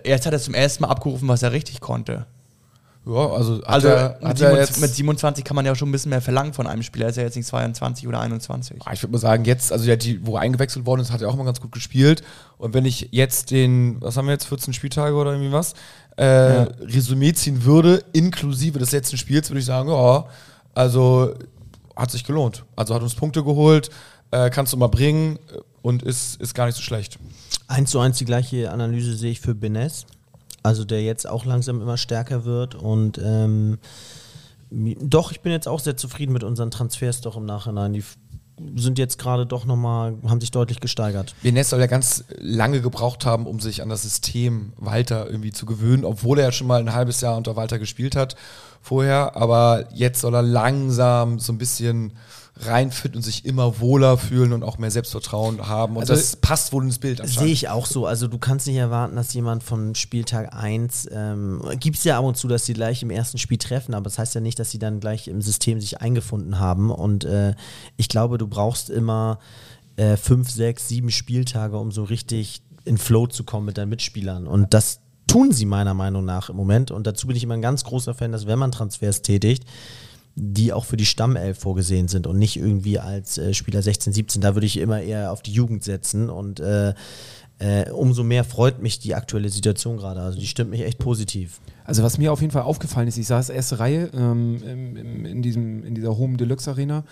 jetzt 0.06 0.25
hat 0.25 0.34
er 0.34 0.39
zum 0.39 0.54
ersten 0.54 0.84
Mal 0.84 0.89
abgerufen, 0.89 1.27
was 1.27 1.43
er 1.43 1.51
richtig 1.51 1.82
konnte. 1.82 2.27
Ja, 3.04 3.30
also 3.32 3.63
Also 3.63 3.88
er, 3.88 4.17
mit, 4.21 4.30
hat 4.30 4.41
er 4.41 4.49
27, 4.51 4.69
jetzt, 4.69 4.82
mit 4.82 4.89
27 4.91 5.43
kann 5.43 5.56
man 5.56 5.65
ja 5.65 5.73
schon 5.73 5.89
ein 5.89 5.91
bisschen 5.91 6.12
mehr 6.12 6.21
verlangen 6.21 6.54
von 6.54 6.67
einem 6.67 6.84
Spieler. 6.84 7.06
Er 7.06 7.10
ist 7.10 7.15
ja 7.15 7.23
jetzt 7.23 7.36
nicht 7.36 7.47
22 7.47 8.08
oder 8.08 8.19
21. 8.19 8.77
Ah, 8.86 8.93
Ich 8.93 9.01
würde 9.01 9.13
mal 9.13 9.17
sagen, 9.17 9.43
jetzt, 9.45 9.71
also 9.73 9.86
ja, 9.89 9.95
die, 9.95 10.23
wo 10.25 10.36
er 10.36 10.41
eingewechselt 10.41 10.86
worden 10.86 11.01
ist, 11.01 11.12
hat 11.12 11.21
er 11.21 11.30
auch 11.30 11.36
mal 11.36 11.45
ganz 11.45 11.60
gut 11.60 11.71
gespielt. 11.71 12.21
Und 12.60 12.75
wenn 12.75 12.86
ich 12.86 13.10
jetzt 13.10 13.49
den, 13.49 13.99
was 14.01 14.17
haben 14.17 14.27
wir 14.27 14.34
jetzt, 14.34 14.45
14 14.45 14.73
Spieltage 14.73 15.15
oder 15.15 15.32
irgendwie 15.32 15.51
was, 15.51 15.73
äh, 16.17 16.24
Resümee 16.24 17.34
ziehen 17.34 17.63
würde, 17.63 18.04
inklusive 18.13 18.80
des 18.80 18.91
letzten 18.91 19.17
Spiels, 19.17 19.50
würde 19.50 19.60
ich 19.60 19.65
sagen, 19.65 19.89
ja, 19.89 20.26
also 20.74 21.34
hat 21.95 22.12
sich 22.12 22.24
gelohnt. 22.24 22.63
Also 22.76 22.93
hat 22.93 23.02
uns 23.02 23.15
Punkte 23.15 23.43
geholt, 23.43 23.89
äh, 24.32 24.50
kannst 24.50 24.74
du 24.74 24.78
mal 24.78 24.88
bringen 24.88 25.39
und 25.82 26.04
ist, 26.04 26.41
ist 26.41 26.54
gar 26.54 26.65
nicht 26.65 26.76
so 26.76 26.82
schlecht. 26.82 27.19
Eins 27.67 27.91
zu 27.91 28.00
eins 28.00 28.17
die 28.17 28.26
gleiche 28.26 28.71
Analyse 28.71 29.15
sehe 29.15 29.32
ich 29.32 29.41
für 29.41 29.56
Benes. 29.56 30.06
Also 30.63 30.86
der 30.86 31.02
jetzt 31.04 31.28
auch 31.28 31.45
langsam 31.45 31.82
immer 31.82 31.97
stärker 31.97 32.45
wird 32.45 32.76
und 32.76 33.17
ähm, 33.17 33.80
doch, 34.71 35.32
ich 35.32 35.41
bin 35.41 35.52
jetzt 35.52 35.67
auch 35.67 35.82
sehr 35.82 35.97
zufrieden 35.97 36.32
mit 36.32 36.43
unseren 36.43 36.71
Transfers 36.71 37.19
doch 37.19 37.36
im 37.36 37.45
Nachhinein. 37.45 37.91
Die 37.91 38.04
sind 38.76 38.97
jetzt 39.00 39.17
gerade 39.17 39.45
doch 39.45 39.65
nochmal, 39.65 40.15
haben 40.28 40.41
sich 40.41 40.52
deutlich 40.52 40.80
gesteigert. 40.80 41.36
Benes 41.41 41.69
soll 41.69 41.80
ja 41.80 41.88
ganz 41.88 42.24
lange 42.39 42.82
gebraucht 42.82 43.26
haben, 43.26 43.45
um 43.45 43.60
sich 43.60 43.82
an 43.82 43.89
das 43.89 44.04
System 44.04 44.74
Walter 44.78 45.28
irgendwie 45.28 45.52
zu 45.52 45.65
gewöhnen, 45.65 46.06
obwohl 46.06 46.39
er 46.39 46.45
ja 46.45 46.52
schon 46.52 46.67
mal 46.67 46.80
ein 46.80 46.93
halbes 46.93 47.21
Jahr 47.21 47.38
unter 47.38 47.56
Walter 47.56 47.80
gespielt 47.80 48.15
hat 48.15 48.36
vorher. 48.82 49.36
Aber 49.36 49.86
jetzt 49.93 50.21
soll 50.21 50.36
er 50.36 50.41
langsam 50.41 51.39
so 51.39 51.54
ein 51.54 51.58
bisschen 51.58 52.13
reinfinden 52.65 53.17
und 53.19 53.24
sich 53.24 53.45
immer 53.45 53.80
wohler 53.80 54.17
fühlen 54.17 54.54
und 54.54 54.63
auch 54.63 54.78
mehr 54.78 54.91
Selbstvertrauen 54.91 55.67
haben. 55.67 55.95
Und 55.95 56.02
Also- 56.02 56.13
das 56.13 56.36
passt 56.36 56.74
wohl 56.74 56.84
ins 56.84 57.00
Bild 57.00 57.21
Sehe 57.28 57.47
ich 57.47 57.69
auch 57.69 57.86
so. 57.86 58.06
Also 58.06 58.28
du 58.28 58.38
kannst 58.38 58.67
nicht 58.67 58.78
erwarten, 58.78 59.15
dass 59.15 59.34
jemand 59.34 59.63
von 59.63 59.95
Spieltag 59.95 60.56
1, 60.56 61.08
ähm, 61.12 61.62
gibt 61.80 61.97
es 61.97 62.04
ja 62.04 62.17
ab 62.17 62.26
und 62.26 62.38
zu, 62.38 62.47
dass 62.47 62.65
sie 62.65 62.74
gleich 62.74 63.04
im 63.04 63.10
ersten 63.10 63.38
Spiel 63.38 63.58
treffen, 63.58 63.93
aber 63.93 64.06
das 64.06 64.17
heißt 64.17 64.36
ja 64.36 64.41
nicht, 64.41 64.60
dass 64.60 64.71
sie 64.71 64.80
dann 64.80 65.00
gleich 65.00 65.28
im 65.28 65.41
System 65.41 65.80
sich 65.82 66.02
eingefunden 66.02 66.60
haben. 66.60 66.89
Und 66.89 67.24
äh, 67.24 67.54
ich 67.97 68.10
glaube, 68.10 68.38
du 68.38 68.47
brauchst 68.47 68.89
immer 68.89 69.39
äh, 69.97 70.17
fünf, 70.17 70.50
sechs, 70.50 70.88
sieben 70.88 71.12
Spieltage, 71.12 71.78
um 71.78 71.91
so 71.91 72.04
richtig 72.04 72.62
in 72.86 72.97
Flow 72.97 73.28
zu 73.28 73.43
kommen 73.43 73.65
mit 73.65 73.78
deinen 73.78 73.89
Mitspielern. 73.89 74.47
Und 74.47 74.74
das 74.74 75.02
tun 75.28 75.52
sie 75.52 75.65
meiner 75.65 75.93
Meinung 75.93 76.26
nach 76.26 76.50
im 76.50 76.56
Moment. 76.56 76.91
Und 76.91 77.08
dazu 77.08 77.28
bin 77.28 77.36
ich 77.36 77.43
immer 77.43 77.54
ein 77.54 77.62
ganz 77.62 77.84
großer 77.84 78.13
Fan, 78.13 78.32
dass 78.32 78.47
wenn 78.47 78.60
man 78.60 78.71
Transfers 78.71 79.21
tätigt, 79.21 79.63
die 80.36 80.74
auch 80.74 80.86
für 80.86 80.98
die 80.98 81.06
Stammelf 81.06 81.60
vorgesehen 81.60 82.08
sind 82.08 82.28
und 82.28 82.38
nicht 82.38 82.58
irgendwie 82.58 83.00
als 83.00 83.38
äh, 83.38 83.54
Spieler 83.54 83.82
16, 83.82 84.13
17. 84.13 84.41
Da 84.41 84.56
würde 84.56 84.65
ich 84.65 84.78
immer 84.78 85.02
eher 85.02 85.32
auf 85.32 85.41
die 85.41 85.52
Jugend 85.52 85.84
setzen 85.84 86.30
und 86.30 86.60
äh, 86.60 86.94
äh, 87.60 87.91
umso 87.91 88.24
mehr 88.24 88.44
freut 88.44 88.82
mich 88.82 89.00
die 89.00 89.13
aktuelle 89.13 89.50
Situation 89.50 89.98
gerade. 89.98 90.22
Also 90.22 90.39
die 90.39 90.48
stimmt 90.48 90.72
mich 90.72 90.82
echt 90.82 90.98
positiv. 90.98 91.62
Also 91.86 92.02
was 92.02 92.17
mir 92.17 92.32
auf 92.32 92.41
jeden 92.41 92.52
Fall 92.52 92.63
aufgefallen 92.63 93.08
ist, 93.08 93.17
ich 93.17 93.28
saß 93.28 93.50
erste 93.50 93.80
Reihe 93.80 94.10
ähm, 94.13 94.58
im, 94.63 95.26
in, 95.26 95.41
diesem, 95.41 95.84
in 95.84 95.94
dieser 95.94 96.17
Home 96.17 96.38
Deluxe 96.38 96.72
Arena 96.72 97.04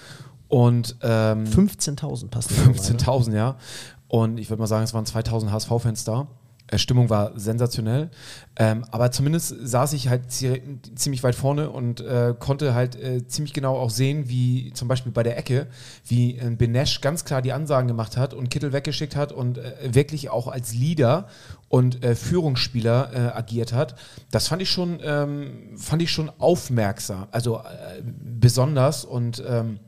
und 0.47 0.95
ähm, 1.01 1.43
15.000 1.45 2.29
passen. 2.29 2.55
da 2.55 2.63
rein, 2.63 2.71
ne? 2.71 2.79
15.000, 2.79 3.35
ja. 3.35 3.57
Und 4.07 4.39
ich 4.39 4.49
würde 4.49 4.59
mal 4.59 4.67
sagen, 4.67 4.83
es 4.83 4.93
waren 4.93 5.05
2.000 5.05 5.51
HSV-Fans 5.51 6.03
da. 6.03 6.27
Äh, 6.71 6.77
Stimmung 6.77 7.09
war 7.09 7.37
sensationell. 7.39 8.09
Ähm, 8.55 8.85
aber 8.91 9.11
zumindest 9.11 9.55
saß 9.61 9.93
ich 9.93 10.07
halt 10.09 10.29
zie- 10.29 10.61
ziemlich 10.95 11.23
weit 11.23 11.35
vorne 11.35 11.69
und 11.69 12.01
äh, 12.01 12.33
konnte 12.37 12.73
halt 12.73 12.95
äh, 12.95 13.25
ziemlich 13.27 13.53
genau 13.53 13.77
auch 13.77 13.89
sehen, 13.89 14.29
wie 14.29 14.71
zum 14.73 14.87
Beispiel 14.87 15.11
bei 15.11 15.23
der 15.23 15.37
Ecke, 15.37 15.67
wie 16.05 16.37
äh, 16.37 16.49
Benesch 16.49 17.01
ganz 17.01 17.25
klar 17.25 17.41
die 17.41 17.53
Ansagen 17.53 17.87
gemacht 17.87 18.17
hat 18.17 18.33
und 18.33 18.49
Kittel 18.49 18.73
weggeschickt 18.73 19.15
hat 19.15 19.31
und 19.31 19.57
äh, 19.57 19.93
wirklich 19.93 20.29
auch 20.29 20.47
als 20.47 20.73
Leader 20.73 21.27
und 21.69 22.03
äh, 22.03 22.15
Führungsspieler 22.15 23.11
äh, 23.13 23.37
agiert 23.37 23.73
hat. 23.73 23.95
Das 24.31 24.47
fand 24.47 24.61
ich 24.61 24.69
schon, 24.69 24.99
ähm, 25.03 25.75
fand 25.77 26.01
ich 26.01 26.11
schon 26.11 26.31
aufmerksam, 26.39 27.27
also 27.31 27.61
besonders 28.39 29.05
und 29.05 29.43
ähm, 29.47 29.79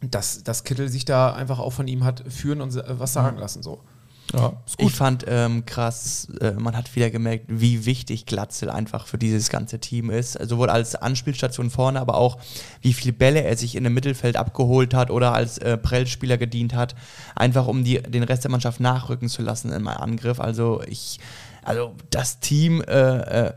dass, 0.00 0.42
dass 0.42 0.64
Kittel 0.64 0.88
sich 0.88 1.04
da 1.04 1.32
einfach 1.34 1.58
auch 1.58 1.72
von 1.72 1.86
ihm 1.86 2.04
hat 2.04 2.24
führen 2.28 2.60
und 2.60 2.74
was 2.88 3.12
sagen 3.12 3.36
lassen. 3.36 3.62
So. 3.62 3.82
Ja. 4.32 4.52
Ich 4.78 4.92
fand 4.92 5.24
ähm, 5.26 5.66
krass, 5.66 6.28
äh, 6.40 6.52
man 6.52 6.76
hat 6.76 6.94
wieder 6.94 7.10
gemerkt, 7.10 7.46
wie 7.48 7.84
wichtig 7.84 8.26
Glatzel 8.26 8.70
einfach 8.70 9.06
für 9.06 9.18
dieses 9.18 9.48
ganze 9.48 9.80
Team 9.80 10.10
ist. 10.10 10.38
Also 10.38 10.56
sowohl 10.56 10.70
als 10.70 10.94
Anspielstation 10.94 11.70
vorne, 11.70 12.00
aber 12.00 12.16
auch 12.16 12.38
wie 12.80 12.92
viele 12.92 13.12
Bälle 13.12 13.42
er 13.42 13.56
sich 13.56 13.74
in 13.74 13.84
dem 13.84 13.94
Mittelfeld 13.94 14.36
abgeholt 14.36 14.94
hat 14.94 15.10
oder 15.10 15.34
als 15.34 15.58
äh, 15.58 15.76
Prellspieler 15.76 16.38
gedient 16.38 16.74
hat, 16.74 16.94
einfach 17.34 17.66
um 17.66 17.84
die, 17.84 18.00
den 18.02 18.22
Rest 18.22 18.44
der 18.44 18.50
Mannschaft 18.50 18.80
nachrücken 18.80 19.28
zu 19.28 19.42
lassen 19.42 19.72
in 19.72 19.82
meinem 19.82 19.98
Angriff. 19.98 20.38
Also 20.38 20.82
ich, 20.86 21.18
also 21.62 21.94
das 22.10 22.40
Team, 22.40 22.82
äh, 22.82 23.46
äh, 23.46 23.52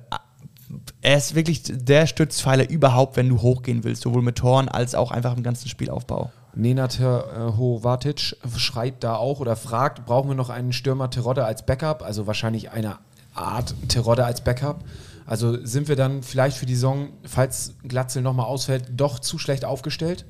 er 1.02 1.18
ist 1.18 1.36
wirklich 1.36 1.62
der 1.66 2.08
Stützpfeiler 2.08 2.70
überhaupt, 2.70 3.16
wenn 3.16 3.30
du 3.30 3.42
hochgehen 3.42 3.84
willst, 3.84 4.02
sowohl 4.02 4.24
mit 4.24 4.38
Toren 4.38 4.70
als 4.70 4.96
auch 4.96 5.12
einfach 5.12 5.36
im 5.36 5.44
ganzen 5.44 5.70
Spielaufbau. 5.70 6.32
Nenad 6.56 7.00
Hovatic 7.00 8.38
schreit 8.58 9.04
da 9.04 9.16
auch 9.16 9.40
oder 9.40 9.56
fragt, 9.56 10.06
brauchen 10.06 10.30
wir 10.30 10.36
noch 10.36 10.50
einen 10.50 10.74
Stürmer 10.74 11.10
Terodde 11.10 11.46
als 11.46 11.66
Backup? 11.66 12.04
Also 12.04 12.28
wahrscheinlich 12.28 12.72
eine 12.72 12.98
Art 13.34 13.74
Terodde 13.88 14.26
als 14.26 14.42
Backup. 14.42 14.84
Also 15.26 15.66
sind 15.66 15.88
wir 15.88 15.96
dann 15.96 16.22
vielleicht 16.22 16.58
für 16.58 16.66
die 16.66 16.76
Saison, 16.76 17.10
falls 17.24 17.74
Glatzel 17.88 18.22
nochmal 18.22 18.46
ausfällt, 18.46 18.86
doch 18.92 19.20
zu 19.20 19.38
schlecht 19.38 19.66
aufgestellt? 19.66 20.26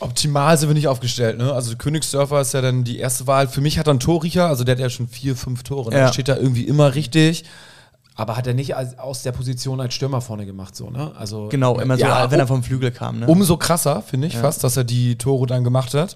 Optimal 0.00 0.56
sind 0.58 0.68
wir 0.68 0.74
nicht 0.74 0.88
aufgestellt, 0.88 1.38
ne? 1.38 1.52
Also 1.52 1.76
Königsdörfer 1.76 2.40
ist 2.40 2.52
ja 2.54 2.60
dann 2.60 2.84
die 2.84 2.98
erste 2.98 3.26
Wahl. 3.26 3.48
Für 3.48 3.60
mich 3.60 3.78
hat 3.78 3.86
er 3.86 3.90
einen 3.90 4.00
Torriecher, 4.00 4.46
also 4.48 4.64
der 4.64 4.74
hat 4.74 4.80
ja 4.80 4.90
schon 4.90 5.08
vier, 5.08 5.36
fünf 5.36 5.62
Tore. 5.62 5.90
Ne? 5.90 5.98
Ja. 5.98 6.12
Steht 6.12 6.28
da 6.28 6.36
irgendwie 6.36 6.64
immer 6.64 6.94
richtig. 6.94 7.44
Aber 8.16 8.36
hat 8.36 8.46
er 8.46 8.54
nicht 8.54 8.74
aus 8.76 9.22
der 9.22 9.32
Position 9.32 9.80
als 9.80 9.94
Stürmer 9.94 10.20
vorne 10.20 10.46
gemacht, 10.46 10.76
so, 10.76 10.88
ne? 10.88 11.12
Also 11.16 11.48
Genau, 11.48 11.80
immer 11.80 11.96
so, 11.96 12.04
Ja, 12.04 12.30
wenn 12.30 12.38
er 12.38 12.46
vom 12.46 12.62
Flügel 12.62 12.92
kam. 12.92 13.18
Ne? 13.18 13.26
Umso 13.26 13.56
krasser, 13.56 14.02
finde 14.02 14.28
ich 14.28 14.36
fast, 14.36 14.62
dass 14.62 14.76
er 14.76 14.84
die 14.84 15.16
Tore 15.16 15.46
dann 15.46 15.64
gemacht 15.64 15.94
hat. 15.94 16.14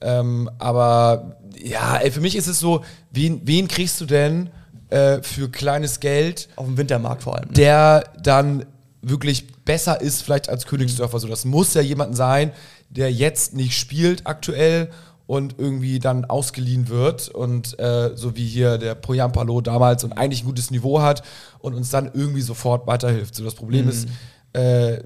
Ähm, 0.00 0.50
aber 0.58 1.36
ja, 1.56 1.98
ey, 1.98 2.10
für 2.10 2.20
mich 2.20 2.36
ist 2.36 2.48
es 2.48 2.58
so, 2.58 2.82
wen, 3.12 3.40
wen 3.44 3.68
kriegst 3.68 4.00
du 4.00 4.06
denn 4.06 4.50
äh, 4.90 5.22
für 5.22 5.48
kleines 5.48 6.00
Geld, 6.00 6.48
Auf 6.56 6.66
dem 6.66 6.76
Wintermarkt 6.76 7.22
vor 7.22 7.36
allem. 7.36 7.48
Ne? 7.48 7.54
der 7.54 8.04
dann 8.22 8.66
wirklich 9.02 9.46
besser 9.64 10.00
ist 10.00 10.22
vielleicht 10.22 10.48
als 10.48 10.66
Königsdörfer. 10.66 11.20
So, 11.20 11.28
das 11.28 11.44
muss 11.44 11.74
ja 11.74 11.80
jemand 11.80 12.16
sein, 12.16 12.50
der 12.90 13.12
jetzt 13.12 13.54
nicht 13.54 13.78
spielt 13.78 14.26
aktuell 14.26 14.90
und 15.26 15.56
irgendwie 15.58 15.98
dann 15.98 16.24
ausgeliehen 16.24 16.88
wird 16.88 17.28
und 17.28 17.78
äh, 17.78 18.12
so 18.14 18.36
wie 18.36 18.46
hier 18.46 18.78
der 18.78 18.94
Poyampalo 18.94 19.60
damals 19.60 20.04
und 20.04 20.12
eigentlich 20.12 20.42
ein 20.42 20.46
gutes 20.46 20.70
Niveau 20.70 21.02
hat 21.02 21.22
und 21.58 21.74
uns 21.74 21.90
dann 21.90 22.10
irgendwie 22.14 22.42
sofort 22.42 22.86
weiterhilft. 22.86 23.34
So, 23.34 23.44
das 23.44 23.54
Problem 23.54 23.88
ist, 23.88 24.08
äh, 24.52 25.00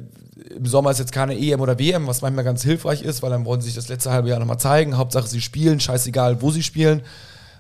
im 0.55 0.67
Sommer 0.67 0.91
ist 0.91 0.99
jetzt 0.99 1.13
keine 1.13 1.39
EM 1.39 1.61
oder 1.61 1.79
WM, 1.79 2.07
was 2.07 2.23
manchmal 2.23 2.45
ganz 2.45 2.63
hilfreich 2.63 3.03
ist, 3.03 3.23
weil 3.23 3.31
dann 3.31 3.45
wollen 3.45 3.61
sie 3.61 3.67
sich 3.67 3.77
das 3.77 3.89
letzte 3.89 4.11
halbe 4.11 4.29
Jahr 4.29 4.39
nochmal 4.39 4.59
zeigen. 4.59 4.97
Hauptsache 4.97 5.27
sie 5.27 5.41
spielen, 5.41 5.81
scheißegal, 5.81 6.43
wo 6.43 6.51
sie 6.51 6.63
spielen. 6.63 7.03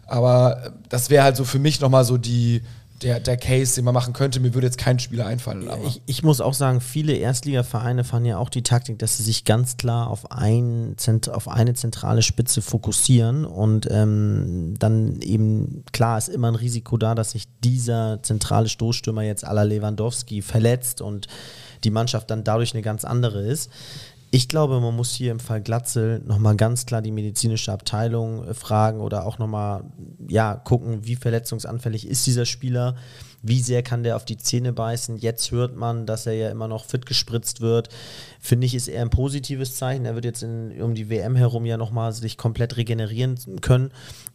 Aber 0.06 0.72
das 0.88 1.08
wäre 1.08 1.24
halt 1.24 1.36
so 1.36 1.44
für 1.44 1.58
mich 1.58 1.80
nochmal 1.80 2.04
so 2.04 2.18
die, 2.18 2.62
der, 3.02 3.20
der 3.20 3.36
Case, 3.36 3.74
den 3.74 3.84
man 3.84 3.94
machen 3.94 4.12
könnte. 4.12 4.40
Mir 4.40 4.54
würde 4.54 4.66
jetzt 4.66 4.78
kein 4.78 4.98
Spieler 4.98 5.26
einfallen. 5.26 5.68
Ich, 5.86 6.02
ich 6.06 6.22
muss 6.22 6.40
auch 6.40 6.54
sagen, 6.54 6.80
viele 6.80 7.14
Erstligavereine 7.14 8.04
fahren 8.04 8.24
ja 8.24 8.38
auch 8.38 8.48
die 8.48 8.62
Taktik, 8.62 8.98
dass 8.98 9.16
sie 9.16 9.22
sich 9.22 9.44
ganz 9.44 9.76
klar 9.76 10.08
auf, 10.08 10.30
ein, 10.30 10.96
auf 11.32 11.48
eine 11.48 11.74
zentrale 11.74 12.22
Spitze 12.22 12.62
fokussieren 12.62 13.44
und 13.44 13.88
ähm, 13.90 14.74
dann 14.78 15.20
eben, 15.22 15.84
klar, 15.92 16.18
ist 16.18 16.28
immer 16.28 16.48
ein 16.48 16.56
Risiko 16.56 16.96
da, 16.96 17.14
dass 17.14 17.32
sich 17.32 17.44
dieser 17.64 18.22
zentrale 18.22 18.68
Stoßstürmer 18.68 19.22
jetzt 19.22 19.42
la 19.42 19.62
Lewandowski 19.62 20.42
verletzt 20.42 21.00
und 21.00 21.26
die 21.84 21.90
Mannschaft 21.90 22.30
dann 22.30 22.44
dadurch 22.44 22.74
eine 22.74 22.82
ganz 22.82 23.04
andere 23.04 23.42
ist. 23.42 23.70
Ich 24.32 24.46
glaube, 24.46 24.78
man 24.78 24.94
muss 24.94 25.12
hier 25.12 25.32
im 25.32 25.40
Fall 25.40 25.60
Glatzel 25.60 26.20
nochmal 26.24 26.54
ganz 26.54 26.86
klar 26.86 27.02
die 27.02 27.10
medizinische 27.10 27.72
Abteilung 27.72 28.44
äh, 28.46 28.54
fragen 28.54 29.00
oder 29.00 29.26
auch 29.26 29.38
nochmal 29.38 29.82
ja, 30.28 30.54
gucken, 30.54 31.04
wie 31.04 31.16
verletzungsanfällig 31.16 32.06
ist 32.06 32.26
dieser 32.26 32.46
Spieler, 32.46 32.94
wie 33.42 33.60
sehr 33.60 33.82
kann 33.82 34.04
der 34.04 34.14
auf 34.14 34.24
die 34.24 34.36
Zähne 34.36 34.72
beißen. 34.72 35.16
Jetzt 35.16 35.50
hört 35.50 35.74
man, 35.74 36.06
dass 36.06 36.26
er 36.26 36.34
ja 36.34 36.48
immer 36.50 36.68
noch 36.68 36.84
fit 36.84 37.06
gespritzt 37.06 37.60
wird. 37.60 37.88
Finde 38.38 38.66
ich, 38.66 38.74
ist 38.76 38.86
eher 38.86 39.02
ein 39.02 39.10
positives 39.10 39.74
Zeichen. 39.74 40.04
Er 40.04 40.14
wird 40.14 40.24
jetzt 40.24 40.44
in, 40.44 40.80
um 40.80 40.94
die 40.94 41.10
WM 41.10 41.34
herum 41.34 41.66
ja 41.66 41.76
nochmal 41.76 42.12
sich 42.12 42.36
komplett 42.36 42.76
regenerieren 42.76 43.36
können. 43.60 43.90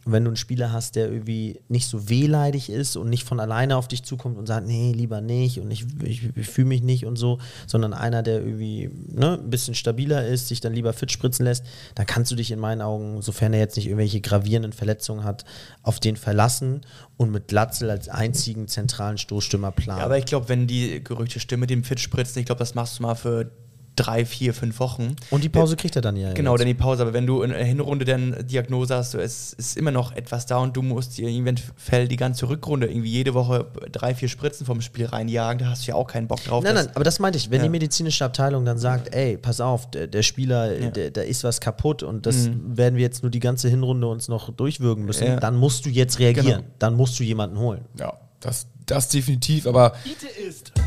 Wenn 0.06 0.24
du 0.24 0.30
einen 0.30 0.36
Spieler 0.36 0.72
hast, 0.72 0.96
der 0.96 1.10
irgendwie 1.10 1.60
nicht 1.68 1.88
so 1.88 2.08
wehleidig 2.08 2.70
ist 2.70 2.96
und 2.96 3.10
nicht 3.10 3.24
von 3.24 3.40
alleine 3.40 3.76
auf 3.76 3.88
dich 3.88 4.02
zukommt 4.02 4.38
und 4.38 4.46
sagt, 4.46 4.66
nee, 4.66 4.92
lieber 4.92 5.20
nicht 5.20 5.60
und 5.60 5.70
ich, 5.70 5.84
ich, 6.02 6.30
ich 6.34 6.46
fühle 6.46 6.68
mich 6.68 6.82
nicht 6.82 7.06
und 7.06 7.16
so, 7.16 7.38
sondern 7.66 7.92
einer, 7.92 8.22
der 8.22 8.40
irgendwie 8.40 8.90
ne, 9.08 9.38
ein 9.38 9.50
bisschen 9.50 9.74
stabiler 9.74 10.26
ist, 10.26 10.48
sich 10.48 10.60
dann 10.60 10.72
lieber 10.72 10.92
fit 10.92 11.12
spritzen 11.12 11.44
lässt, 11.44 11.64
dann 11.94 12.06
kannst 12.06 12.30
du 12.32 12.36
dich 12.36 12.50
in 12.50 12.58
meinen 12.58 12.80
Augen, 12.80 13.20
sofern 13.22 13.52
er 13.52 13.60
jetzt 13.60 13.76
nicht 13.76 13.86
irgendwelche 13.86 14.20
gravierenden 14.20 14.72
Verletzungen 14.72 15.24
hat, 15.24 15.44
auf 15.82 16.00
den 16.00 16.16
verlassen 16.16 16.80
und 17.16 17.30
mit 17.30 17.48
Glatzel 17.48 17.90
als 17.90 18.08
einzigen 18.08 18.68
zentralen 18.68 18.86
zentralen 18.86 19.18
Stoßstürmerplan. 19.18 19.98
Ja, 19.98 20.04
aber 20.04 20.18
ich 20.18 20.24
glaube, 20.24 20.48
wenn 20.48 20.66
die 20.66 21.02
Gerüchte 21.02 21.40
stimmen 21.40 21.62
mit 21.62 21.70
dem 21.70 21.84
Fitspritzen, 21.84 22.40
ich 22.40 22.46
glaube, 22.46 22.58
das 22.60 22.74
machst 22.74 22.98
du 22.98 23.02
mal 23.02 23.14
für 23.14 23.50
drei, 23.96 24.24
vier, 24.24 24.54
fünf 24.54 24.78
Wochen. 24.78 25.16
und 25.30 25.42
die 25.42 25.48
Pause 25.48 25.74
kriegt 25.76 25.96
er 25.96 26.02
dann 26.02 26.16
ja. 26.16 26.32
Genau, 26.34 26.52
jetzt. 26.52 26.60
dann 26.60 26.66
die 26.68 26.74
Pause. 26.74 27.02
Aber 27.02 27.12
wenn 27.12 27.26
du 27.26 27.42
in 27.42 27.50
der 27.50 27.64
Hinrunde 27.64 28.04
dann 28.04 28.46
Diagnose 28.46 28.94
hast, 28.94 29.12
so, 29.12 29.18
es 29.18 29.52
ist 29.54 29.76
immer 29.76 29.90
noch 29.90 30.12
etwas 30.12 30.46
da 30.46 30.58
und 30.58 30.76
du 30.76 30.82
musst 30.82 31.16
dir 31.18 31.28
eventuell 31.28 32.06
die 32.08 32.16
ganze 32.16 32.48
Rückrunde 32.48 32.86
irgendwie 32.86 33.10
jede 33.10 33.34
Woche 33.34 33.66
drei, 33.92 34.14
vier 34.14 34.28
Spritzen 34.28 34.66
vom 34.66 34.80
Spiel 34.80 35.06
reinjagen, 35.06 35.58
da 35.58 35.70
hast 35.70 35.86
du 35.86 35.90
ja 35.92 35.94
auch 35.96 36.06
keinen 36.06 36.28
Bock 36.28 36.44
drauf. 36.44 36.62
Nein, 36.62 36.74
nein, 36.74 36.88
aber 36.94 37.04
das 37.04 37.18
meinte 37.18 37.38
ich. 37.38 37.50
Wenn 37.50 37.58
Ja. 37.58 37.64
die 37.64 37.70
medizinische 37.70 38.24
Abteilung 38.24 38.64
dann 38.64 38.78
sagt, 38.78 39.14
ey, 39.14 39.36
pass 39.36 39.60
auf, 39.60 39.90
der, 39.90 40.06
der 40.06 40.22
Spieler, 40.22 40.78
Ja. 40.78 40.90
der, 40.90 41.10
da 41.10 41.22
ist 41.22 41.42
was 41.44 41.60
kaputt 41.60 42.02
und 42.02 42.26
das 42.26 42.50
werden 42.66 42.96
wir 42.96 43.02
jetzt 43.02 43.22
nur 43.22 43.30
die 43.30 43.40
ganze 43.40 43.68
Hinrunde 43.68 44.06
uns 44.06 44.28
noch 44.28 44.50
durchwürgen 44.52 45.04
müssen, 45.04 45.26
Ja. 45.26 45.36
dann 45.40 45.56
musst 45.56 45.86
du 45.86 45.90
jetzt 45.90 46.18
reagieren. 46.18 46.62
Genau. 46.62 46.74
Dann 46.78 46.94
musst 46.94 47.18
du 47.18 47.24
jemanden 47.24 47.58
holen. 47.58 47.84
Ja, 47.98 48.12
das, 48.40 48.66
das 48.86 49.08
definitiv, 49.08 49.66
aber. 49.66 49.92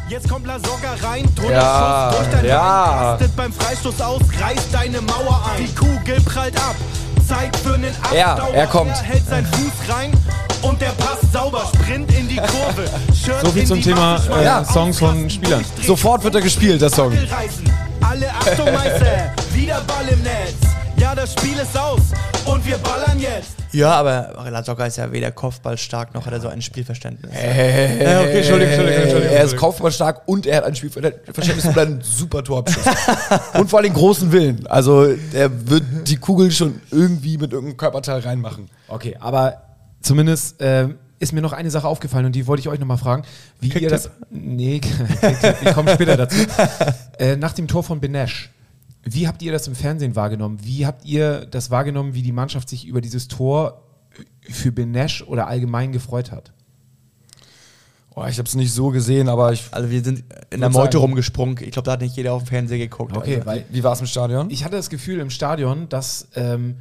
Jetzt 0.08 0.28
kommt 0.30 0.48
Lasogga 0.48 0.96
rein, 1.04 1.24
drunter 1.36 1.52
Ja, 1.54 2.10
Schuss 2.12 2.20
durch 2.20 2.32
dein 2.32 2.46
ja. 2.46 2.86
Bein, 2.88 3.00
rastet 3.06 3.36
beim 3.36 3.54
Freistoß 3.54 4.02
aus, 4.02 4.22
reißt 4.42 4.68
deine 4.74 5.02
Mauer 5.02 5.46
ein. 5.56 5.66
Die 5.66 5.76
Kugel 5.76 6.20
prallt 6.22 6.56
ab, 6.58 6.76
Zeit 7.28 7.56
für 7.58 7.76
einen 7.76 7.94
Er, 8.14 8.32
Abstauber. 8.32 8.54
er 8.58 8.68
kommt. 8.68 8.92
Er 8.92 9.02
hält 9.04 9.28
seinen 9.28 9.46
Fuß 9.46 9.94
rein 9.96 10.12
und 10.64 10.82
der 10.82 10.90
Pass 10.90 11.20
sauber, 11.32 11.70
Sprint 11.76 12.12
in 12.18 12.28
die 12.28 12.38
Kurve. 12.38 12.90
Shirt 13.14 13.42
So 13.46 13.52
viel 13.52 13.66
zum 13.68 13.82
Thema, 13.82 14.20
äh, 14.40 14.44
Ja. 14.46 14.66
Songs 14.66 14.98
von 15.00 15.30
Spielern. 15.30 15.64
sofort 15.86 16.24
wird 16.24 16.36
er 16.36 16.42
gespielt, 16.42 16.82
der 16.82 16.90
Song. 16.90 17.12
Alle 18.02 18.30
Achtung, 18.32 18.74
Meister, 18.74 19.34
wieder 19.54 19.82
Ball 19.82 20.08
im 20.12 20.22
Netz. 20.24 20.56
Ja, 21.00 21.16
das 21.16 21.34
Spiel 21.34 21.58
ist 21.58 21.78
aus 21.78 22.02
und 22.46 22.66
wir 22.66 22.78
ballern 22.78 23.20
jetzt. 23.20 23.52
ja, 23.72 23.92
aber 23.92 24.50
Lasogga 24.50 24.86
ist 24.86 24.98
ja 24.98 25.12
weder 25.12 25.32
Kopfball 25.32 25.78
stark 25.78 26.14
noch 26.14 26.26
hat 26.26 26.34
er 26.34 26.42
so 26.42 26.48
ein 26.50 26.62
Spielverständnis. 26.62 27.32
Ja, 27.34 27.40
okay, 28.22 28.38
Entschuldigung, 28.40 28.74
Entschuldigung, 28.74 29.04
Entschuldigung. 29.04 29.36
Er 29.36 29.44
ist 29.44 29.56
kopfballstark 29.58 30.28
und 30.28 30.46
er 30.46 30.58
hat 30.58 30.64
ein 30.66 30.76
Spielverständnis 30.76 31.66
und 31.66 31.78
einen 31.78 32.02
super 32.02 32.44
Torabschluss. 32.44 32.86
und 33.54 33.70
vor 33.70 33.80
allem 33.80 33.94
großen 33.94 34.32
Willen. 34.32 34.68
Also 34.68 35.06
er 35.34 35.70
wird 35.70 35.84
die 36.08 36.18
Kugel 36.18 36.52
schon 36.52 36.82
irgendwie 36.92 37.38
mit 37.38 37.52
irgendeinem 37.54 37.78
Körperteil 37.78 38.20
reinmachen. 38.20 38.70
Okay, 38.88 39.16
aber 39.20 39.62
zumindest 40.02 40.58
ähm, 40.60 40.98
ist 41.20 41.34
mir 41.34 41.42
noch 41.42 41.54
eine 41.54 41.70
Sache 41.72 41.88
aufgefallen 41.88 42.26
und 42.26 42.34
die 42.34 42.46
wollte 42.48 42.62
ich 42.62 42.68
euch 42.70 42.80
nochmal 42.80 42.98
fragen, 42.98 43.24
wie 43.62 43.70
ihr 43.70 43.90
das. 43.90 44.10
Nee, 44.30 44.82
ich 45.64 45.74
komme 45.74 45.94
später 45.94 46.18
dazu. 46.18 46.38
Äh, 47.18 47.36
nach 47.36 47.54
dem 47.54 47.68
Tor 47.68 47.84
von 47.84 48.00
Benesch, 48.00 48.50
wie 49.04 49.28
habt 49.28 49.42
ihr 49.42 49.52
das 49.52 49.68
im 49.68 49.76
Fernsehen 49.76 50.16
wahrgenommen? 50.16 50.60
Wie 50.64 50.86
habt 50.86 51.06
ihr 51.06 51.46
das 51.46 51.72
wahrgenommen, 51.72 52.14
wie 52.14 52.22
die 52.22 52.32
Mannschaft 52.32 52.70
sich 52.70 52.86
über 52.86 53.02
dieses 53.02 53.28
Tor 53.28 53.84
für 54.42 54.72
Benesch 54.72 55.22
oder 55.24 55.48
allgemein 55.48 55.92
gefreut 55.92 56.32
hat? 56.32 56.52
Oh, 58.16 58.26
ich 58.28 58.38
habe 58.38 58.48
es 58.48 58.56
nicht 58.56 58.74
so 58.74 58.90
gesehen, 58.90 59.30
aber 59.30 59.54
ich. 59.54 59.68
Also 59.72 59.90
wir 59.90 60.04
sind 60.04 60.24
in 60.50 60.60
der 60.60 60.70
Meute 60.70 60.94
sagen- 60.94 61.04
rumgesprungen. 61.04 61.58
Ich 61.64 61.72
glaube, 61.72 61.86
da 61.86 61.94
hat 61.94 62.02
nicht 62.02 62.18
jeder 62.18 62.34
auf 62.34 62.44
dem 62.44 62.48
Fernseher 62.48 62.78
geguckt. 62.80 63.16
Okay, 63.16 63.36
also. 63.36 63.46
weil 63.46 63.66
Wie 63.70 63.84
war 63.84 63.94
es 63.94 64.02
im 64.02 64.08
Stadion? 64.08 64.50
ich 64.50 64.66
hatte 64.66 64.76
das 64.76 64.90
Gefühl 64.90 65.20
im 65.20 65.30
Stadion, 65.30 65.88
dass, 65.90 66.28
ähm, 66.36 66.76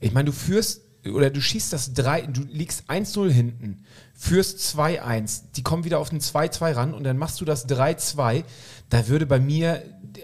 ich 0.00 0.12
meine, 0.12 0.26
du 0.26 0.32
führst 0.32 0.82
oder 1.10 1.30
du 1.30 1.40
schießt 1.40 1.72
das 1.72 1.92
3, 1.94 2.22
du 2.22 2.42
liegst 2.50 2.84
1-0 2.88 3.30
hinten, 3.30 3.84
führst 4.14 4.58
2-1, 4.58 5.42
die 5.54 5.62
kommen 5.62 5.84
wieder 5.84 5.98
auf 5.98 6.08
den 6.10 6.20
2-2 6.20 6.72
ran 6.74 6.94
und 6.94 7.04
dann 7.04 7.18
machst 7.18 7.40
du 7.40 7.44
das 7.44 7.68
3-2, 7.68 8.44
da 8.88 9.06
würde 9.08 9.26
bei 9.26 9.38
mir 9.38 9.82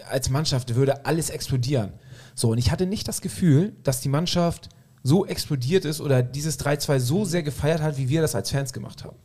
als 0.09 0.29
Mannschaft 0.29 0.75
würde 0.75 1.05
alles 1.05 1.29
explodieren. 1.29 1.93
So, 2.35 2.51
und 2.51 2.57
ich 2.57 2.71
hatte 2.71 2.85
nicht 2.85 3.07
das 3.07 3.21
Gefühl, 3.21 3.73
dass 3.83 4.01
die 4.01 4.09
Mannschaft 4.09 4.69
so 5.03 5.25
explodiert 5.25 5.83
ist 5.85 5.99
oder 6.01 6.21
dieses 6.23 6.59
3-2 6.59 6.99
so 6.99 7.25
sehr 7.25 7.43
gefeiert 7.43 7.81
hat, 7.81 7.97
wie 7.97 8.09
wir 8.09 8.21
das 8.21 8.35
als 8.35 8.51
Fans 8.51 8.71
gemacht 8.73 9.03
haben. 9.03 9.15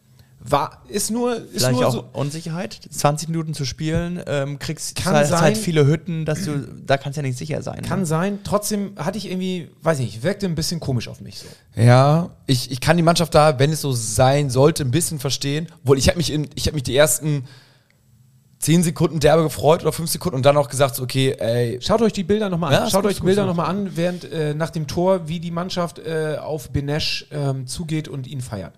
War, 0.49 0.83
ist 0.89 1.11
nur, 1.11 1.35
ist 1.37 1.51
Vielleicht 1.55 1.73
nur 1.73 1.87
auch 1.89 1.93
so, 1.93 2.05
Unsicherheit, 2.13 2.79
20 2.89 3.31
Minuten 3.31 3.53
zu 3.53 3.65
spielen, 3.65 4.23
ähm, 4.27 4.61
kriegst 4.61 4.95
Kann 4.95 5.15
halt, 5.15 5.27
sein. 5.27 5.57
viele 5.57 5.87
Hütten, 5.87 6.25
dass 6.25 6.45
du, 6.45 6.59
da 6.87 6.97
kannst 6.99 7.17
du 7.17 7.23
ja 7.23 7.27
nicht 7.27 7.37
sicher 7.39 7.63
sein. 7.63 7.83
kann 7.83 8.01
ne? 8.01 8.07
sein. 8.07 8.39
Trotzdem 8.45 8.93
hatte 8.97 9.19
ich 9.19 9.29
irgendwie, 9.29 9.71
weiß 9.83 9.99
ich 9.99 10.05
nicht, 10.07 10.23
wirkte 10.23 10.47
ein 10.47 10.55
bisschen 10.55 10.79
komisch 10.79 11.09
auf 11.09 11.21
mich 11.21 11.41
so. 11.41 11.47
Ja, 11.75 12.31
ich, 12.47 12.71
ich 12.71 12.81
kann 12.81 12.97
die 12.97 13.03
Mannschaft 13.03 13.35
da, 13.35 13.59
wenn 13.59 13.73
es 13.73 13.81
so 13.81 13.91
sein 13.91 14.49
sollte, 14.49 14.85
ein 14.85 14.93
bisschen 14.93 15.19
verstehen. 15.19 15.67
Obwohl, 15.83 15.99
ich 15.99 16.07
habe 16.09 16.19
mich, 16.19 16.31
in- 16.33 16.49
ich 16.55 16.69
hab 16.69 16.75
mich 16.75 16.85
die 16.85 16.95
ersten 16.97 17.45
10 18.59 18.83
Sekunden 18.83 19.21
derbe 19.21 19.43
gefreut 19.43 19.83
oder 19.83 19.93
5 19.93 20.11
Sekunden 20.11 20.37
und 20.37 20.47
dann 20.47 20.57
auch 20.57 20.69
gesagt, 20.69 20.97
so, 20.97 21.03
okay, 21.03 21.33
ey, 21.39 21.79
Schaut 21.83 22.01
euch 22.03 22.13
die 22.13 22.25
Bilder 22.25 22.49
nochmal 22.49 22.73
Ja, 22.73 22.79
an. 22.81 22.87
ist 22.87 22.93
Schaut 22.93 23.05
euch 23.05 23.17
die 23.17 23.23
Bilder 23.23 23.45
nochmal 23.47 23.67
an, 23.67 23.97
während 23.97 24.25
äh, 24.33 24.55
nach 24.55 24.71
dem 24.71 24.87
Tor, 24.87 25.29
wie 25.29 25.41
die 25.41 25.51
Mannschaft 25.51 25.99
äh, 25.99 26.37
auf 26.41 26.71
Benesch 26.71 27.27
ähm, 27.31 27.67
zugeht 27.67 28.09
und 28.09 28.27
ihn 28.27 28.41
feiert. 28.41 28.73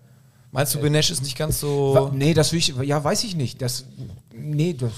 meinst 0.51 0.75
du, 0.75 0.81
Benesch 0.81 1.11
ist 1.11 1.23
nicht 1.23 1.39
ganz 1.39 1.61
so. 1.61 2.11
nee, 2.13 2.35
das 2.35 2.53
will 2.53 2.59
ich, 2.59 2.75
ja, 2.83 3.03
weiß 3.03 3.23
ich 3.25 3.37
nicht. 3.37 3.63
Das, 3.63 3.87
nee, 4.35 4.75
das, 4.75 4.91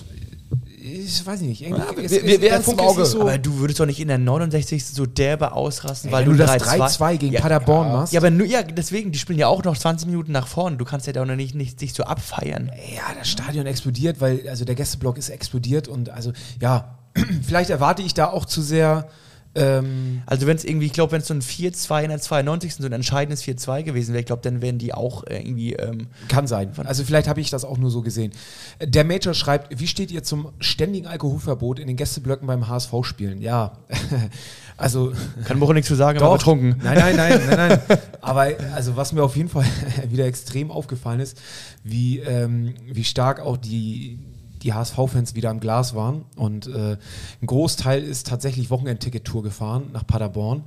ich 0.83 1.27
weiß 1.27 1.40
ich 1.43 1.47
nicht. 1.49 1.62
Irgendwie, 1.62 1.83
Ja, 1.83 1.97
wir- 1.97 2.05
es 2.05 2.11
wir- 2.12 2.40
wir 2.40 2.57
ist 2.59 2.79
Auge. 2.79 3.05
so, 3.05 3.21
Aber 3.23 3.38
du 3.38 3.59
würdest 3.59 3.81
doch 3.81 3.87
nicht 3.87 4.01
in 4.01 4.09
der 4.09 4.19
69. 4.19 4.85
so 4.95 5.07
derbe 5.07 5.53
ausrasten, 5.53 6.11
weil 6.11 6.25
wenn 6.27 6.33
du 6.33 6.38
das 6.38 6.51
3-2 6.53 6.79
3-2 6.79 7.16
gegen 7.19 7.33
ja, 7.35 7.40
Paderborn 7.40 7.93
machst. 7.93 8.12
Ja, 8.12 8.21
aber 8.21 8.31
nur, 8.31 8.47
ja, 8.47 8.62
deswegen, 8.62 9.12
die 9.12 9.19
spielen 9.19 9.38
ja 9.38 9.49
auch 9.49 9.62
noch 9.64 9.77
20 9.77 10.07
Minuten 10.09 10.33
nach 10.33 10.47
vorne. 10.47 10.77
Du 10.77 10.85
kannst 10.85 11.07
ja 11.07 11.12
da 11.12 11.25
noch 11.25 11.37
nicht, 11.37 11.55
nicht 11.55 11.79
sich 11.79 11.93
so 11.93 12.05
abfeiern. 12.05 12.71
Ja, 12.95 13.03
das 13.19 13.29
Stadion 13.29 13.66
explodiert, 13.66 14.21
weil 14.21 14.49
also 14.49 14.64
der 14.64 14.75
Gästeblock 14.75 15.19
ist 15.19 15.29
explodiert 15.29 15.88
und 15.88 16.09
also 16.11 16.33
ja, 16.61 16.97
vielleicht 17.47 17.71
erwarte 17.71 18.03
ich 18.03 18.14
da 18.14 18.27
auch 18.31 18.45
zu 18.45 18.62
sehr. 18.62 19.09
Ähm, 19.54 20.22
Also 20.26 20.46
wenn 20.46 20.56
es 20.56 20.64
irgendwie, 20.64 20.86
ich 20.86 20.92
glaube, 20.92 21.12
wenn 21.12 21.20
es 21.22 21.26
so 21.26 21.34
ein 21.34 21.42
4-2 21.42 22.02
in 22.04 22.08
der 22.10 22.20
92. 22.20 22.76
so 22.76 22.86
ein 22.86 22.92
entscheidendes 22.92 23.42
4-2 23.42 23.82
gewesen 23.82 24.12
wäre, 24.12 24.20
ich 24.20 24.26
glaube, 24.26 24.42
dann 24.42 24.62
wären 24.62 24.78
die 24.78 24.94
auch 24.94 25.24
äh, 25.24 25.38
irgendwie 25.38 25.72
ähm, 25.74 26.06
Kann 26.28 26.46
sein. 26.46 26.70
Also 26.84 27.02
vielleicht 27.04 27.26
habe 27.28 27.40
ich 27.40 27.50
das 27.50 27.64
auch 27.64 27.76
nur 27.78 27.90
so 27.90 28.02
gesehen. 28.02 28.32
Der 28.80 29.04
Major 29.04 29.34
schreibt, 29.34 29.80
wie 29.80 29.86
steht 29.88 30.12
ihr 30.12 30.22
zum 30.22 30.52
ständigen 30.60 31.06
Alkoholverbot 31.08 31.78
in 31.80 31.88
den 31.88 31.96
Gästeblöcken 31.96 32.46
beim 32.46 32.68
HSV-Spielen? 32.68 33.40
Ja, 33.40 33.72
also 34.76 35.12
kann 35.44 35.58
Mocho 35.58 35.72
nichts 35.72 35.88
zu 35.88 35.96
sagen, 35.96 36.18
doch. 36.20 36.26
aber 36.26 36.36
betrunken. 36.36 36.76
Nein, 36.82 36.98
nein, 36.98 37.16
nein, 37.16 37.40
nein, 37.48 37.80
nein. 37.88 37.98
Aber 38.20 38.48
also 38.74 38.96
was 38.96 39.12
mir 39.12 39.22
auf 39.22 39.34
jeden 39.36 39.48
Fall 39.48 39.64
wieder 40.10 40.26
extrem 40.26 40.70
aufgefallen 40.70 41.20
ist, 41.20 41.40
wie, 41.82 42.18
ähm, 42.20 42.74
wie 42.86 43.04
stark 43.04 43.40
auch 43.40 43.56
die, 43.56 44.18
die 44.62 44.73
HSV-Fans 44.73 45.35
wieder 45.35 45.51
am 45.51 45.61
Glas 45.61 45.94
waren. 45.94 46.25
Und 46.37 46.66
äh, 46.66 46.96
ein 47.42 47.46
Großteil 47.46 48.03
ist 48.03 48.27
tatsächlich 48.27 48.70
Wochenendticket-Tour 48.70 49.42
gefahren 49.42 49.90
nach 49.92 50.07
Paderborn. 50.07 50.62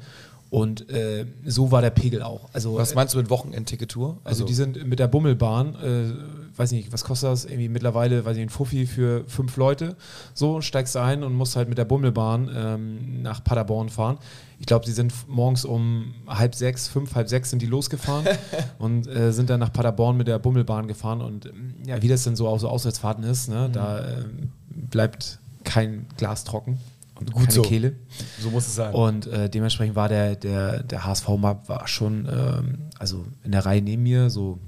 Und 0.49 0.87
äh, 0.91 1.25
so 1.45 1.71
war 1.71 1.81
der 1.81 1.89
Pegel 1.89 2.21
auch. 2.21 2.47
Also, 2.53 2.75
Was 2.75 2.93
meinst 2.93 3.15
du 3.15 3.17
mit 3.17 3.31
Wochenendticket-Tour? 3.31 4.17
also 4.23 4.45
die 4.45 4.53
sind 4.53 4.85
mit 4.87 4.99
der 4.99 5.07
Bummelbahn, 5.07 5.75
äh, 5.75 6.13
weiß 6.55 6.71
nicht, 6.71 6.91
was 6.91 7.03
kostet 7.03 7.29
das? 7.29 7.45
Irgendwie 7.45 7.69
mittlerweile, 7.69 8.25
weiß 8.25 8.37
ich, 8.37 8.43
ein 8.43 8.49
Fuffi 8.49 8.85
für 8.85 9.23
fünf 9.27 9.57
Leute. 9.57 9.95
So, 10.33 10.61
steigst 10.61 10.95
du 10.95 10.99
ein 10.99 11.23
und 11.23 11.33
musst 11.33 11.55
halt 11.55 11.69
mit 11.69 11.77
der 11.77 11.85
Bummelbahn 11.85 12.49
ähm, 12.55 13.21
nach 13.21 13.43
Paderborn 13.43 13.89
fahren. 13.89 14.17
Ich 14.59 14.65
glaube, 14.65 14.85
sie 14.85 14.93
sind 14.93 15.13
morgens 15.27 15.65
um 15.65 16.13
halb 16.27 16.55
sechs, 16.55 16.87
fünf, 16.87 17.15
halb 17.15 17.27
sechs 17.27 17.49
sind 17.49 17.61
die 17.61 17.65
losgefahren 17.65 18.25
und 18.77 19.07
äh, 19.07 19.31
sind 19.31 19.49
dann 19.49 19.59
nach 19.59 19.73
Paderborn 19.73 20.15
mit 20.15 20.27
der 20.27 20.39
Bummelbahn 20.39 20.87
gefahren. 20.87 21.21
Und 21.21 21.47
ähm, 21.47 21.75
ja, 21.85 22.01
wie 22.01 22.07
das 22.07 22.23
denn 22.23 22.35
so 22.35 22.47
auf 22.47 22.61
so 22.61 22.69
Auswärtsfahrten 22.69 23.23
ist, 23.23 23.49
ne, 23.49 23.69
da 23.71 24.07
ähm, 24.07 24.51
bleibt 24.69 25.39
kein 25.63 26.05
Glas 26.17 26.43
trocken 26.43 26.79
und 27.19 27.31
Gut 27.31 27.43
keine 27.43 27.51
so. 27.51 27.61
Kehle. 27.63 27.95
so 28.39 28.49
muss 28.51 28.67
es 28.67 28.75
sein. 28.75 28.93
Und 28.93 29.27
äh, 29.27 29.49
dementsprechend 29.49 29.95
war 29.95 30.09
der, 30.09 30.35
der, 30.35 30.83
der 30.83 31.05
HSV-Map 31.05 31.69
war 31.69 31.87
schon, 31.87 32.27
ähm, 32.31 32.79
also 32.99 33.25
in 33.43 33.51
der 33.51 33.65
Reihe 33.65 33.81
neben 33.81 34.03
mir, 34.03 34.29
so, 34.29 34.59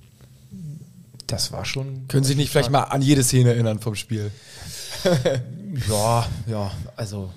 das 1.27 1.51
war 1.51 1.65
schon. 1.65 2.07
Können 2.07 2.23
sich 2.23 2.37
nicht 2.37 2.51
vielleicht 2.51 2.71
mal 2.71 2.83
an 2.83 3.01
jede 3.01 3.23
Szene 3.23 3.49
erinnern 3.49 3.79
vom 3.79 3.95
Spiel? 3.95 4.31
Ja, 5.89 6.25
ja, 6.47 6.71
also 6.95 7.29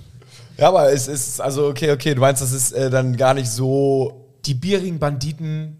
Ja, 0.56 0.68
aber 0.68 0.92
es 0.92 1.08
ist, 1.08 1.40
also 1.40 1.66
okay, 1.68 1.90
okay, 1.90 2.14
du 2.14 2.20
meinst, 2.20 2.40
das 2.40 2.52
ist 2.52 2.72
äh, 2.72 2.88
dann 2.90 3.16
gar 3.16 3.34
nicht 3.34 3.50
so. 3.50 4.26
die 4.46 4.54
bierigen 4.54 4.98
Banditen, 4.98 5.76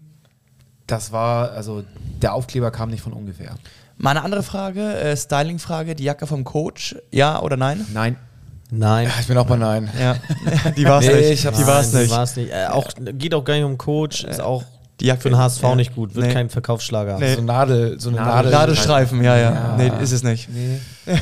das 0.87 1.11
war, 1.11 1.51
also 1.51 1.83
der 2.21 2.33
Aufkleber 2.33 2.69
kam 2.71 2.89
nicht 2.89 3.01
von 3.01 3.13
ungefähr. 3.13 3.55
Mal 3.97 4.11
eine 4.11 4.23
andere 4.23 4.43
Frage, 4.43 4.93
äh, 4.99 5.15
Styling-Frage, 5.15 5.95
die 5.95 6.03
Jacke 6.03 6.27
vom 6.27 6.43
Coach, 6.43 6.95
ja 7.11 7.41
oder 7.41 7.55
nein? 7.57 7.85
Nein, 7.93 8.17
Nein. 8.71 9.09
Ich 9.19 9.25
bin 9.27 9.35
auch 9.37 9.47
bei 9.47 9.55
Nein. 9.55 9.89
Ja, 9.99 10.15
die 10.77 10.83
war 10.85 10.99
es 10.99 11.07
Nee, 11.07 11.15
nicht. 11.15 11.29
ich 11.31 11.45
hab- 11.47 11.55
die 11.55 11.65
war 11.65 11.79
es 11.79 11.91
Nein, 11.93 12.03
nicht. 12.03 12.11
war's 12.11 12.35
nicht. 12.35 12.51
Äh, 12.51 12.67
auch, 12.67 12.87
geht 13.13 13.33
auch 13.33 13.43
gar 13.43 13.55
nicht 13.55 13.63
um 13.63 13.77
Coach, 13.79 14.23
ist 14.25 14.41
auch 14.41 14.63
die 14.99 15.05
Jacke- 15.05 15.21
für 15.21 15.29
den 15.29 15.37
HSV 15.37 15.63
ja. 15.63 15.75
nicht 15.75 15.95
gut, 15.95 16.15
wird 16.15 16.27
Nee. 16.27 16.33
kein 16.33 16.49
Verkaufsschlager. 16.49 17.17
Nee. 17.19 17.35
So 17.35 17.41
Nadel, 17.41 17.99
so 17.99 18.09
eine 18.09 18.17
Nadel- 18.19 18.33
Nadel. 18.35 18.51
Ladestreifen, 18.51 19.23
ja, 19.23 19.37
ja, 19.37 19.75
Nee, 19.77 19.91
ist 20.01 20.11
es 20.11 20.23
nicht. 20.23 20.49
nee. 20.49 20.79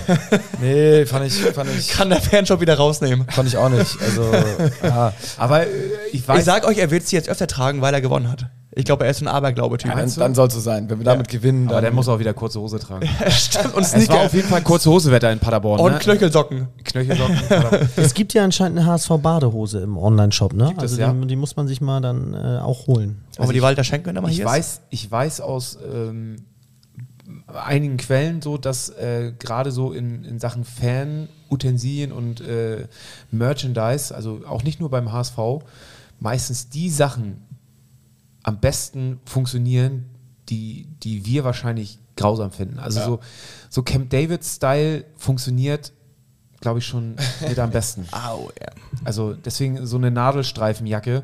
Nee, 0.62 1.06
fand 1.06 1.26
ich, 1.28 1.34
fand 1.34 1.70
ich, 1.78 1.90
Kann 1.90 2.10
der 2.10 2.22
Fanshop 2.22 2.60
wieder 2.62 2.76
rausnehmen. 2.76 3.26
fand 3.30 3.48
ich 3.48 3.58
auch 3.58 3.70
nicht. 3.70 3.96
Also, 4.02 4.32
ja. 4.84 5.14
Aber 5.38 5.64
äh, 5.64 5.68
ich 6.12 6.28
weiß, 6.28 6.40
Ich 6.40 6.46
sag 6.46 6.66
euch, 6.68 6.78
er 6.78 6.92
wird 6.92 7.08
sie 7.08 7.16
jetzt 7.16 7.30
öfter 7.30 7.48
tragen, 7.48 7.82
weil 7.82 7.94
er 7.94 8.02
gewonnen 8.02 8.30
hat. 8.32 8.48
Ich 8.78 8.86
glaube, 8.86 9.06
er 9.06 9.12
ist 9.12 9.22
ein 9.22 9.28
Aberglaube-Typ. 9.28 9.92
dann, 9.92 10.14
dann 10.16 10.36
soll 10.36 10.48
es 10.48 10.54
so 10.54 10.60
sein. 10.60 10.88
Wenn 10.88 11.00
wir 11.00 11.06
damit 11.06 11.28
gewinnen, 11.28 11.66
aber 11.66 11.76
dann 11.76 11.86
der 11.86 11.94
muss 11.94 12.08
auch 12.08 12.20
wieder 12.20 12.34
kurze 12.34 12.60
Hose 12.60 12.78
tragen. 12.80 13.10
Stimmt, 13.30 13.74
und 13.74 13.82
Es 13.84 13.94
war 13.94 14.02
Sneaker 14.02 14.22
auf 14.22 14.34
jeden 14.34 14.48
Fall 14.48 14.62
kurze 14.62 14.92
Hosewetter 14.92 15.32
in 15.32 15.40
Paderborn. 15.40 15.80
und 15.80 15.94
ne? 15.94 16.00
Knöchelsocken. 16.00 16.68
Knöchelsocken. 16.84 17.36
Paderborn. 17.50 17.90
Es 17.96 18.14
gibt 18.14 18.36
ja 18.36 18.44
anscheinend 18.44 18.78
eine 18.78 18.88
HSV-Badehose 18.88 19.80
im 19.80 19.98
Online-Shop, 19.98 20.54
ne? 20.54 20.68
Gibt 20.68 20.84
es, 20.84 20.92
also 20.92 21.02
ja? 21.02 21.12
die, 21.12 21.28
die 21.28 21.36
muss 21.36 21.56
man 21.56 21.68
sich 21.68 21.82
mal 21.82 22.02
dann 22.02 22.36
äh, 22.36 22.60
auch 22.60 22.86
holen. 22.86 23.24
Aber 23.40 23.52
die 23.52 23.64
Walter 23.64 23.84
Schenk, 23.84 24.06
wenn 24.06 24.16
er 24.16 24.22
mal 24.22 24.30
ich 24.30 24.38
hier 24.38 24.46
weiß, 24.46 24.82
ich 24.92 25.10
weiß 25.10 25.42
aus 25.42 25.80
ähm, 25.92 26.36
einigen 27.48 27.98
Quellen 27.98 28.44
so, 28.44 28.58
dass 28.58 28.90
äh, 28.90 29.34
gerade 29.40 29.72
so 29.72 29.92
in, 29.92 30.24
in 30.24 30.40
Sachen 30.40 30.64
Fan-Utensilien 30.64 32.12
und 32.12 32.42
äh, 32.42 32.88
Merchandise, 33.32 34.14
also 34.14 34.42
auch 34.48 34.62
nicht 34.62 34.80
nur 34.80 34.92
beim 34.92 35.12
HSV, 35.12 35.38
meistens 36.20 36.70
die 36.70 36.90
Sachen 36.90 37.47
am 38.48 38.62
besten 38.62 39.20
funktionieren, 39.26 40.06
die, 40.48 40.88
die 41.04 41.26
wir 41.26 41.44
wahrscheinlich 41.44 42.00
grausam 42.16 42.52
finden. 42.52 42.80
Also 42.80 43.02
so, 43.04 43.20
so 43.70 43.84
Camp 43.84 44.10
David-Style 44.10 45.04
funktioniert, 45.18 45.92
glaube 46.62 46.80
ich, 46.80 46.86
schon 46.86 47.18
mit 47.46 47.60
am 47.60 47.72
besten. 47.72 48.08
Au, 48.14 48.50
ja. 48.58 48.70
Also 49.04 49.34
deswegen 49.34 49.86
so 49.86 49.98
eine 49.98 50.12
Nadelstreifenjacke. 50.12 51.24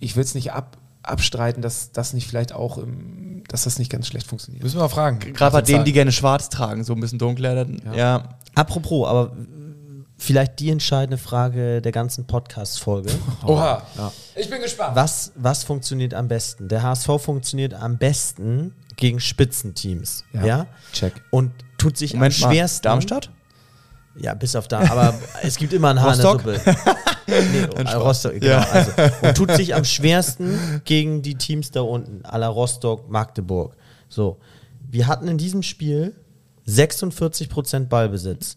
Ich 0.00 0.16
will 0.16 0.22
es 0.22 0.34
nicht 0.34 0.52
ab, 0.52 0.76
abstreiten, 1.02 1.62
dass 1.62 1.92
das 1.92 2.12
nicht 2.12 2.28
vielleicht 2.28 2.52
auch, 2.52 2.76
im, 2.76 3.42
dass 3.48 3.64
das 3.64 3.78
nicht 3.78 3.90
ganz 3.90 4.06
schlecht 4.06 4.26
funktioniert. 4.26 4.62
Müssen 4.62 4.76
wir 4.76 4.82
mal 4.82 4.88
fragen. 4.90 5.20
Gerade 5.32 5.52
bei 5.54 5.62
denen, 5.62 5.86
die 5.86 5.94
gerne 5.94 6.12
schwarz 6.12 6.50
tragen, 6.50 6.84
so 6.84 6.92
ein 6.92 7.00
bisschen 7.00 7.18
dunkler. 7.18 7.54
Dann, 7.54 7.80
Ja. 7.86 7.94
ja. 7.94 8.28
Apropos, 8.54 9.08
aber 9.08 9.34
vielleicht 10.18 10.58
die 10.58 10.70
entscheidende 10.70 11.16
Frage 11.16 11.80
der 11.80 11.92
ganzen 11.92 12.26
Podcast-Folge. 12.26 13.10
Oha. 13.46 13.82
Ja. 13.96 14.12
Ich 14.34 14.50
bin 14.50 14.60
gespannt. 14.60 14.96
Was, 14.96 15.32
was 15.36 15.64
funktioniert 15.64 16.12
am 16.12 16.28
besten? 16.28 16.68
Der 16.68 16.82
HSV 16.82 17.08
funktioniert 17.18 17.72
am 17.72 17.96
besten 17.96 18.74
gegen 18.96 19.20
Spitzenteams. 19.20 20.24
Ja. 20.32 20.44
Ja. 20.44 20.66
Check. 20.92 21.14
Und 21.30 21.52
tut 21.78 21.96
sich 21.96 22.14
Moment 22.14 22.34
am 22.34 22.40
mal, 22.40 22.52
schwersten. 22.52 22.84
Darmstadt? 22.84 23.30
Ja, 24.16 24.34
bis 24.34 24.56
auf 24.56 24.66
da. 24.66 24.80
Aber 24.90 25.14
es 25.42 25.56
gibt 25.56 25.72
immer 25.72 25.90
einen 25.90 26.00
Haar 26.00 26.10
Rostock? 26.10 26.40
in 26.40 26.52
der 26.52 26.58
Suppe. 26.58 26.96
Nee, 27.28 27.82
äh, 27.82 27.92
Rostock, 27.92 28.40
genau. 28.40 28.64
Also, 28.72 28.90
und 29.20 29.36
tut 29.36 29.52
sich 29.52 29.74
am 29.74 29.84
schwersten 29.84 30.80
gegen 30.86 31.20
die 31.20 31.34
Teams 31.34 31.70
da 31.70 31.82
unten, 31.82 32.24
à 32.24 32.38
la 32.38 32.48
Rostock, 32.48 33.10
Magdeburg. 33.10 33.76
So. 34.08 34.38
Wir 34.90 35.06
hatten 35.06 35.28
in 35.28 35.36
diesem 35.36 35.62
Spiel 35.62 36.16
46% 36.66 37.88
Ballbesitz. 37.88 38.56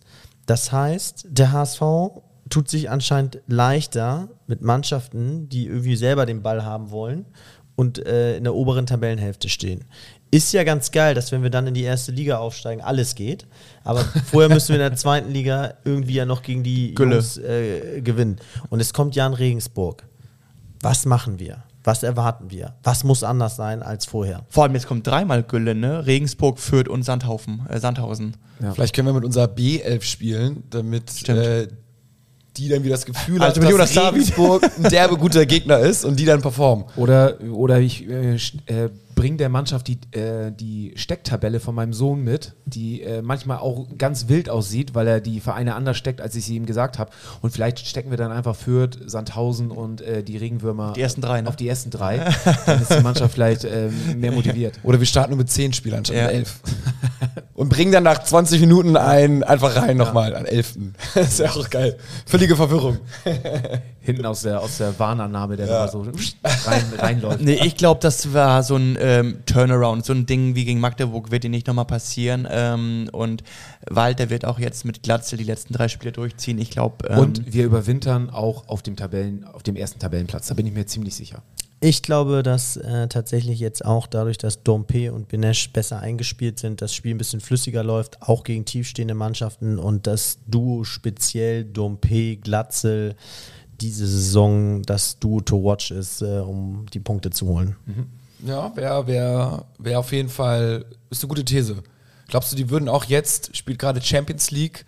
Das 0.52 0.70
heißt, 0.74 1.28
der 1.30 1.54
HSV 1.54 1.82
tut 2.50 2.68
sich 2.68 2.90
anscheinend 2.90 3.40
leichter 3.48 4.28
mit 4.48 4.62
Mannschaften, 4.62 5.48
die 5.48 5.66
irgendwie 5.66 5.96
selber 5.96 6.26
den 6.26 6.42
Ball 6.42 6.66
haben 6.66 6.92
wollen 6.92 7.26
und 7.78 8.06
äh, 8.06 8.36
in 8.36 8.44
der 8.44 8.54
oberen 8.54 8.86
Tabellenhälfte 8.86 9.48
stehen. 9.48 9.86
Ist 10.30 10.52
ja 10.52 10.66
ganz 10.66 10.92
geil, 10.92 11.16
dass 11.16 11.32
wenn 11.32 11.42
wir 11.42 11.52
dann 11.52 11.68
in 11.68 11.74
die 11.74 11.84
erste 11.84 12.12
Liga 12.12 12.40
aufsteigen, 12.40 12.82
alles 12.82 13.16
geht. 13.16 13.48
Aber 13.86 14.02
vorher 14.26 14.50
müssen 14.50 14.74
wir 14.74 14.76
in 14.76 14.90
der 14.90 14.98
zweiten 14.98 15.32
Liga 15.32 15.76
irgendwie 15.86 16.16
ja 16.16 16.26
noch 16.26 16.42
gegen 16.42 16.64
die 16.64 16.96
Gülle. 16.96 17.14
Jungs 17.14 17.38
äh, 17.38 18.02
gewinnen. 18.02 18.36
Und 18.70 18.82
es 18.82 18.92
kommt 18.92 19.16
Jan 19.16 19.34
Regensburg. 19.34 20.04
Was 20.82 21.06
machen 21.06 21.40
wir? 21.40 21.64
Was 21.84 22.04
erwarten 22.04 22.52
wir? 22.52 22.76
Was 22.84 23.04
muss 23.04 23.24
anders 23.24 23.56
sein 23.56 23.82
als 23.82 24.06
vorher? 24.06 24.46
Vor 24.50 24.64
allem 24.64 24.74
jetzt 24.74 24.88
kommt 24.88 25.08
dreimal 25.08 25.42
Gülle, 25.42 25.74
ne? 25.74 26.06
Regensburg, 26.06 26.60
Fürth 26.60 26.88
und 26.88 27.04
Sandhaufen, 27.04 27.66
äh, 27.70 27.80
Sandhausen. 27.80 28.38
Vielleicht 28.74 28.96
können 28.96 29.08
wir 29.08 29.14
mit 29.14 29.26
unserer 29.26 29.46
B11 29.46 30.04
spielen, 30.04 30.64
damit 30.70 31.28
äh, 31.28 31.68
die 32.58 32.70
dann 32.70 32.84
wieder 32.84 32.96
das 32.96 33.06
Gefühl 33.06 33.42
Also 33.42 33.62
hat, 33.62 33.80
dass 33.80 33.96
Jonas. 33.96 34.14
Regensburg 34.14 34.64
ein 34.78 34.90
derbe 34.92 35.18
guter 35.18 35.46
Gegner 35.46 35.80
ist 35.80 36.06
und 36.06 36.20
die 36.20 36.26
dann 36.26 36.42
performen. 36.42 36.86
Oder, 36.96 37.40
oder 37.52 37.80
ich 37.80 38.08
äh, 38.08 38.36
äh, 38.36 38.90
bringe 39.16 39.38
der 39.38 39.50
Mannschaft 39.50 39.88
die, 39.88 40.00
äh, 40.18 40.52
die 40.52 40.94
Stecktabelle 40.96 41.60
von 41.60 41.76
meinem 41.76 41.94
Sohn 41.94 42.24
mit, 42.24 42.54
die 42.66 43.02
äh, 43.02 43.22
manchmal 43.22 43.58
auch 43.58 43.88
ganz 43.98 44.28
wild 44.28 44.50
aussieht, 44.50 44.94
weil 44.96 45.08
er 45.08 45.22
die 45.22 45.40
Vereine 45.40 45.76
anders 45.76 45.98
steckt, 45.98 46.22
als 46.22 46.36
ich 46.36 46.46
sie 46.46 46.56
ihm 46.56 46.66
gesagt 46.66 47.00
habe. 47.00 47.12
Und 47.42 47.52
vielleicht 47.52 47.80
stecken 47.88 48.10
wir 48.10 48.18
dann 48.18 48.32
einfach 48.32 48.56
Fürth, 48.56 48.98
Sandhausen 49.06 49.72
und 49.72 50.02
äh, 50.02 50.24
die 50.24 50.38
Regenwürmer 50.38 50.94
Die 50.96 51.02
ersten 51.02 51.22
drei, 51.22 51.42
ne? 51.42 51.50
auf 51.50 51.56
die 51.56 51.68
ersten 51.68 51.90
drei. 51.90 52.18
dann 52.66 52.82
ist 52.82 52.92
die 52.94 53.02
Mannschaft 53.02 53.34
vielleicht 53.34 53.64
ähm, 53.64 53.94
mehr 54.20 54.32
motiviert. 54.32 54.80
Oder 54.84 55.00
wir 55.00 55.08
starten 55.08 55.32
nur 55.32 55.38
mit 55.38 55.50
10 55.50 55.74
Spielern 55.74 56.00
anstatt 56.00 56.18
Ja. 56.18 56.26
mit 56.28 56.34
11. 56.36 56.60
Und 57.54 57.70
bringen 57.70 57.92
dann 57.92 58.04
nach 58.04 58.24
20 58.24 58.60
Minuten 58.62 58.98
einen 58.98 59.44
einfach 59.44 59.76
rein 59.76 59.96
nochmal 59.98 60.36
an 60.36 60.46
11. 60.46 60.78
Das 61.14 61.28
ist 61.34 61.40
ja 61.40 61.52
auch 61.52 61.70
geil. 61.70 61.98
Völlige 62.26 62.56
Verwirrung. 62.56 62.98
Hinten 64.02 64.26
aus 64.26 64.42
der, 64.42 64.60
aus 64.62 64.78
der 64.78 64.98
Warnannahme, 64.98 65.58
der 65.58 65.68
da 65.68 65.88
so 65.88 66.02
rein, 66.02 66.84
reinläuft. 66.98 67.42
Nee, 67.42 67.60
ich 67.64 67.76
glaube, 67.76 68.00
das 68.02 68.34
war 68.34 68.64
so 68.64 68.76
ein 68.76 68.96
ähm, 69.02 69.40
Turnaround, 69.46 70.06
so 70.06 70.14
ein 70.14 70.26
Ding 70.26 70.56
wie 70.56 70.66
gegen 70.66 70.80
Magdeburg 70.80 71.32
wird 71.32 71.44
dir 71.44 71.50
nicht 71.50 71.68
nochmal 71.68 71.86
passieren. 71.86 72.48
Ähm, 72.50 73.10
und 73.12 73.44
Walter 73.90 74.30
wird 74.30 74.46
auch 74.46 74.60
jetzt 74.60 74.86
mit 74.86 75.04
Glatzel 75.04 75.38
die 75.38 75.44
letzten 75.44 75.74
drei 75.74 75.88
Spiele 75.88 76.12
durchziehen. 76.12 76.60
Ich 76.60 76.70
glaube, 76.70 77.08
ähm, 77.10 77.20
Und 77.20 77.54
wir 77.54 77.66
überwintern 77.66 78.30
auch 78.30 78.68
auf 78.68 78.82
dem 78.82 78.96
Tabellen, 78.96 79.44
auf 79.44 79.64
dem 79.64 79.76
ersten 79.76 80.00
Tabellenplatz. 80.00 80.48
Da 80.48 80.54
bin 80.54 80.68
ich 80.68 80.74
mir 80.74 80.86
ziemlich 80.86 81.16
sicher. 81.16 81.42
Ich 81.84 82.04
glaube, 82.04 82.44
dass 82.44 82.78
äh, 82.78 83.08
tatsächlich 83.08 83.60
jetzt 83.60 83.84
auch 83.84 84.06
dadurch, 84.06 84.38
dass 84.38 84.62
Dompe 84.62 85.12
und 85.12 85.30
Benesch 85.30 85.74
besser 85.74 86.00
eingespielt 86.00 86.60
sind, 86.60 86.80
das 86.80 86.94
Spiel 86.94 87.16
ein 87.16 87.18
bisschen 87.18 87.42
flüssiger 87.42 87.84
läuft, 87.84 88.22
auch 88.22 88.44
gegen 88.44 88.66
tiefstehende 88.66 89.16
Mannschaften 89.16 89.80
und 89.80 90.06
das 90.06 90.38
Duo 90.46 90.84
speziell 90.84 91.66
Dompe, 91.66 92.36
Glatzel 92.38 93.16
diese 93.82 94.06
Saison 94.06 94.84
das 94.84 95.18
Duo 95.18 95.42
to 95.42 95.64
watch 95.64 95.90
ist, 95.90 96.22
äh, 96.22 96.40
um 96.40 96.86
die 96.94 97.00
Punkte 97.00 97.32
zu 97.32 97.48
holen. 97.48 97.76
Ja, 98.44 98.76
wäre 98.76 99.08
wär, 99.08 99.66
wär 99.78 100.00
auf 100.00 100.12
jeden 100.12 100.30
Fall, 100.30 100.86
ist 101.10 101.24
eine 101.24 101.30
gute 101.30 101.46
These. 101.46 101.84
Glaubst 102.28 102.52
du, 102.52 102.56
die 102.56 102.70
würden 102.70 102.90
auch 102.90 103.06
jetzt, 103.06 103.56
spielt 103.56 103.80
gerade 103.80 104.02
Champions 104.02 104.52
League, 104.52 104.86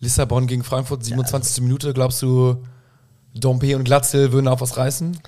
Lissabon 0.00 0.46
gegen 0.46 0.64
Frankfurt, 0.64 1.04
27. 1.04 1.62
Minute, 1.62 1.92
glaubst 1.92 2.22
du, 2.22 2.64
Dompe 3.34 3.76
und 3.76 3.84
Glatzel 3.84 4.32
würden 4.32 4.48
auch 4.48 4.60
was 4.60 4.76
reißen? 4.76 5.18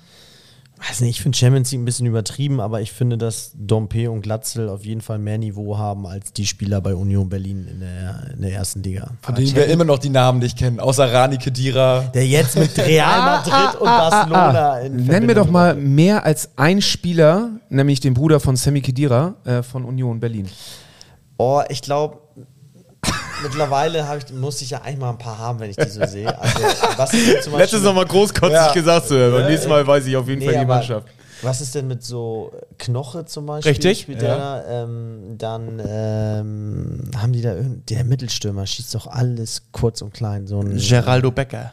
Weiß 0.87 1.01
nicht, 1.01 1.11
ich 1.11 1.22
finde 1.22 1.37
Champions 1.37 1.72
League 1.72 1.81
ein 1.81 1.85
bisschen 1.85 2.07
übertrieben, 2.07 2.61
aber 2.61 2.81
ich 2.81 2.93
finde, 2.93 3.18
dass 3.18 3.53
Dompe 3.55 4.11
und 4.11 4.20
Glatzel 4.22 4.68
auf 4.68 4.85
jeden 4.85 5.01
Fall 5.01 5.18
mehr 5.18 5.39
Niveau 5.39 5.76
haben 5.76 6.07
als 6.07 6.33
die 6.33 6.47
Spieler 6.47 6.81
bei 6.81 6.95
Union 6.95 7.29
Berlin 7.29 7.66
in 7.66 7.81
der, 7.81 8.31
in 8.35 8.43
der 8.43 8.53
ersten 8.53 8.83
Liga. 8.83 9.11
Von 9.22 9.35
denen 9.35 9.55
wir 9.55 9.66
immer 9.66 9.85
noch 9.85 9.99
die 9.99 10.11
Namen 10.11 10.39
nicht 10.39 10.57
kennen, 10.57 10.79
außer 10.79 11.12
Rani 11.12 11.39
Kedira. 11.39 12.03
Der 12.14 12.26
jetzt 12.26 12.57
mit 12.57 12.79
Real 12.79 13.20
Madrid 13.20 13.81
und 13.81 13.87
Barcelona 13.87 14.81
in 14.81 15.07
Nenn 15.07 15.26
mir 15.26 15.35
doch 15.35 15.51
mal 15.51 15.74
mehr 15.74 16.24
als 16.24 16.51
ein 16.57 16.81
Spieler, 16.81 17.51
nämlich 17.68 18.01
den 18.01 18.14
Bruder 18.14 18.39
von 18.39 18.55
Sammy 18.57 18.81
Kedira 18.81 19.35
äh, 19.45 19.62
von 19.62 19.85
Union 19.85 20.20
Berlin. 20.20 20.49
Oh, 21.39 21.62
ich 21.68 21.83
glaube, 21.83 22.18
mittlerweile 23.43 24.09
hab 24.09 24.18
ich, 24.18 24.32
muss 24.32 24.61
ich 24.62 24.70
ja 24.70 24.82
eigentlich 24.82 24.99
mal 24.99 25.11
ein 25.11 25.18
paar 25.18 25.39
haben, 25.39 25.61
wenn 25.61 25.70
ich 25.70 25.76
die 25.76 25.89
so 25.89 26.05
sehe. 26.07 26.28
Also, 26.39 26.62
was 26.97 27.12
ist 27.12 27.26
denn 27.28 27.43
zum 27.43 27.53
Beispiel, 27.53 27.80
Mal 27.93 28.05
großkotzig 28.07 28.53
Ja. 28.55 28.72
gesagt, 28.72 29.09
so, 29.09 29.14
beim 29.14 29.47
nächsten 29.47 29.68
Mal 29.68 29.86
weiß 29.86 30.07
ich 30.07 30.16
auf 30.16 30.28
jeden 30.28 30.41
Nee, 30.41 30.47
Fall 30.47 30.59
die 30.59 30.66
Mannschaft. 30.66 31.09
Was 31.43 31.61
ist 31.61 31.74
denn 31.74 31.86
mit 31.86 32.03
so 32.03 32.53
Knoche 32.78 33.24
zum 33.24 33.47
Beispiel? 33.47 33.70
Richtig, 33.70 34.01
Spielt 34.01 34.20
der 34.20 34.36
da, 34.36 34.82
ähm, 34.84 35.36
dann 35.39 35.80
ähm, 35.86 37.11
haben 37.16 37.32
die 37.32 37.43
da 37.43 37.55
irgend, 37.55 37.89
der 37.91 38.05
Mittelstürmer 38.05 38.66
schießt 38.66 38.95
doch 38.95 39.07
alles 39.07 39.62
kurz 39.70 40.03
und 40.03 40.12
klein. 40.12 40.47
So 40.47 40.61
ein, 40.61 40.76
Geraldo 40.76 41.30
Becker. 41.30 41.72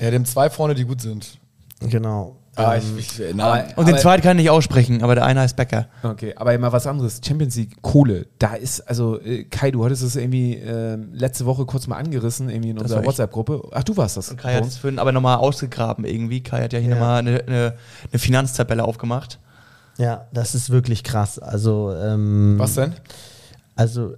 Ja, 0.00 0.10
dem 0.10 0.24
zwei 0.24 0.50
vorne, 0.50 0.74
die 0.74 0.84
gut 0.84 1.00
sind. 1.00 1.38
Genau. 1.80 2.36
Ah, 2.58 2.74
Ähm, 2.74 2.82
ich, 2.98 3.20
ich, 3.20 3.34
Namen. 3.34 3.64
Und 3.76 3.86
den 3.86 3.94
Aber- 3.94 4.02
zweiten 4.02 4.22
kann 4.22 4.36
ich 4.36 4.42
nicht 4.44 4.50
aussprechen, 4.50 5.02
aber 5.02 5.14
der 5.14 5.24
eine 5.24 5.40
heißt 5.40 5.56
Becker. 5.56 5.86
Okay, 6.02 6.34
aber 6.36 6.52
immer 6.54 6.72
was 6.72 6.86
anderes. 6.86 7.20
Champions 7.24 7.54
League, 7.56 7.80
Kohle. 7.82 8.26
Da 8.38 8.54
ist, 8.54 8.80
also, 8.88 9.20
äh, 9.20 9.44
Kai, 9.44 9.70
du 9.70 9.84
hattest 9.84 10.02
es 10.02 10.16
irgendwie 10.16 10.56
äh, 10.56 10.96
letzte 11.12 11.46
Woche 11.46 11.64
kurz 11.66 11.86
mal 11.86 11.96
angerissen, 11.96 12.48
irgendwie 12.50 12.70
in 12.70 12.78
unserer 12.78 13.00
ich. 13.00 13.06
WhatsApp-Gruppe. 13.06 13.62
Ach, 13.72 13.84
du 13.84 13.96
warst 13.96 14.16
das. 14.16 14.30
Und 14.30 14.38
Kai 14.38 14.54
hat 14.54 14.66
es 14.66 14.76
vorhin 14.76 14.98
aber 14.98 15.12
nochmal 15.12 15.38
ausgegraben 15.38 16.04
irgendwie. 16.04 16.42
Kai 16.42 16.62
hat 16.64 16.72
ja 16.72 16.78
hier 16.80 16.90
Ja. 16.90 16.94
nochmal 16.96 17.18
eine, 17.20 17.42
eine, 17.46 17.74
eine 18.10 18.18
Finanztabelle 18.18 18.82
aufgemacht. 18.84 19.38
ja, 19.98 20.26
das 20.32 20.54
ist 20.54 20.70
wirklich 20.70 21.04
krass. 21.04 21.38
Also, 21.38 21.92
ähm, 21.94 22.54
Was 22.58 22.74
denn? 22.74 22.92
Also 23.76 24.14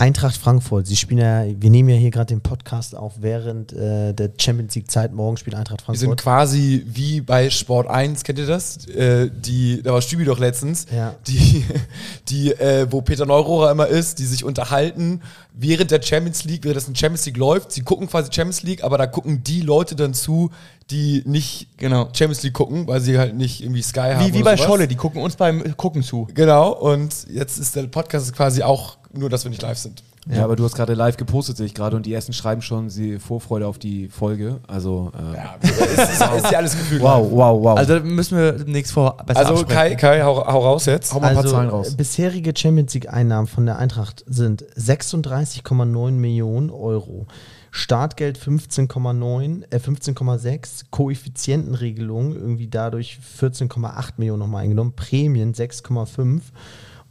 Eintracht 0.00 0.34
Frankfurt, 0.38 0.86
sie 0.86 0.96
spielen 0.96 1.20
ja, 1.20 1.44
wir 1.60 1.68
nehmen 1.68 1.90
ja 1.90 1.96
hier 1.96 2.10
gerade 2.10 2.26
den 2.34 2.40
Podcast 2.40 2.96
auf 2.96 3.16
während 3.20 3.72
äh, 3.74 4.14
der 4.14 4.30
Champions 4.40 4.74
League 4.74 4.90
Zeit. 4.90 5.12
Morgen 5.12 5.36
spielt 5.36 5.54
Eintracht 5.54 5.86
Wir 5.86 5.94
sind 5.94 6.08
Frankfurt. 6.08 6.22
quasi 6.24 6.86
wie 6.86 7.20
bei 7.20 7.50
Sport 7.50 7.86
1, 7.86 8.24
kennt 8.24 8.38
ihr 8.38 8.46
das? 8.46 8.86
Äh, 8.86 9.28
die, 9.30 9.82
da 9.82 9.92
war 9.92 10.00
Stübi 10.00 10.24
doch 10.24 10.38
letztens, 10.38 10.86
Ja. 10.94 11.14
die, 11.26 11.64
die 12.30 12.52
äh, 12.52 12.86
wo 12.90 13.02
Peter 13.02 13.26
Neurohrer 13.26 13.70
immer 13.70 13.88
ist, 13.88 14.18
die 14.20 14.24
sich 14.24 14.42
unterhalten 14.42 15.20
während 15.52 15.90
der 15.90 16.00
Champions 16.00 16.44
League, 16.44 16.64
während 16.64 16.78
das 16.78 16.88
in 16.88 16.96
Champions 16.96 17.26
League 17.26 17.36
läuft. 17.36 17.70
Sie 17.72 17.82
gucken 17.82 18.06
quasi 18.08 18.32
Champions 18.32 18.62
League, 18.62 18.82
aber 18.82 18.96
da 18.96 19.06
gucken 19.06 19.42
die 19.44 19.60
Leute 19.60 19.96
dann 19.96 20.14
zu, 20.14 20.50
die 20.90 21.22
nicht 21.26 21.68
Genau. 21.76 22.04
Champions 22.14 22.42
League 22.42 22.54
gucken, 22.54 22.86
weil 22.86 23.00
sie 23.02 23.18
halt 23.18 23.34
nicht 23.36 23.62
irgendwie 23.62 23.82
Sky 23.82 24.00
haben. 24.14 24.20
Wie, 24.26 24.32
wie 24.32 24.36
oder 24.38 24.44
bei 24.52 24.56
sowas. 24.56 24.66
Scholle, 24.66 24.88
die 24.88 24.96
gucken 24.96 25.20
uns 25.20 25.36
beim 25.36 25.76
Gucken 25.76 26.02
zu. 26.02 26.26
Genau, 26.34 26.72
und 26.72 27.26
jetzt 27.30 27.58
ist 27.58 27.76
der 27.76 27.82
Podcast 27.88 28.32
quasi 28.34 28.62
auch 28.62 28.96
nur, 29.12 29.28
dass 29.28 29.44
wir 29.44 29.50
nicht 29.50 29.62
live 29.62 29.78
sind. 29.78 30.02
Ja, 30.28 30.44
aber 30.44 30.54
du 30.54 30.64
hast 30.64 30.74
gerade 30.74 30.92
live 30.94 31.16
gepostet, 31.16 31.56
sehe 31.56 31.66
ich 31.66 31.74
gerade, 31.74 31.96
und 31.96 32.04
die 32.04 32.12
ersten 32.12 32.32
schreiben 32.32 32.60
schon 32.60 32.90
sie 32.90 33.18
Vorfreude 33.18 33.66
auf 33.66 33.78
die 33.78 34.08
Folge. 34.08 34.60
Also, 34.68 35.10
äh, 35.18 35.36
Ja, 35.36 35.56
ist, 35.60 35.80
ist, 35.80 36.10
ist 36.10 36.50
ja 36.50 36.58
alles 36.58 36.76
gefühlt. 36.76 37.00
wow, 37.02 37.26
wow, 37.30 37.62
wow. 37.62 37.78
Also 37.78 37.98
da 37.98 38.04
müssen 38.04 38.36
wir 38.36 38.52
demnächst 38.52 38.92
vor 38.92 39.16
besser 39.24 39.40
Also 39.40 39.54
Kai, 39.64 39.92
absprechen. 39.92 39.96
Kai 39.96 40.22
hau, 40.22 40.46
hau 40.46 40.58
raus 40.60 40.86
jetzt. 40.86 41.14
Hau 41.14 41.20
mal 41.20 41.28
ein 41.28 41.34
paar 41.34 41.44
also 41.44 41.56
Zahlen 41.56 41.70
raus. 41.70 41.96
bisherige 41.96 42.52
Champions 42.54 42.92
League 42.94 43.12
Einnahmen 43.12 43.48
von 43.48 43.64
der 43.66 43.78
Eintracht 43.78 44.22
sind 44.26 44.62
36,9 44.76 46.10
Millionen 46.12 46.70
Euro. 46.70 47.26
Startgeld 47.72 48.38
15,9, 48.38 49.62
äh 49.70 49.76
15,6, 49.78 50.86
Koeffizientenregelung 50.90 52.34
irgendwie 52.34 52.68
dadurch 52.68 53.18
14,8 53.40 54.14
Millionen 54.18 54.40
nochmal 54.40 54.64
eingenommen, 54.64 54.92
Prämien 54.94 55.54
6,5 55.54 56.40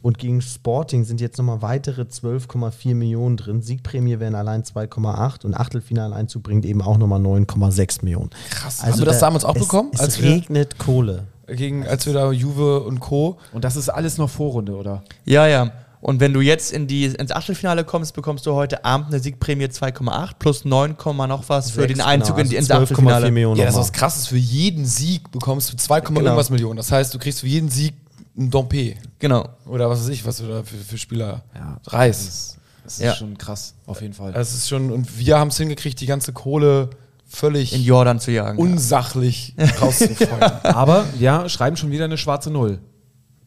Und 0.02 0.18
gegen 0.18 0.40
Sporting 0.40 1.04
sind 1.04 1.20
jetzt 1.20 1.36
nochmal 1.36 1.60
weitere 1.60 2.02
12,4 2.02 2.94
Millionen 2.94 3.36
drin. 3.36 3.60
Siegprämie 3.60 4.18
wären 4.18 4.34
allein 4.34 4.62
2,8 4.64 5.44
und 5.44 5.54
Achtelfinaleinzug 5.54 6.42
bringt 6.42 6.64
eben 6.64 6.80
auch 6.80 6.96
nochmal 6.96 7.20
9,6 7.20 8.02
Millionen. 8.02 8.30
Krass. 8.50 8.82
Haben 8.82 8.98
wir 8.98 9.04
das 9.06 9.18
damals 9.20 9.44
auch 9.44 9.56
es, 9.56 9.62
bekommen, 9.62 9.90
Es 9.92 10.00
als 10.00 10.22
wir- 10.22 10.30
regnet 10.30 10.78
Kohle. 10.78 11.24
Gegen, 11.46 11.86
als 11.86 12.06
wir 12.06 12.12
da 12.14 12.30
Juve 12.30 12.80
und 12.80 13.00
Co. 13.00 13.36
Und 13.52 13.64
das 13.64 13.74
ist 13.76 13.88
alles 13.88 14.16
noch 14.18 14.30
Vorrunde, 14.30 14.74
oder? 14.76 15.02
Ja, 15.24 15.46
ja. 15.48 15.70
Und 16.00 16.18
wenn 16.20 16.32
du 16.32 16.40
jetzt 16.40 16.72
in 16.72 16.86
die, 16.86 17.06
ins 17.06 17.30
Achtelfinale 17.32 17.84
kommst, 17.84 18.14
bekommst 18.14 18.46
du 18.46 18.54
heute 18.54 18.84
Abend 18.86 19.08
eine 19.08 19.18
Siegprämie 19.18 19.64
2,8 19.66 20.34
plus 20.38 20.64
9, 20.64 20.96
noch 21.28 21.48
was 21.48 21.72
für 21.72 21.80
Sechs, 21.82 21.92
den 21.94 22.00
Einzug 22.00 22.36
genau, 22.36 22.44
in 22.44 22.50
die, 22.50 22.56
ins 22.56 22.70
also 22.70 22.84
12,4 22.84 22.92
Achtelfinale. 22.92 23.30
Millionen 23.32 23.58
Ja, 23.58 23.66
das 23.66 23.74
ist 23.74 23.80
was 23.80 23.92
krasses. 23.92 24.26
Für 24.28 24.38
jeden 24.38 24.86
Sieg 24.86 25.30
bekommst 25.30 25.70
du 25.72 25.76
2, 25.76 26.00
Genau. 26.00 26.20
irgendwas 26.20 26.48
Millionen. 26.48 26.78
Das 26.78 26.90
heißt, 26.90 27.12
du 27.12 27.18
kriegst 27.18 27.40
für 27.40 27.48
jeden 27.48 27.68
Sieg 27.68 27.94
ein 28.36 28.50
Dompe. 28.50 28.94
Genau. 29.18 29.48
Oder 29.66 29.88
was 29.90 30.00
weiß 30.00 30.08
ich, 30.08 30.24
was 30.24 30.38
du 30.38 30.46
da 30.46 30.62
für, 30.62 30.76
für 30.76 30.98
Spieler 30.98 31.42
Ja. 31.54 31.78
reißt. 31.86 32.20
Das 32.26 32.28
ist, 32.34 32.58
das 32.84 32.92
ist 32.94 33.00
Ja. 33.04 33.14
schon 33.14 33.36
krass, 33.38 33.74
auf 33.86 34.00
jeden 34.02 34.14
Fall. 34.14 34.32
Das 34.32 34.54
ist 34.54 34.68
schon, 34.68 34.90
und 34.90 35.18
wir 35.18 35.38
haben 35.38 35.48
es 35.48 35.56
hingekriegt, 35.58 36.00
die 36.00 36.06
ganze 36.06 36.32
Kohle 36.32 36.90
völlig 37.28 37.72
In 37.72 37.82
Jordan 37.82 38.18
zu 38.18 38.30
jagen. 38.32 38.58
unsachlich 38.58 39.54
rauszufeuern. 39.80 40.52
Aber 40.64 41.04
ja, 41.18 41.48
schreiben 41.48 41.76
schon 41.76 41.90
wieder 41.90 42.04
eine 42.06 42.18
schwarze 42.18 42.50
Null. 42.50 42.78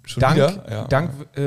Schon 0.06 0.20
dank, 0.20 0.36
wieder? 0.36 0.64
Ja. 0.70 0.84
dank 0.90 1.12
äh, 1.38 1.42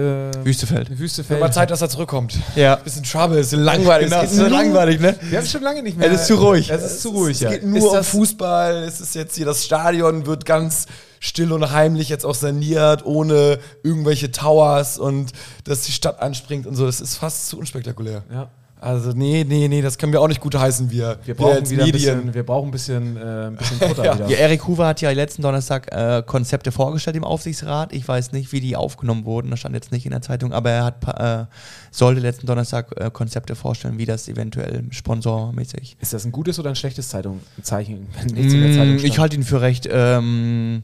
Wüstefeld. 0.44 0.98
Wüstefeld. 0.98 1.40
mal 1.40 1.52
Zeit, 1.52 1.70
dass 1.70 1.82
er 1.82 1.90
zurückkommt. 1.90 2.38
Ja. 2.54 2.76
Bisschen 2.76 3.02
Trouble, 3.02 3.38
ist 3.38 3.52
langweilig. 3.52 4.08
Genau, 4.08 4.20
es 4.22 4.28
es 4.30 4.32
ist 4.32 4.38
nur- 4.38 4.48
langweilig, 4.48 4.98
ne? 4.98 5.14
Wir 5.28 5.38
haben 5.38 5.46
schon 5.46 5.60
lange 5.62 5.82
nicht 5.82 5.98
mehr. 5.98 6.10
Es 6.10 6.22
ist 6.22 6.26
zu 6.28 6.36
ruhig. 6.36 6.70
Es 6.70 6.82
ist 6.82 7.02
zu 7.02 7.10
ruhig, 7.10 7.36
Es 7.36 7.40
ja. 7.40 7.50
geht 7.50 7.64
nur 7.66 7.76
ist 7.76 7.98
um 7.98 8.02
Fußball. 8.20 8.76
Es 8.84 9.00
ist 9.02 9.14
jetzt 9.14 9.36
hier, 9.36 9.44
das 9.44 9.62
Stadion 9.62 10.24
wird 10.24 10.46
ganz 10.46 10.86
still 11.26 11.52
und 11.52 11.70
heimlich 11.72 12.08
jetzt 12.08 12.24
auch 12.24 12.34
saniert, 12.34 13.04
ohne 13.04 13.58
irgendwelche 13.82 14.30
Towers 14.30 14.98
und 14.98 15.32
dass 15.64 15.82
die 15.82 15.92
Stadt 15.92 16.20
anspringt 16.20 16.66
und 16.66 16.74
so. 16.76 16.86
Das 16.86 17.00
ist 17.00 17.16
fast 17.16 17.48
zu 17.48 17.58
unspektakulär. 17.58 18.22
Ja. 18.32 18.48
Also, 18.78 19.12
nee, 19.12 19.42
nee, 19.48 19.68
nee, 19.68 19.80
das 19.80 19.96
können 19.96 20.12
wir 20.12 20.20
auch 20.20 20.28
nicht 20.28 20.40
gut 20.40 20.54
heißen, 20.54 20.90
wir. 20.90 21.18
Wir 21.24 21.34
brauchen 21.34 21.54
als 21.54 21.70
wieder 21.70 21.84
ein 21.84 21.92
bisschen, 21.92 22.34
wir 22.34 22.44
brauchen 22.44 22.68
ein 22.68 22.70
bisschen, 22.70 23.16
äh, 23.16 23.46
ein 23.46 23.56
bisschen 23.56 23.78
Futter 23.80 24.02
wieder. 24.02 24.28
Ja, 24.28 24.36
Erik 24.36 24.66
Hoover 24.66 24.86
hat 24.86 25.00
ja 25.00 25.10
letzten 25.10 25.40
Donnerstag 25.40 25.90
äh, 25.92 26.22
Konzepte 26.24 26.70
vorgestellt 26.72 27.16
im 27.16 27.24
Aufsichtsrat. 27.24 27.94
Ich 27.94 28.06
weiß 28.06 28.32
nicht, 28.32 28.52
wie 28.52 28.60
die 28.60 28.76
aufgenommen 28.76 29.24
wurden. 29.24 29.50
Das 29.50 29.60
stand 29.60 29.74
jetzt 29.74 29.92
nicht 29.92 30.04
in 30.04 30.12
der 30.12 30.20
Zeitung, 30.20 30.52
aber 30.52 30.70
er 30.70 30.84
hat 30.84 31.04
äh, 31.18 31.46
sollte 31.90 32.20
letzten 32.20 32.46
Donnerstag 32.46 32.92
äh, 33.00 33.10
Konzepte 33.10 33.56
vorstellen, 33.56 33.96
wie 33.96 34.04
das 34.04 34.28
eventuell 34.28 34.84
sponsormäßig. 34.90 35.96
Ist 35.98 36.12
das 36.12 36.26
ein 36.26 36.32
gutes 36.32 36.58
oder 36.58 36.68
ein 36.68 36.76
schlechtes 36.76 37.08
Zeitung, 37.08 37.40
Zeichen, 37.62 38.08
wenn 38.18 38.26
nichts 38.34 38.52
in 38.52 38.60
der 38.60 38.72
Zeitung 38.72 38.94
Mm, 38.96 38.98
stand? 38.98 39.10
ich 39.10 39.18
halte 39.18 39.36
ihn 39.36 39.42
für 39.42 39.62
recht. 39.62 39.88
Ähm, 39.90 40.82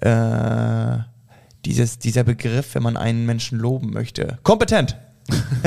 äh, 0.00 0.98
dieses, 1.64 1.98
dieser 1.98 2.24
Begriff, 2.24 2.74
wenn 2.74 2.82
man 2.82 2.96
einen 2.96 3.26
Menschen 3.26 3.58
loben 3.58 3.92
möchte. 3.92 4.38
Kompetent. 4.42 4.96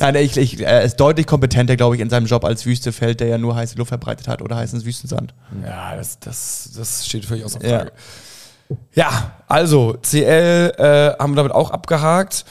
Nein, 0.00 0.14
ich, 0.16 0.36
ich, 0.36 0.60
er 0.60 0.82
ist 0.82 0.96
deutlich 0.96 1.26
kompetenter, 1.26 1.76
glaube 1.76 1.96
ich, 1.96 2.02
in 2.02 2.10
seinem 2.10 2.26
Job 2.26 2.44
als 2.44 2.66
Wüstefeld, 2.66 3.20
der 3.20 3.28
ja 3.28 3.38
nur 3.38 3.56
heiße 3.56 3.76
Luft 3.78 3.88
verbreitet 3.88 4.28
hat 4.28 4.42
oder 4.42 4.56
heißen 4.56 4.84
Wüstensand. 4.84 5.32
Ja, 5.64 5.96
das, 5.96 6.18
das, 6.20 6.70
das 6.76 7.06
steht 7.06 7.24
völlig 7.24 7.44
außer 7.44 7.64
Ja. 7.66 7.78
Frage. 7.78 7.92
Ja, 8.94 9.32
also 9.48 9.98
CL 10.02 10.72
äh, 10.78 11.22
haben 11.22 11.32
wir 11.32 11.36
damit 11.36 11.52
auch 11.52 11.70
abgehakt. 11.70 12.44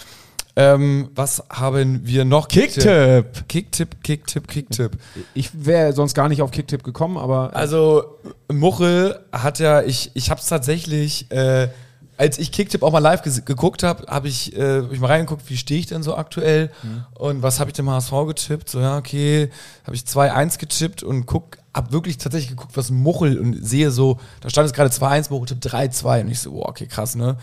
Ähm, 0.56 1.10
was 1.16 1.44
haben 1.50 2.02
wir 2.04 2.26
noch? 2.26 2.48
Kicktipp. 2.48 3.48
Kicktipp, 3.48 4.04
Kicktipp, 4.04 4.48
Kicktipp. 4.48 4.92
Ich 5.34 5.50
wäre 5.66 5.94
sonst 5.94 6.14
gar 6.14 6.28
nicht 6.30 6.42
auf 6.42 6.52
Kicktipp 6.52 6.84
gekommen, 6.84 7.18
aber 7.18 7.56
Also 7.56 8.04
Muchel 8.52 9.20
hat 9.32 9.60
ja, 9.60 9.82
ich, 9.82 10.12
ich 10.14 10.30
habe 10.30 10.42
es 10.42 10.48
tatsächlich, 10.48 11.32
äh, 11.32 11.70
als 12.18 12.38
ich 12.38 12.52
Kicktipp 12.52 12.84
auch 12.84 12.92
mal 12.92 13.00
live 13.00 13.24
geguckt 13.46 13.82
habe, 13.84 14.06
habe 14.08 14.28
ich, 14.28 14.56
äh, 14.56 14.82
hab 14.82 14.92
ich 14.92 15.00
mal 15.00 15.08
reingeguckt, 15.08 15.50
wie 15.50 15.58
stehe 15.58 15.80
ich 15.80 15.88
denn 15.88 16.04
so 16.04 16.16
aktuell 16.16 16.70
und 17.16 17.42
was 17.42 17.60
habe 17.60 17.70
ich 17.70 17.74
dem 17.74 17.90
HSV 17.90 18.12
getippt? 18.28 18.70
So, 18.70 18.80
ja, 18.80 18.98
okay, 18.98 19.50
habe 19.86 19.96
ich 19.96 20.04
2-1 20.04 20.60
getippt 20.60 21.02
und 21.02 21.26
guck, 21.26 21.58
hab 21.74 21.92
wirklich 21.94 22.18
tatsächlich 22.18 22.52
geguckt, 22.52 22.76
was 22.76 22.92
Muchel 22.92 23.40
und 23.40 23.66
sehe 23.66 23.90
so, 23.90 24.20
da 24.42 24.50
stand 24.50 24.68
es 24.68 24.74
gerade 24.74 24.90
2-1, 24.92 25.32
Muchel 25.32 25.48
tippt 25.48 25.66
3-2 25.66 26.22
und 26.22 26.28
ich 26.28 26.40
so, 26.42 26.54
wow, 26.54 26.68
okay, 26.68 26.86
krass, 26.86 27.16
ne? 27.16 27.38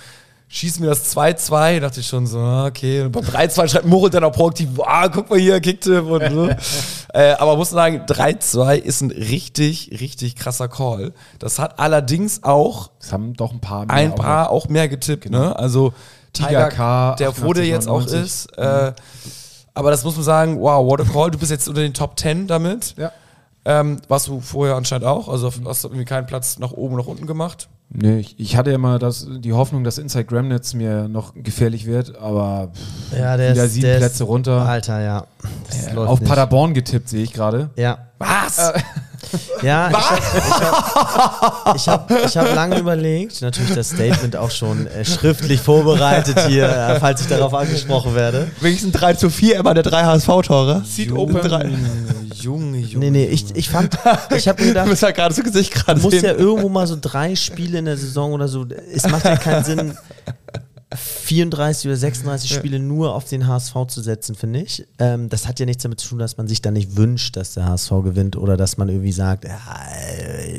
Schießt 0.50 0.80
mir 0.80 0.86
das 0.86 1.14
2-2, 1.14 1.80
dachte 1.80 2.00
ich 2.00 2.06
schon 2.06 2.26
so, 2.26 2.38
ah, 2.38 2.66
okay. 2.66 3.02
Und 3.02 3.12
beim 3.12 3.22
3-2 3.22 3.68
schreibt 3.68 3.84
Muchel 3.84 4.08
dann 4.08 4.24
auch 4.24 4.32
proaktiv, 4.32 4.68
ah, 4.82 5.08
guck 5.08 5.28
mal 5.28 5.38
hier, 5.38 5.60
Kicktipp 5.60 6.04
und 6.04 6.32
so. 6.32 6.48
äh, 7.12 7.32
aber 7.32 7.56
muss 7.56 7.70
sagen, 7.70 8.06
3-2 8.06 8.76
ist 8.76 9.02
ein 9.02 9.10
richtig, 9.10 9.98
richtig 10.00 10.36
krasser 10.36 10.68
Call. 10.68 11.12
Das 11.38 11.58
hat 11.58 11.78
allerdings 11.78 12.44
auch 12.44 12.90
es 12.98 13.12
haben 13.12 13.34
doch 13.34 13.52
ein 13.52 13.60
paar 13.60 13.84
mehr 13.84 13.94
ein 13.94 14.12
auch 14.12 14.16
paar 14.16 14.50
auch 14.50 14.68
mehr 14.68 14.88
getippt, 14.88 15.30
ne? 15.30 15.54
Also 15.54 15.92
Tiger 16.32 16.68
K, 16.68 17.16
der 17.16 17.28
88, 17.28 17.68
jetzt 17.68 17.88
auch 17.88 18.00
99. 18.00 18.20
ist. 18.20 18.58
Äh, 18.58 18.92
aber 19.74 19.90
das 19.90 20.02
muss 20.04 20.16
man 20.16 20.24
sagen, 20.24 20.60
wow, 20.60 20.84
what 20.84 21.00
a 21.00 21.04
call. 21.04 21.30
Du 21.30 21.38
bist 21.38 21.50
jetzt 21.50 21.68
unter 21.68 21.82
den 21.82 21.94
Top 21.94 22.18
10 22.18 22.46
damit. 22.46 22.94
Ja. 22.96 23.12
Ähm, 23.64 24.00
warst 24.08 24.28
du 24.28 24.40
vorher 24.40 24.76
anscheinend 24.76 25.06
auch. 25.06 25.28
Also 25.28 25.52
hast 25.66 25.84
du 25.84 25.88
irgendwie 25.88 26.04
keinen 26.04 26.26
Platz 26.26 26.58
nach 26.58 26.72
oben, 26.72 26.96
nach 26.96 27.06
unten 27.06 27.26
gemacht. 27.26 27.68
Nee, 27.90 28.18
ich, 28.18 28.38
ich 28.38 28.56
hatte 28.56 28.70
immer 28.70 28.98
das, 28.98 29.26
die 29.40 29.54
Hoffnung, 29.54 29.82
dass 29.82 29.96
Inside 29.96 30.26
Gramnetz 30.26 30.74
mir 30.74 31.08
noch 31.08 31.32
gefährlich 31.34 31.86
wird, 31.86 32.18
aber 32.18 32.70
Ja, 33.18 33.36
der 33.38 33.54
wieder 33.54 33.64
ist, 33.64 33.72
sieben 33.74 33.86
der 33.86 33.96
Plätze 33.96 34.24
ist, 34.24 34.28
runter. 34.28 34.60
Alter, 34.66 35.00
ja. 35.00 35.24
Das 35.68 35.92
läuft 35.94 36.10
auf 36.10 36.20
nicht. 36.20 36.28
Paderborn 36.28 36.74
getippt, 36.74 37.08
sehe 37.08 37.22
ich 37.22 37.32
gerade. 37.32 37.70
Ja. 37.76 37.98
Was? 38.18 38.72
Ja, 39.62 39.90
ich 39.90 39.96
habe 39.96 41.76
ich 41.76 41.88
hab, 41.88 42.10
ich 42.26 42.36
hab 42.36 42.54
lange 42.54 42.78
überlegt, 42.78 43.42
natürlich 43.42 43.74
das 43.74 43.90
Statement 43.90 44.36
auch 44.36 44.50
schon 44.50 44.86
äh, 44.86 45.04
schriftlich 45.04 45.60
vorbereitet 45.60 46.38
hier, 46.46 46.68
äh, 46.68 47.00
falls 47.00 47.22
ich 47.22 47.26
darauf 47.26 47.52
angesprochen 47.52 48.14
werde. 48.14 48.48
Wenigstens 48.60 48.92
3 48.92 49.14
zu 49.14 49.28
4 49.28 49.56
immer 49.56 49.74
der 49.74 49.82
drei 49.82 50.04
HSV-Tore. 50.04 50.82
Seed 50.84 51.12
Open 51.12 51.40
drei. 51.40 51.68
Junge, 52.42 52.78
Junge. 52.78 53.06
Nee, 53.06 53.10
nee, 53.10 53.26
ich, 53.26 53.54
ich 53.54 53.68
fand, 53.68 53.98
ich 54.36 54.48
habe 54.48 54.60
mir 54.60 54.68
Du 54.68 54.72
gedacht, 54.72 54.88
musst 54.88 55.02
ja 55.02 55.10
gerade 55.10 55.34
so 55.34 55.42
Gesicht 55.42 55.72
gerade 55.72 56.00
du 56.00 56.06
musst 56.06 56.20
sehen. 56.20 56.24
ja 56.24 56.34
irgendwo 56.34 56.68
mal 56.68 56.86
so 56.86 56.96
drei 57.00 57.34
Spiele 57.36 57.78
in 57.78 57.84
der 57.86 57.96
Saison 57.96 58.32
oder 58.32 58.48
so, 58.48 58.66
es 58.92 59.08
macht 59.08 59.24
ja 59.24 59.36
keinen 59.36 59.64
Sinn, 59.64 59.96
34 60.94 61.86
oder 61.88 61.96
36 61.96 62.50
Spiele 62.54 62.78
nur 62.78 63.14
auf 63.14 63.24
den 63.24 63.46
HSV 63.46 63.74
zu 63.88 64.00
setzen, 64.00 64.34
finde 64.34 64.60
ich. 64.62 64.86
Ähm, 64.98 65.28
das 65.28 65.46
hat 65.46 65.60
ja 65.60 65.66
nichts 65.66 65.82
damit 65.82 66.00
zu 66.00 66.08
tun, 66.08 66.18
dass 66.18 66.38
man 66.38 66.48
sich 66.48 66.62
da 66.62 66.70
nicht 66.70 66.96
wünscht, 66.96 67.36
dass 67.36 67.54
der 67.54 67.66
HSV 67.66 67.90
gewinnt 68.04 68.36
oder 68.36 68.56
dass 68.56 68.78
man 68.78 68.88
irgendwie 68.88 69.12
sagt, 69.12 69.44
ja, 69.44 69.58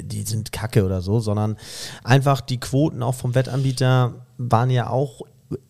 die 0.03 0.21
sind 0.21 0.51
kacke 0.51 0.85
oder 0.85 1.01
so, 1.01 1.19
sondern 1.19 1.57
einfach 2.03 2.41
die 2.41 2.59
Quoten 2.59 3.01
auch 3.01 3.15
vom 3.15 3.33
Wettanbieter 3.33 4.13
waren 4.37 4.69
ja 4.69 4.89
auch 4.89 5.21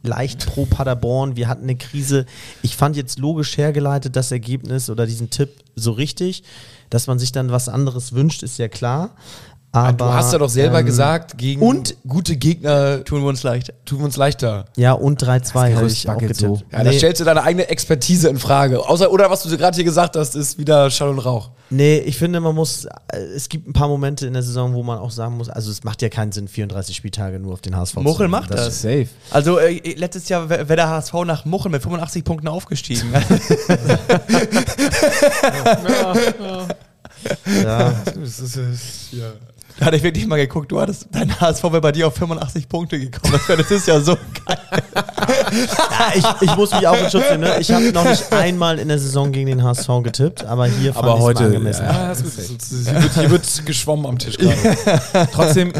leicht 0.03 0.45
pro 0.45 0.65
Paderborn. 0.65 1.36
Wir 1.36 1.47
hatten 1.47 1.63
eine 1.63 1.75
Krise. 1.75 2.25
Ich 2.61 2.75
fand 2.75 2.95
jetzt 2.95 3.19
logisch 3.19 3.57
hergeleitet 3.57 4.15
das 4.15 4.32
Ergebnis 4.32 4.89
oder 4.89 5.05
diesen 5.05 5.30
Tipp 5.30 5.49
so 5.75 5.91
richtig. 5.91 6.43
Dass 6.89 7.07
man 7.07 7.19
sich 7.19 7.32
dann 7.32 7.51
was 7.51 7.69
anderes 7.69 8.13
wünscht, 8.13 8.41
ist 8.41 8.57
ja 8.57 8.67
klar. 8.67 9.15
Aber, 9.72 9.93
du 9.93 10.05
hast 10.05 10.34
ja 10.34 10.39
doch 10.39 10.49
selber 10.49 10.80
ähm, 10.80 10.86
gesagt, 10.88 11.38
gegen 11.38 11.61
und- 11.61 11.95
gute 12.07 12.36
Gegner 12.38 13.03
Tun 13.03 13.22
wir 13.22 13.28
uns 13.30 13.43
leicht. 13.43 13.72
tun 13.86 13.99
wir 13.99 14.05
uns 14.05 14.17
leichter. 14.17 14.65
Ja, 14.76 14.93
und 14.93 15.22
3-2 15.24 15.76
habe 15.76 15.86
ich 15.88 16.09
auch 16.09 16.17
getippt. 16.17 16.39
so. 16.39 16.59
Ja, 16.72 16.84
da 16.84 16.91
stellst 16.91 17.22
du 17.22 17.26
deine 17.26 17.43
eigene 17.43 17.70
Expertise 17.70 18.30
in 18.30 18.39
Frage. 18.39 18.80
Außer, 18.80 19.11
oder 19.11 19.30
was 19.30 19.43
du 19.43 19.55
gerade 19.55 19.76
hier 19.76 19.84
gesagt 19.84 20.15
hast, 20.15 20.36
ist 20.36 20.57
wieder 20.57 20.89
Schall 20.89 21.09
und 21.09 21.20
Rauch. 21.20 21.51
Nee, 21.70 21.99
ich 21.99 22.17
finde, 22.17 22.39
man 22.39 22.55
muss, 22.55 22.86
äh, 22.86 23.17
es 23.36 23.47
gibt 23.47 23.67
ein 23.67 23.74
paar 23.74 23.88
Momente 23.88 24.26
in 24.26 24.34
der 24.34 24.41
Saison, 24.41 24.74
wo 24.74 24.82
man 24.82 24.97
auch 24.97 25.11
sagen 25.11 25.38
muss, 25.38 25.49
also 25.49 25.70
es 25.70 25.84
macht 25.84 26.01
ja 26.01 26.09
keinen 26.09 26.32
Sinn, 26.32 26.47
34 26.47 26.95
Spieltage 26.95 27.38
nur 27.38 27.53
auf 27.53 27.61
den 27.61 27.76
HSV 27.78 27.93
zu 27.93 27.99
Muchel 28.01 28.28
macht 28.28 28.51
das. 28.51 28.70
ist 28.70 28.82
safe. 28.82 29.07
Also 29.30 29.59
äh, 29.59 29.78
letztes 29.93 30.30
Jahr 30.30 30.49
wäre 30.49 30.65
der 30.76 30.89
HSV 30.89 31.13
nach 31.28 31.45
Muchel 31.45 31.70
mit 31.70 31.84
85 31.84 32.24
Punkten 32.24 32.47
aufgestiegen. 32.47 33.13
Ja, 37.63 37.91
Das 38.05 38.15
ist, 38.39 38.55
ist, 38.55 39.11
ja. 39.11 39.32
Da 39.78 39.86
hatte 39.86 39.95
ich 39.97 40.03
wirklich 40.03 40.26
mal 40.28 40.36
geguckt, 40.38 40.72
du 40.72 40.80
hattest, 40.80 41.07
dein 41.11 41.39
HSV 41.39 41.63
wäre 41.63 41.82
bei 41.82 41.91
dir 41.91 42.07
auf 42.07 42.15
85 42.15 42.67
Punkte 42.67 42.99
gekommen. 42.99 43.32
Das, 43.34 43.47
wär- 43.47 43.57
das 43.57 43.72
ist 43.72 43.88
ja 43.88 43.99
so 44.01 44.17
geil. 44.45 44.57
ja 44.84 46.11
ich, 46.15 46.26
ich 46.49 46.55
muss 46.55 46.72
mich 46.74 46.88
auch 46.88 46.97
in 46.97 47.09
Schutz 47.09 47.30
nehmen. 47.32 47.41
Ne? 47.43 47.59
Ich 47.59 47.72
habe 47.72 47.91
noch 47.91 48.03
nicht 48.03 48.32
einmal 48.34 48.80
in 48.80 48.88
der 48.88 48.99
Saison 48.99 49.32
gegen 49.32 49.47
den 49.47 49.63
HSV 49.63 49.88
getippt, 50.03 50.43
aber 50.45 50.65
hier 50.67 50.93
fand 50.93 51.05
Aber 51.05 51.20
heute, 51.20 51.41
mal 51.43 51.47
angemessen. 51.47 51.86
Ja, 51.86 52.11
ist. 52.11 52.26
Hier 52.89 53.01
wird, 53.03 53.13
hier 53.13 53.32
wird 53.32 53.61
geschwommen 53.65 54.05
am 54.05 54.17
Tisch 54.20 54.38
gerade. 54.38 54.57
Trotzdem, 55.32 55.74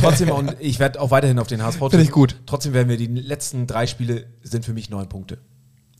trotzdem, 0.00 0.30
und 0.30 0.56
ich 0.60 0.78
werde 0.78 1.00
auch 1.00 1.10
weiterhin 1.10 1.38
auf 1.38 1.46
den 1.48 1.62
HSV 1.62 1.78
Finde 1.90 2.02
ich 2.02 2.10
gut. 2.10 2.36
Trotzdem 2.46 2.72
werden 2.72 2.88
wir 2.88 2.96
die 2.96 3.06
letzten 3.06 3.66
drei 3.66 3.86
Spiele 3.86 4.26
sind 4.42 4.64
für 4.64 4.72
mich 4.72 4.90
neun 4.90 5.08
Punkte. 5.08 5.38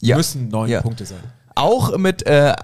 Ja. 0.00 0.16
Müssen 0.16 0.48
neun 0.48 0.68
Ja. 0.70 0.80
Punkte 0.80 1.04
sein. 1.04 1.18
Auch 1.54 1.96
mit 1.98 2.24
äh, 2.26 2.54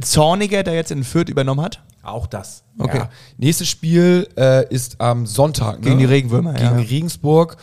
Zorniger, 0.00 0.62
der 0.62 0.74
jetzt 0.74 0.90
in 0.90 1.04
Fürth 1.04 1.28
übernommen 1.28 1.60
hat. 1.60 1.82
Auch 2.02 2.26
das. 2.26 2.64
Okay. 2.78 2.98
Ja. 2.98 3.10
Nächstes 3.36 3.68
Spiel 3.68 4.28
äh, 4.36 4.66
ist 4.72 5.00
am 5.00 5.26
Sonntag. 5.26 5.80
Ne? 5.80 5.86
Gegen 5.86 5.98
die 5.98 6.04
Regenwürmer, 6.06 6.54
Gegen 6.54 6.64
ja. 6.64 6.84
Regensburg. 6.84 7.56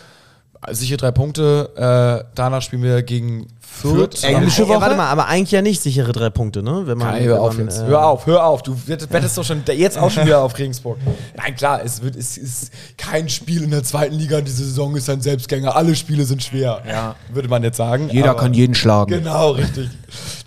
Sichere 0.71 0.97
drei 0.97 1.11
Punkte. 1.11 2.23
Äh, 2.25 2.29
danach 2.35 2.61
spielen 2.61 2.83
wir 2.83 3.03
gegen 3.03 3.47
Fürth. 3.69 4.23
Englische 4.23 4.63
Ja, 4.63 4.69
Woche? 4.69 4.81
warte 4.81 4.95
mal, 4.95 5.07
aber 5.09 5.27
eigentlich 5.27 5.51
ja 5.51 5.61
nicht 5.61 5.81
sichere 5.81 6.11
drei 6.11 6.29
Punkte, 6.29 6.63
ne? 6.63 6.83
Wenn 6.85 6.97
man, 6.97 7.09
Kai, 7.11 7.23
hör 7.25 7.35
wenn 7.35 7.41
auf 7.41 7.57
man, 7.57 7.65
jetzt. 7.67 7.79
äh, 7.79 7.85
hör 7.85 8.05
auf, 8.07 8.25
hör 8.25 8.43
auf. 8.45 8.63
Du 8.63 8.75
wettest 8.87 9.37
doch 9.37 9.43
schon 9.43 9.61
jetzt 9.67 9.97
auch 9.97 10.09
schon 10.09 10.25
wieder 10.25 10.41
auf 10.41 10.57
Regensburg. 10.57 10.97
Nein, 11.35 11.55
klar, 11.55 11.81
es, 11.83 12.01
wird, 12.01 12.15
es 12.15 12.37
ist 12.37 12.71
kein 12.97 13.29
Spiel 13.29 13.61
in 13.63 13.69
der 13.71 13.83
zweiten 13.83 14.15
Liga 14.15 14.41
diese 14.41 14.63
Saison 14.65 14.95
ist 14.95 15.09
ein 15.09 15.21
Selbstgänger. 15.21 15.75
Alle 15.75 15.95
Spiele 15.95 16.25
sind 16.25 16.41
schwer. 16.41 16.81
Ja. 16.87 17.15
Würde 17.31 17.49
man 17.49 17.61
jetzt 17.61 17.77
sagen. 17.77 18.09
Jeder 18.11 18.31
aber- 18.31 18.39
kann 18.39 18.53
jeden 18.53 18.73
schlagen. 18.73 19.11
Genau, 19.11 19.51
richtig. 19.51 19.89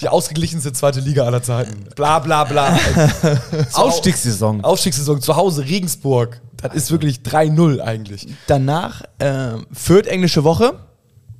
Die 0.00 0.08
ausgeglichenste 0.08 0.72
zweite 0.72 1.00
Liga 1.00 1.24
aller 1.24 1.42
Zeiten. 1.42 1.84
Bla 1.94 2.18
bla 2.18 2.44
bla. 2.44 2.76
Aufstiegssaison. 3.74 4.64
Aufstiegssaison 4.64 5.20
zu 5.20 5.36
Hause, 5.36 5.64
Regensburg. 5.64 6.40
Das 6.62 6.74
ist 6.74 6.90
wirklich 6.90 7.18
3-0 7.20 7.80
eigentlich. 7.80 8.26
Danach 8.46 9.02
äh, 9.18 9.52
Fürth 9.72 10.06
englische 10.06 10.44
Woche 10.44 10.74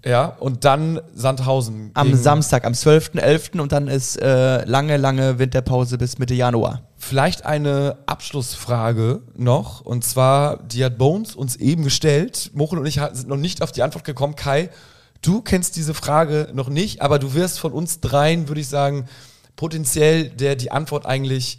Ja, 0.04 0.26
und 0.40 0.64
dann 0.64 1.00
Sandhausen. 1.14 1.90
am 1.94 2.14
Samstag, 2.14 2.64
am 2.64 2.72
12.11. 2.72 3.60
und 3.60 3.72
dann 3.72 3.88
ist 3.88 4.16
äh, 4.16 4.64
lange, 4.64 4.96
lange 4.96 5.38
Winterpause 5.38 5.98
bis 5.98 6.18
Mitte 6.18 6.34
Januar. 6.34 6.82
Vielleicht 6.96 7.44
eine 7.44 7.98
Abschlussfrage 8.06 9.22
noch. 9.36 9.82
Und 9.82 10.04
zwar, 10.04 10.62
die 10.62 10.84
hat 10.84 10.96
Bones 10.96 11.34
uns 11.34 11.56
eben 11.56 11.84
gestellt. 11.84 12.50
Mochen 12.54 12.78
und 12.78 12.86
ich 12.86 13.00
sind 13.12 13.28
noch 13.28 13.36
nicht 13.36 13.62
auf 13.62 13.72
die 13.72 13.82
Antwort 13.82 14.04
gekommen. 14.04 14.36
Kai, 14.36 14.70
du 15.22 15.42
kennst 15.42 15.76
diese 15.76 15.94
Frage 15.94 16.48
noch 16.54 16.68
nicht, 16.68 17.02
aber 17.02 17.18
du 17.18 17.34
wirst 17.34 17.58
von 17.58 17.72
uns 17.72 18.00
dreien, 18.00 18.48
würde 18.48 18.60
ich 18.60 18.68
sagen, 18.68 19.06
potenziell 19.56 20.30
der 20.30 20.56
die 20.56 20.70
Antwort 20.70 21.04
eigentlich 21.04 21.58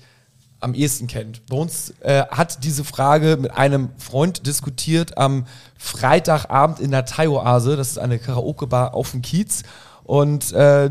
am 0.61 0.73
ehesten 0.73 1.07
kennt. 1.07 1.45
Bones 1.47 1.93
äh, 2.01 2.23
hat 2.29 2.63
diese 2.63 2.83
Frage 2.83 3.37
mit 3.37 3.51
einem 3.51 3.89
Freund 3.97 4.45
diskutiert 4.47 5.17
am 5.17 5.45
Freitagabend 5.77 6.79
in 6.79 6.91
der 6.91 7.05
Thai-Oase. 7.05 7.75
Das 7.75 7.89
ist 7.89 7.97
eine 7.97 8.19
Karaoke-Bar 8.19 8.93
auf 8.93 9.11
dem 9.11 9.21
Kiez. 9.21 9.63
Und 10.03 10.51
äh, 10.53 10.89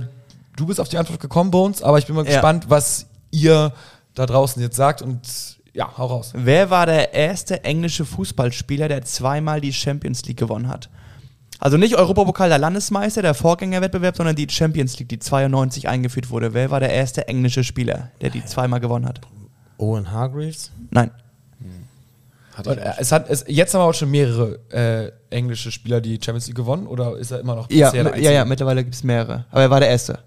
du 0.56 0.66
bist 0.66 0.80
auf 0.80 0.88
die 0.88 0.98
Antwort 0.98 1.20
gekommen, 1.20 1.50
Bones, 1.50 1.82
aber 1.82 1.98
ich 1.98 2.06
bin 2.06 2.14
mal 2.16 2.24
Ja. 2.26 2.32
gespannt, 2.32 2.66
was 2.68 3.06
ihr 3.30 3.72
da 4.14 4.26
draußen 4.26 4.60
jetzt 4.60 4.76
sagt. 4.76 5.02
Und 5.02 5.20
ja, 5.72 5.88
hau 5.96 6.06
raus. 6.06 6.32
Wer 6.34 6.70
war 6.70 6.86
der 6.86 7.14
erste 7.14 7.62
englische 7.64 8.04
Fußballspieler, 8.04 8.88
der 8.88 9.04
zweimal 9.04 9.60
die 9.60 9.72
Champions 9.72 10.24
League 10.24 10.38
gewonnen 10.38 10.68
hat? 10.68 10.90
Also 11.60 11.76
nicht 11.76 11.94
Europapokal 11.96 12.48
der 12.48 12.58
Landesmeister, 12.58 13.20
der 13.22 13.34
Vorgängerwettbewerb, 13.34 14.16
sondern 14.16 14.34
die 14.34 14.48
Champions 14.48 14.98
League, 14.98 15.10
die 15.10 15.18
92 15.18 15.88
eingeführt 15.88 16.30
wurde. 16.30 16.54
Wer 16.54 16.70
war 16.70 16.80
der 16.80 16.90
erste 16.90 17.28
englische 17.28 17.62
Spieler, 17.64 18.10
der 18.20 18.30
die 18.30 18.44
zweimal 18.44 18.80
gewonnen 18.80 19.06
hat? 19.06 19.20
Owen 19.81 20.11
Hargreaves? 20.11 20.70
Nein. 20.91 21.11
Und, 22.59 22.76
äh, 22.76 22.93
es 22.99 23.11
hat, 23.11 23.31
es, 23.31 23.45
jetzt 23.49 23.72
haben 23.72 23.81
wir 23.81 23.85
auch 23.87 23.95
schon 23.95 24.11
mehrere 24.11 24.59
äh, 24.70 25.12
englische 25.35 25.70
Spieler 25.70 26.01
die 26.01 26.18
Champions 26.22 26.47
League 26.47 26.57
gewonnen 26.57 26.87
oder 26.87 27.16
ist 27.16 27.31
er 27.31 27.41
immer 27.41 27.55
noch 27.55 27.70
Ja, 27.70 27.91
bisher 27.91 28.05
der 28.05 28.16
ja, 28.16 28.22
ja, 28.22 28.31
Einzige? 28.41 28.49
mittlerweile 28.51 28.85
gibt 28.85 28.95
es 28.95 29.05
mehrere. 29.05 29.47
Aber 29.51 29.62
er 29.62 29.70
war 29.70 29.81
der 29.81 29.89
erste. 29.89 30.18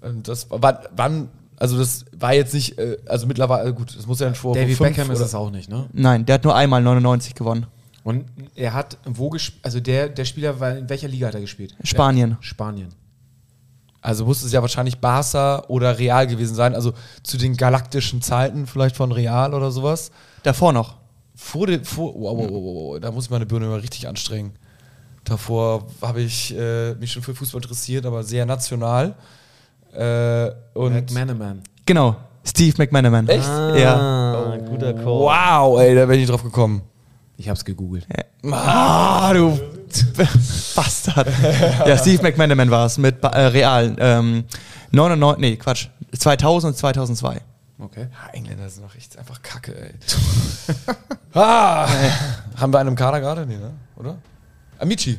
Und 0.00 0.28
das 0.28 0.46
wann, 0.48 0.78
wann, 0.96 1.28
also 1.56 1.76
das 1.76 2.06
war 2.16 2.32
jetzt 2.32 2.54
nicht, 2.54 2.78
äh, 2.78 2.96
also 3.06 3.26
mittlerweile, 3.26 3.74
gut, 3.74 3.94
das 3.96 4.06
muss 4.06 4.20
ja 4.20 4.28
nicht 4.30 4.38
vor 4.38 4.54
David 4.54 4.78
Beckham 4.78 5.10
ist 5.10 5.20
es 5.20 5.34
auch 5.34 5.50
nicht, 5.50 5.68
ne? 5.68 5.86
Nein, 5.92 6.24
der 6.24 6.34
hat 6.34 6.44
nur 6.44 6.54
einmal 6.54 6.80
99 6.80 7.34
gewonnen. 7.34 7.66
Und 8.04 8.24
er 8.54 8.72
hat 8.72 8.96
wo 9.04 9.28
gespielt, 9.28 9.60
also 9.64 9.80
der, 9.80 10.08
der 10.08 10.24
Spieler 10.24 10.58
war, 10.60 10.78
in 10.78 10.88
welcher 10.88 11.08
Liga 11.08 11.26
hat 11.26 11.34
er 11.34 11.42
gespielt? 11.42 11.76
Spanien. 11.82 12.32
Äh, 12.32 12.36
Spanien. 12.40 12.88
Also 14.00 14.24
muss 14.24 14.42
es 14.42 14.52
ja 14.52 14.62
wahrscheinlich 14.62 14.98
Barca 14.98 15.64
oder 15.68 15.98
Real 15.98 16.26
gewesen 16.26 16.54
sein, 16.54 16.74
also 16.74 16.92
zu 17.22 17.36
den 17.36 17.56
galaktischen 17.56 18.22
Zeiten 18.22 18.66
vielleicht 18.66 18.96
von 18.96 19.10
Real 19.10 19.54
oder 19.54 19.70
sowas. 19.70 20.10
Davor 20.44 20.72
noch. 20.72 20.96
Vor 21.34 21.66
dem, 21.66 21.84
vor, 21.84 22.14
wow, 22.14 22.36
wow, 22.36 22.50
wow, 22.50 22.92
wow, 22.92 23.00
da 23.00 23.10
muss 23.10 23.24
ich 23.24 23.30
meine 23.30 23.46
Birne 23.46 23.66
mal 23.66 23.80
richtig 23.80 24.06
anstrengen. 24.08 24.52
Davor 25.24 25.86
habe 26.00 26.22
ich 26.22 26.56
äh, 26.56 26.94
mich 26.94 27.12
schon 27.12 27.22
für 27.22 27.34
Fußball 27.34 27.60
interessiert, 27.60 28.06
aber 28.06 28.22
sehr 28.22 28.46
national. 28.46 29.14
Äh, 29.92 30.50
und 30.74 30.94
McManaman. 30.94 31.62
Genau. 31.84 32.16
Steve 32.44 32.74
McManaman. 32.78 33.28
Echt? 33.28 33.46
Ja. 33.46 33.94
Ah, 33.94 34.56
guter 34.56 34.94
Call. 34.94 35.04
wow, 35.04 35.78
ey, 35.80 35.94
da 35.94 36.06
bin 36.06 36.14
ich 36.14 36.20
nicht 36.20 36.30
drauf 36.30 36.42
gekommen. 36.42 36.82
Ich 37.36 37.48
hab's 37.48 37.64
gegoogelt. 37.64 38.06
Ah, 38.50 39.32
du 39.32 39.58
Bastard. 40.76 41.28
ja, 41.86 41.96
Steve 41.98 42.22
McManaman 42.22 42.70
war 42.70 42.86
es 42.86 42.98
mit 42.98 43.20
Ba- 43.20 43.30
äh, 43.30 43.46
Real. 43.46 43.94
Ähm, 43.98 44.44
99, 44.92 45.40
nee, 45.40 45.56
Quatsch. 45.56 45.88
2000 46.16 46.72
und 46.72 46.76
2002. 46.78 47.40
Okay. 47.80 48.08
Ja, 48.10 48.32
Engländer 48.32 48.68
sind 48.68 48.84
doch 48.84 48.94
echt 48.96 49.16
einfach 49.18 49.40
kacke, 49.42 49.74
ey. 49.80 49.94
ah, 51.34 51.86
haben 52.56 52.72
wir 52.72 52.78
einen 52.80 52.88
im 52.90 52.94
Kader 52.96 53.20
gerade? 53.20 53.46
Nee, 53.46 53.56
ne? 53.58 53.70
Oder? 53.96 54.16
Amici. 54.78 55.18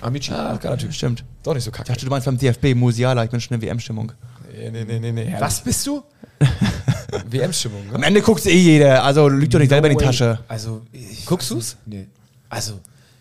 Amici. 0.00 0.32
Ah, 0.32 0.56
geiler 0.56 0.78
Typ. 0.78 0.92
Stimmt. 0.94 1.24
Doch 1.42 1.54
nicht 1.54 1.64
so 1.64 1.70
Ich 1.70 1.76
kacke. 1.76 1.88
dachte, 1.92 2.04
du 2.04 2.10
meinst 2.10 2.24
beim 2.26 2.38
DFB 2.38 2.74
Musiala, 2.74 3.24
ich 3.24 3.30
bin 3.30 3.40
schon 3.40 3.56
in 3.56 3.62
WM-Stimmung. 3.62 4.12
Nee, 4.56 4.70
nee, 4.70 4.84
nee, 4.84 4.98
nee, 4.98 5.12
nee. 5.12 5.34
Was 5.38 5.60
bist 5.60 5.86
du? 5.86 6.02
WM-Stimmung, 7.30 7.82
Am 7.94 8.00
ne? 8.00 8.06
Ende 8.06 8.22
guckt 8.22 8.46
eh 8.46 8.56
jeder, 8.56 9.02
also 9.04 9.28
lügt 9.28 9.52
doch 9.54 9.58
nicht 9.58 9.68
selber 9.70 9.88
in 9.90 9.96
die 9.96 10.00
way. 10.04 10.06
Tasche. 10.10 10.38
Also, 10.48 10.82
ich 10.92 11.26
Guckst 11.26 11.50
du's? 11.50 11.76
Nee. 11.86 12.06
Also, 12.48 12.80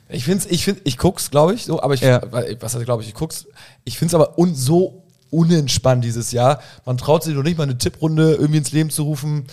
Ich 0.09 0.23
find's, 0.23 0.45
ich 0.45 0.63
find, 0.63 0.79
ich 0.85 0.97
guck's, 0.97 1.29
glaube 1.31 1.53
ich, 1.53 1.65
so, 1.65 1.81
aber 1.81 1.93
ich, 1.93 2.01
Ja. 2.01 2.21
was 2.59 2.75
heißt, 2.75 2.85
glaube 2.85 3.03
ich, 3.03 3.09
ich 3.09 3.13
guck's. 3.15 3.45
Ich 3.83 3.97
find's 3.97 4.13
aber 4.13 4.37
un, 4.37 4.55
so 4.55 5.03
unentspannt 5.29 6.03
dieses 6.03 6.31
Jahr. 6.31 6.61
Man 6.85 6.97
traut 6.97 7.23
sich 7.23 7.35
noch 7.35 7.43
nicht 7.43 7.57
mal 7.57 7.63
eine 7.65 7.77
Tipprunde 7.77 8.33
irgendwie 8.35 8.59
ins 8.59 8.71
Leben 8.71 8.89
zu 8.89 9.03
rufen. 9.03 9.45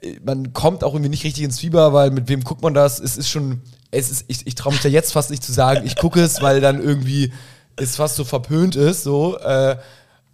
Äh, 0.00 0.18
Man 0.24 0.52
kommt 0.54 0.82
auch 0.84 0.94
irgendwie 0.94 1.10
nicht 1.10 1.24
richtig 1.24 1.44
ins 1.44 1.60
Fieber, 1.60 1.92
weil 1.92 2.10
mit 2.10 2.28
wem 2.28 2.42
guckt 2.44 2.62
man 2.62 2.72
das? 2.72 2.98
Es 2.98 3.16
ist 3.18 3.28
schon, 3.28 3.60
es 3.90 4.10
ist, 4.10 4.24
ich, 4.28 4.46
ich 4.46 4.54
traue 4.54 4.72
mich 4.72 4.80
da 4.82 4.88
jetzt 4.88 5.12
fast 5.12 5.30
nicht 5.30 5.44
zu 5.44 5.52
sagen, 5.52 5.84
ich 5.84 5.96
gucke 5.96 6.20
es, 6.22 6.40
weil 6.40 6.60
dann 6.62 6.82
irgendwie 6.82 7.32
es 7.76 7.96
fast 7.96 8.16
so 8.16 8.24
verpönt 8.24 8.76
ist, 8.76 9.02
so, 9.02 9.36
äh, 9.38 9.76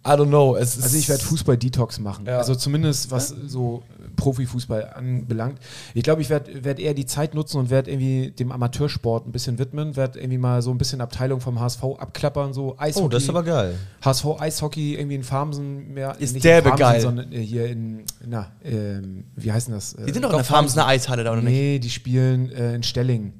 I 0.03 0.09
don't 0.11 0.27
know. 0.27 0.55
Also 0.55 0.97
ich 0.97 1.09
werde 1.09 1.23
Fußball-Detox 1.23 1.99
machen. 1.99 2.25
Ja. 2.25 2.37
Also 2.39 2.55
zumindest 2.55 3.11
was 3.11 3.35
so 3.47 3.83
Profifußball 4.21 4.93
anbelangt. 4.93 5.57
Ich 5.95 6.03
glaube, 6.03 6.21
ich 6.21 6.29
werde 6.29 6.63
werd 6.63 6.79
eher 6.79 6.93
die 6.93 7.07
Zeit 7.07 7.33
nutzen 7.33 7.57
und 7.57 7.71
werde 7.71 7.89
irgendwie 7.89 8.29
dem 8.29 8.51
Amateursport 8.51 9.25
ein 9.27 9.31
bisschen 9.31 9.57
widmen, 9.57 9.95
werde 9.95 10.19
irgendwie 10.19 10.37
mal 10.37 10.61
so 10.61 10.69
ein 10.69 10.77
bisschen 10.77 11.01
Abteilung 11.01 11.41
vom 11.41 11.59
HSV 11.59 11.83
abklappern, 11.97 12.53
so 12.53 12.75
Eishockey. 12.77 13.05
Oh, 13.05 13.09
das 13.09 13.23
ist 13.23 13.29
aber 13.29 13.41
geil. 13.41 13.79
HSV 14.05 14.25
Eishockey 14.39 14.93
irgendwie 14.93 15.15
in 15.15 15.23
Farmsen 15.23 15.91
mehr. 15.95 16.15
Ist 16.19 16.33
nicht 16.33 16.43
derbe 16.43 16.69
in 16.69 16.77
Farmsen, 16.77 16.93
geil. 16.93 17.01
Sondern 17.01 17.31
äh, 17.31 17.41
hier 17.41 17.65
in, 17.65 18.03
na, 18.23 18.51
ähm, 18.63 19.23
wie 19.35 19.51
heißt 19.51 19.69
denn 19.69 19.73
das? 19.75 19.95
Die 19.95 20.03
sind 20.13 20.17
Äh, 20.17 20.21
doch 20.21 20.29
in 20.29 20.37
der 20.37 20.45
Farmsener 20.45 20.85
Eishalle 20.85 21.23
da, 21.23 21.31
oder 21.31 21.41
nicht? 21.41 21.51
Nee, 21.51 21.79
die 21.79 21.89
spielen 21.89 22.51
äh, 22.51 22.75
in 22.75 22.83
Stelling. 22.83 23.33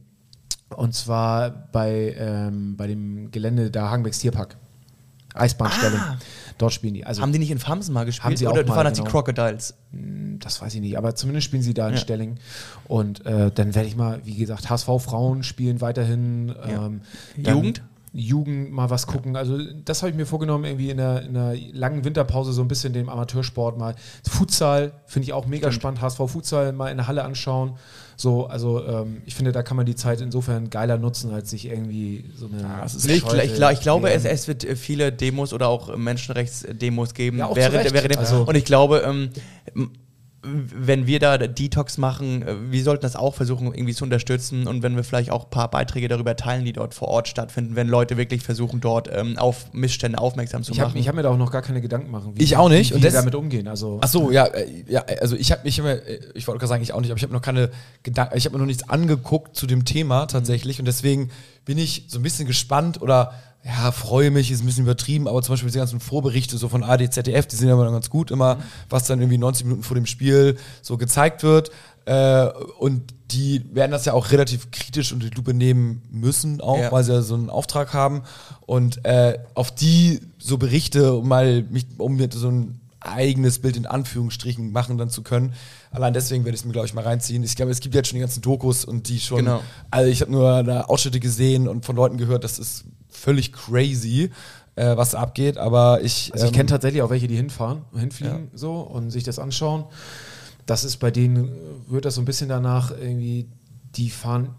Und 0.75 0.95
zwar 0.95 1.51
bei, 1.71 2.15
ähm, 2.17 2.75
bei 2.75 2.87
dem 2.87 3.29
Gelände 3.29 3.69
da 3.69 3.91
Hagenbecks 3.91 4.17
Tierpark. 4.17 4.57
Eisbahnstelling. 5.35 5.99
Dort 6.61 6.73
spielen 6.73 6.93
die. 6.93 7.05
Also. 7.05 7.23
Haben 7.23 7.33
die 7.33 7.39
nicht 7.39 7.49
in 7.49 7.57
Farmsen 7.57 7.91
mal 7.91 8.05
gespielt? 8.05 8.25
Haben 8.25 8.37
sie 8.37 8.47
auch 8.47 8.53
oder 8.53 8.65
mal, 8.67 8.75
waren 8.75 8.85
das 8.85 8.93
die 8.93 9.01
genau. 9.01 9.11
Crocodiles? 9.11 9.73
das 10.43 10.61
weiß 10.61 10.75
ich 10.75 10.81
nicht, 10.81 10.97
aber 10.97 11.15
zumindest 11.15 11.45
spielen 11.45 11.63
sie 11.63 11.73
da 11.73 11.87
in 11.87 11.95
Ja. 11.95 11.99
Stelling. 11.99 12.37
Und 12.87 13.25
äh, 13.25 13.51
dann 13.51 13.73
werde 13.73 13.87
ich 13.87 13.95
mal, 13.95 14.21
wie 14.25 14.35
gesagt, 14.35 14.69
HSV 14.69 14.87
Frauen 14.99 15.43
spielen 15.43 15.81
weiterhin. 15.81 16.53
Ähm, 16.63 17.01
dann 17.37 17.55
Jugend? 17.55 17.83
Jugend 18.13 18.71
mal 18.71 18.89
was 18.89 19.07
gucken. 19.07 19.35
Also 19.37 19.57
das 19.85 20.01
habe 20.01 20.09
ich 20.09 20.15
mir 20.15 20.25
vorgenommen, 20.25 20.65
irgendwie 20.65 20.89
in 20.89 20.97
der, 20.97 21.23
in 21.23 21.33
der 21.33 21.55
langen 21.71 22.03
Winterpause 22.03 22.51
so 22.51 22.61
ein 22.61 22.67
bisschen 22.67 22.91
dem 22.93 23.09
Amateursport 23.09 23.77
mal. 23.77 23.95
Futsal 24.27 24.91
finde 25.05 25.27
ich 25.27 25.33
auch 25.33 25.47
mega 25.47 25.71
spannend. 25.71 26.01
HSV 26.01 26.17
Futsal 26.27 26.73
mal 26.73 26.89
in 26.89 26.97
der 26.97 27.07
Halle 27.07 27.23
anschauen. 27.23 27.77
So, 28.21 28.45
also 28.45 28.85
ähm, 28.85 29.23
ich 29.25 29.33
finde, 29.33 29.51
da 29.51 29.63
kann 29.63 29.75
man 29.77 29.87
die 29.87 29.95
Zeit 29.95 30.21
insofern 30.21 30.69
geiler 30.69 30.97
nutzen, 30.97 31.31
als 31.33 31.49
sich 31.49 31.65
irgendwie 31.65 32.25
so 32.35 32.45
eine. 32.45 32.83
Ich, 32.85 33.23
bescheuerte 33.23 33.47
ich, 33.47 33.55
glaub- 33.55 33.71
ich 33.73 33.81
glaube, 33.81 34.11
es, 34.11 34.25
es 34.25 34.47
wird 34.47 34.63
äh, 34.63 34.75
viele 34.75 35.11
Demos 35.11 35.53
oder 35.53 35.69
auch 35.69 35.97
Menschenrechtsdemos 35.97 37.15
geben 37.15 37.39
Ja, 37.39 37.49
während, 37.55 37.91
während 37.91 38.17
Also- 38.19 38.43
Und 38.43 38.53
ich 38.55 38.65
glaube, 38.65 38.99
ähm, 38.99 39.29
wenn 40.43 41.05
wir 41.05 41.19
da 41.19 41.37
Detox 41.37 41.99
machen, 41.99 42.41
äh, 42.41 42.55
wir 42.71 42.83
sollten 42.83 43.03
das 43.03 43.15
auch 43.15 43.35
versuchen 43.35 43.67
irgendwie 43.75 43.93
zu 43.93 44.03
unterstützen 44.03 44.65
und 44.67 44.81
wenn 44.81 44.95
wir 44.95 45.03
vielleicht 45.03 45.29
auch 45.29 45.43
ein 45.43 45.49
paar 45.51 45.69
Beiträge 45.69 46.07
darüber 46.07 46.35
teilen, 46.35 46.65
die 46.65 46.73
dort 46.73 46.95
vor 46.95 47.09
Ort 47.09 47.27
stattfinden, 47.27 47.75
wenn 47.75 47.87
Leute 47.87 48.17
wirklich 48.17 48.41
versuchen, 48.41 48.81
dort 48.81 49.07
ähm, 49.13 49.37
auf 49.37 49.71
Missstände 49.73 50.17
aufmerksam 50.17 50.63
zu 50.63 50.71
Ich 50.71 50.79
habe 50.79 50.89
machen. 50.89 50.99
ich 50.99 51.07
hab 51.07 51.15
mir 51.15 51.21
da 51.21 51.29
auch 51.29 51.37
noch 51.37 51.51
gar 51.51 51.61
keine 51.61 51.79
Gedanken 51.79 52.09
machen, 52.09 52.33
wie, 52.35 52.41
Ich 52.43 52.57
auch 52.57 52.69
nicht. 52.69 52.89
wie, 52.89 52.95
Und 52.95 53.01
wie 53.01 53.05
das- 53.05 53.13
damit 53.13 53.35
umgehen. 53.35 53.67
Also, 53.67 53.99
Ach 54.01 54.07
so, 54.07 54.31
ja, 54.31 54.45
äh, 54.47 54.67
ja, 54.87 55.03
also 55.21 55.35
ich 55.35 55.51
habe 55.51 55.61
mich 55.63 55.77
immer, 55.77 55.91
äh, 55.91 56.19
ich 56.33 56.47
wollte 56.47 56.57
gerade 56.59 56.69
sagen, 56.69 56.81
ich 56.83 56.93
auch 56.93 57.01
nicht, 57.01 57.11
aber 57.11 57.17
ich 57.17 57.23
habe 57.23 57.33
noch 57.33 57.41
keine 57.43 57.69
Gedanken, 58.01 58.35
ich 58.35 58.45
habe 58.45 58.55
mir 58.55 58.59
noch 58.59 58.65
nichts 58.67 58.89
angeguckt 58.89 59.55
zu 59.55 59.67
dem 59.67 59.85
Thema 59.85 60.25
tatsächlich 60.25 60.79
und 60.79 60.85
deswegen 60.85 61.29
bin 61.65 61.77
ich 61.77 62.05
so 62.07 62.17
ein 62.17 62.23
bisschen 62.23 62.47
gespannt 62.47 62.99
oder 63.01 63.33
ja, 63.63 63.91
freue 63.91 64.31
mich, 64.31 64.49
ist 64.51 64.61
ein 64.61 64.65
bisschen 64.65 64.83
übertrieben, 64.85 65.27
aber 65.27 65.41
zum 65.43 65.53
Beispiel 65.53 65.67
diese 65.67 65.79
ganzen 65.79 65.99
Vorberichte 65.99 66.57
so 66.57 66.67
von 66.67 66.83
AD, 66.83 67.09
ZDF, 67.09 67.45
die 67.45 67.55
sind 67.55 67.67
ja 67.67 67.75
immer 67.75 67.91
ganz 67.91 68.09
gut 68.09 68.31
immer, 68.31 68.57
was 68.89 69.05
dann 69.05 69.19
irgendwie 69.19 69.37
90 69.37 69.65
Minuten 69.65 69.83
vor 69.83 69.95
dem 69.95 70.07
Spiel 70.07 70.57
so 70.81 70.97
gezeigt 70.97 71.43
wird 71.43 71.69
äh, 72.05 72.47
und 72.79 73.13
die 73.29 73.63
werden 73.73 73.91
das 73.91 74.05
ja 74.05 74.13
auch 74.13 74.31
relativ 74.31 74.71
kritisch 74.71 75.13
unter 75.13 75.29
die 75.29 75.35
Lupe 75.35 75.53
nehmen 75.53 76.01
müssen, 76.09 76.59
auch 76.59 76.79
Ja. 76.79 76.91
weil 76.91 77.03
sie 77.03 77.13
ja 77.13 77.21
so 77.21 77.35
einen 77.35 77.49
Auftrag 77.51 77.93
haben 77.93 78.23
und 78.61 79.05
äh, 79.05 79.37
auf 79.53 79.69
die 79.73 80.19
so 80.39 80.57
Berichte, 80.57 81.13
um 81.13 81.27
mal 81.27 81.61
mich, 81.69 81.85
um 81.97 82.15
mir 82.17 82.29
so 82.33 82.49
ein 82.49 82.81
eigenes 82.99 83.59
Bild 83.59 83.77
in 83.77 83.85
Anführungsstrichen 83.85 84.71
machen 84.71 84.97
dann 84.97 85.09
zu 85.09 85.23
können. 85.23 85.53
Allein 85.91 86.13
deswegen 86.13 86.45
werde 86.45 86.55
ich 86.55 86.61
es 86.61 86.65
mir, 86.65 86.71
glaube 86.73 86.87
ich, 86.87 86.93
mal 86.93 87.03
reinziehen. 87.03 87.43
Ich 87.43 87.55
glaube, 87.55 87.71
es 87.71 87.79
gibt 87.79 87.95
jetzt 87.95 88.09
schon 88.09 88.15
die 88.17 88.21
ganzen 88.21 88.41
Dokus 88.41 88.85
und 88.85 89.07
die 89.09 89.19
schon. 89.19 89.39
Genau. 89.39 89.61
Also 89.89 90.09
ich 90.11 90.21
habe 90.21 90.31
nur 90.31 90.61
da 90.63 90.81
Ausschnitte 90.81 91.19
gesehen 91.19 91.67
und 91.67 91.85
von 91.85 91.95
Leuten 91.95 92.17
gehört, 92.17 92.43
das 92.43 92.59
ist 92.59 92.85
völlig 93.11 93.53
crazy, 93.53 94.31
äh, 94.75 94.97
was 94.97 95.15
abgeht. 95.15 95.57
Aber 95.57 96.01
ich. 96.01 96.31
Also 96.33 96.45
ich 96.45 96.51
ähm, 96.51 96.55
kenne 96.55 96.69
tatsächlich 96.69 97.01
auch 97.01 97.09
welche, 97.09 97.27
die 97.27 97.35
hinfahren, 97.35 97.83
hinfliegen 97.95 98.49
so 98.53 98.79
und 98.79 99.11
sich 99.11 99.23
das 99.23 99.39
anschauen. 99.39 99.85
Das 100.65 100.83
ist 100.83 100.97
bei 100.97 101.11
denen, 101.11 101.49
wird 101.87 102.05
das 102.05 102.15
so 102.15 102.21
ein 102.21 102.25
bisschen 102.25 102.47
danach 102.49 102.91
irgendwie, 102.91 103.47
die 103.95 104.09
fahren, 104.09 104.49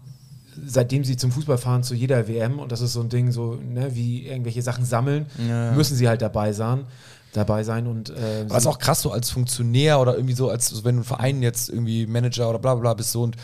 seitdem 0.65 1.03
sie 1.03 1.17
zum 1.17 1.31
Fußball 1.31 1.57
fahren, 1.57 1.81
zu 1.83 1.95
jeder 1.95 2.27
WM 2.27 2.59
und 2.59 2.71
das 2.71 2.81
ist 2.81 2.93
so 2.93 3.01
ein 3.01 3.09
Ding, 3.09 3.31
so 3.31 3.55
ne, 3.55 3.95
wie 3.95 4.27
irgendwelche 4.27 4.61
Sachen 4.61 4.85
sammeln, 4.85 5.25
Ja. 5.47 5.71
müssen 5.71 5.95
sie 5.95 6.07
halt 6.07 6.21
dabei 6.21 6.53
sein. 6.53 6.85
Dabei 7.31 7.63
sein 7.63 7.87
und 7.87 8.11
äh, 8.11 8.45
Aber 8.47 8.57
ist 8.59 8.67
auch 8.67 8.77
krass, 8.77 9.01
so 9.01 9.11
als 9.11 9.31
Funktionär 9.31 9.99
oder 9.99 10.13
irgendwie 10.13 10.35
so, 10.35 10.49
als 10.51 10.67
so, 10.67 10.83
wenn 10.83 10.97
du 10.97 11.01
ein 11.01 11.05
Verein 11.05 11.41
jetzt 11.41 11.69
irgendwie 11.69 12.05
Manager 12.05 12.47
oder 12.49 12.59
bla 12.59 12.75
bla 12.75 12.81
bla 12.81 12.93
bist 12.93 13.11
so 13.11 13.23
und 13.23 13.37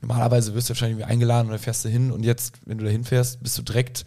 normalerweise 0.00 0.52
wirst 0.54 0.68
du 0.68 0.70
wahrscheinlich 0.72 0.98
irgendwie 0.98 1.12
eingeladen 1.12 1.46
oder 1.48 1.58
fährst 1.60 1.84
du 1.84 1.88
hin 1.88 2.10
und 2.10 2.24
jetzt, 2.24 2.54
wenn 2.64 2.78
du 2.78 2.84
da 2.84 2.90
hinfährst, 2.90 3.40
bist 3.44 3.56
du 3.56 3.62
direkt, 3.62 4.04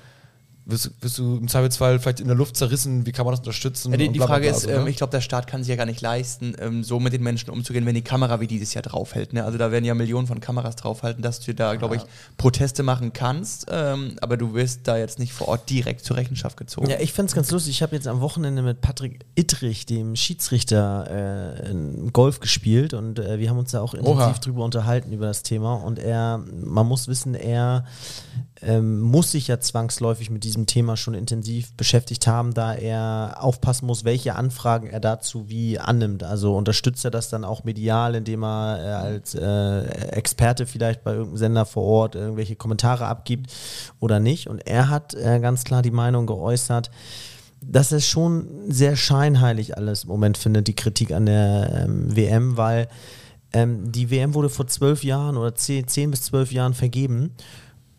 wirst, 0.72 0.86
du- 0.86 0.90
wirst 1.02 1.18
du 1.18 1.38
im 1.38 1.48
Zweifelsfall 1.48 2.00
vielleicht 2.00 2.20
in 2.20 2.28
der 2.28 2.36
Luft 2.36 2.56
zerrissen, 2.58 3.06
wie 3.06 3.12
kann 3.12 3.26
man 3.26 3.34
das 3.34 3.40
unterstützen? 3.40 3.92
Ja, 3.92 3.98
die, 3.98 4.08
und 4.08 4.14
die 4.14 4.20
bla, 4.20 4.28
Frage 4.28 4.48
ist, 4.48 4.62
so, 4.62 4.70
ähm, 4.70 4.84
ne? 4.86 4.90
ich 4.90 4.98
glaube, 4.98 5.12
der 5.12 5.22
Staat 5.22 5.48
kann 5.48 5.62
sich 5.64 5.70
ja 5.70 5.76
gar 5.76 5.86
nicht 5.86 6.02
leisten, 6.02 6.56
ähm, 6.60 6.84
so 6.84 7.00
mit 7.00 7.14
den 7.14 7.24
Menschen 7.24 7.50
umzugehen, 7.50 7.86
wenn 7.86 7.96
die 7.96 8.02
Kamera 8.02 8.40
wie 8.40 8.48
dieses 8.48 8.74
Jahr 8.74 8.82
draufhält. 8.82 9.34
Ne? 9.34 9.44
Also 9.44 9.58
da 9.58 9.72
werden 9.72 9.86
ja 9.86 9.94
Millionen 9.96 10.28
von 10.28 10.40
Kameras 10.40 10.76
draufhalten, 10.76 11.22
dass 11.24 11.40
du 11.40 11.54
da, 11.54 11.76
glaube 11.76 11.96
ich, 11.98 12.02
Proteste 12.38 12.84
machen 12.84 13.14
kannst, 13.14 13.68
ähm, 13.72 14.16
aber 14.22 14.38
du 14.38 14.54
wirst 14.54 14.82
da 14.88 14.98
jetzt 14.98 15.20
nicht 15.20 15.34
vor 15.34 15.48
Ort 15.48 15.70
direkt 15.70 16.06
zur 16.06 16.18
Rechenschaft 16.18 16.58
gezogen. 16.58 16.90
Ja, 16.90 17.00
ich 17.00 17.14
find's 17.14 17.34
ganz 17.34 17.52
lustig. 17.52 17.72
Ich 17.76 17.82
habe 17.82 17.96
jetzt 17.96 18.08
am 18.08 18.22
Wochenende 18.22 18.62
mit 18.62 18.82
Patrick 18.82 19.26
Ittrich, 19.36 19.86
dem 19.86 20.16
Schiedsrichter, 20.16 21.08
äh, 21.66 21.72
in 21.72 22.12
Golf 22.14 22.40
gespielt 22.40 22.94
und 22.94 23.20
äh, 23.20 23.40
wir 23.40 23.50
haben 23.50 23.58
uns 23.58 23.72
da 23.72 23.82
auch 23.82 23.94
intensiv 23.94 24.18
Oha. 24.18 24.34
drüber 24.34 24.64
unterhalten 24.66 25.12
über 25.12 25.26
das 25.28 25.44
Thema. 25.44 25.74
Und 25.76 26.00
er, 26.00 26.44
man 26.64 26.88
muss 26.88 27.08
wissen, 27.08 27.36
er 27.36 27.86
ähm, 28.62 29.00
muss 29.00 29.32
sich 29.32 29.48
ja 29.48 29.60
zwangsläufig 29.60 30.30
mit 30.30 30.44
diesem 30.44 30.66
Thema 30.66 30.98
schon 30.98 31.14
intensiv 31.14 31.74
beschäftigt 31.74 32.28
haben, 32.28 32.54
da 32.54 32.74
er 32.74 33.38
aufpassen 33.40 33.86
muss, 33.86 34.04
welche 34.04 34.36
Anfragen 34.36 34.88
er 34.88 35.00
dazu 35.00 35.48
wie 35.48 35.80
annimmt. 35.80 36.24
Also 36.24 36.56
unterstützt 36.56 37.06
er 37.06 37.12
das 37.12 37.30
dann 37.30 37.46
auch 37.46 37.64
medial, 37.64 38.16
indem 38.16 38.44
er 38.44 38.80
äh, 38.80 38.92
als 38.92 39.36
äh, 39.36 39.82
Experte 40.12 40.66
vielleicht 40.66 41.04
bei 41.04 41.12
irgendeinem 41.12 41.38
Sender 41.38 41.66
vor 41.66 41.84
Ort 41.84 42.16
irgendwelche 42.16 42.56
Kommentare 42.56 43.06
abgibt 43.06 43.52
oder 44.00 44.20
nicht. 44.20 44.48
Und 44.48 44.60
er 44.68 44.90
hat 44.90 45.14
äh, 45.14 45.40
ganz 45.40 45.64
klar 45.64 45.82
die 45.82 45.92
Meinung 45.92 46.26
geäußert, 46.26 46.92
dass 47.62 47.92
es 47.92 48.06
schon 48.08 48.48
sehr 48.68 48.96
scheinheilig 48.96 49.78
alles 49.78 50.04
im 50.04 50.10
Moment 50.10 50.38
findet, 50.38 50.68
die 50.68 50.76
Kritik 50.76 51.12
an 51.12 51.26
der 51.26 51.86
ähm, 51.86 52.16
WM, 52.16 52.58
weil 52.58 52.88
ähm, 53.54 53.92
die 53.92 54.12
WM 54.12 54.34
wurde 54.34 54.50
vor 54.50 54.68
zwölf 54.68 55.04
Jahren 55.04 55.38
oder 55.38 55.56
zehn, 55.56 55.88
zehn 55.88 56.12
bis 56.12 56.24
zwölf 56.24 56.52
Jahren 56.52 56.74
vergeben. 56.74 57.32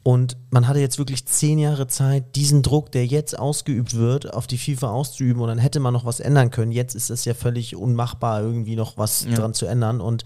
Und 0.02 0.36
man 0.50 0.66
hatte 0.66 0.78
jetzt 0.80 0.98
wirklich 0.98 1.26
zehn 1.26 1.58
Jahre 1.58 1.86
Zeit, 1.86 2.34
diesen 2.34 2.62
Druck, 2.62 2.90
der 2.92 3.04
jetzt 3.06 3.38
ausgeübt 3.38 3.94
wird, 3.96 4.32
auf 4.32 4.46
die 4.46 4.56
FIFA 4.56 4.90
auszuüben. 4.90 5.42
Und 5.42 5.48
dann 5.48 5.58
hätte 5.58 5.78
man 5.78 5.92
noch 5.92 6.06
was 6.06 6.20
ändern 6.20 6.50
können. 6.50 6.72
Jetzt 6.72 6.94
ist 6.94 7.10
es 7.10 7.24
ja 7.26 7.34
völlig 7.34 7.76
unmachbar, 7.76 8.40
irgendwie 8.40 8.76
noch 8.76 8.96
was 8.96 9.26
Ja. 9.28 9.34
dran 9.36 9.52
zu 9.52 9.66
ändern. 9.66 10.00
Und 10.00 10.24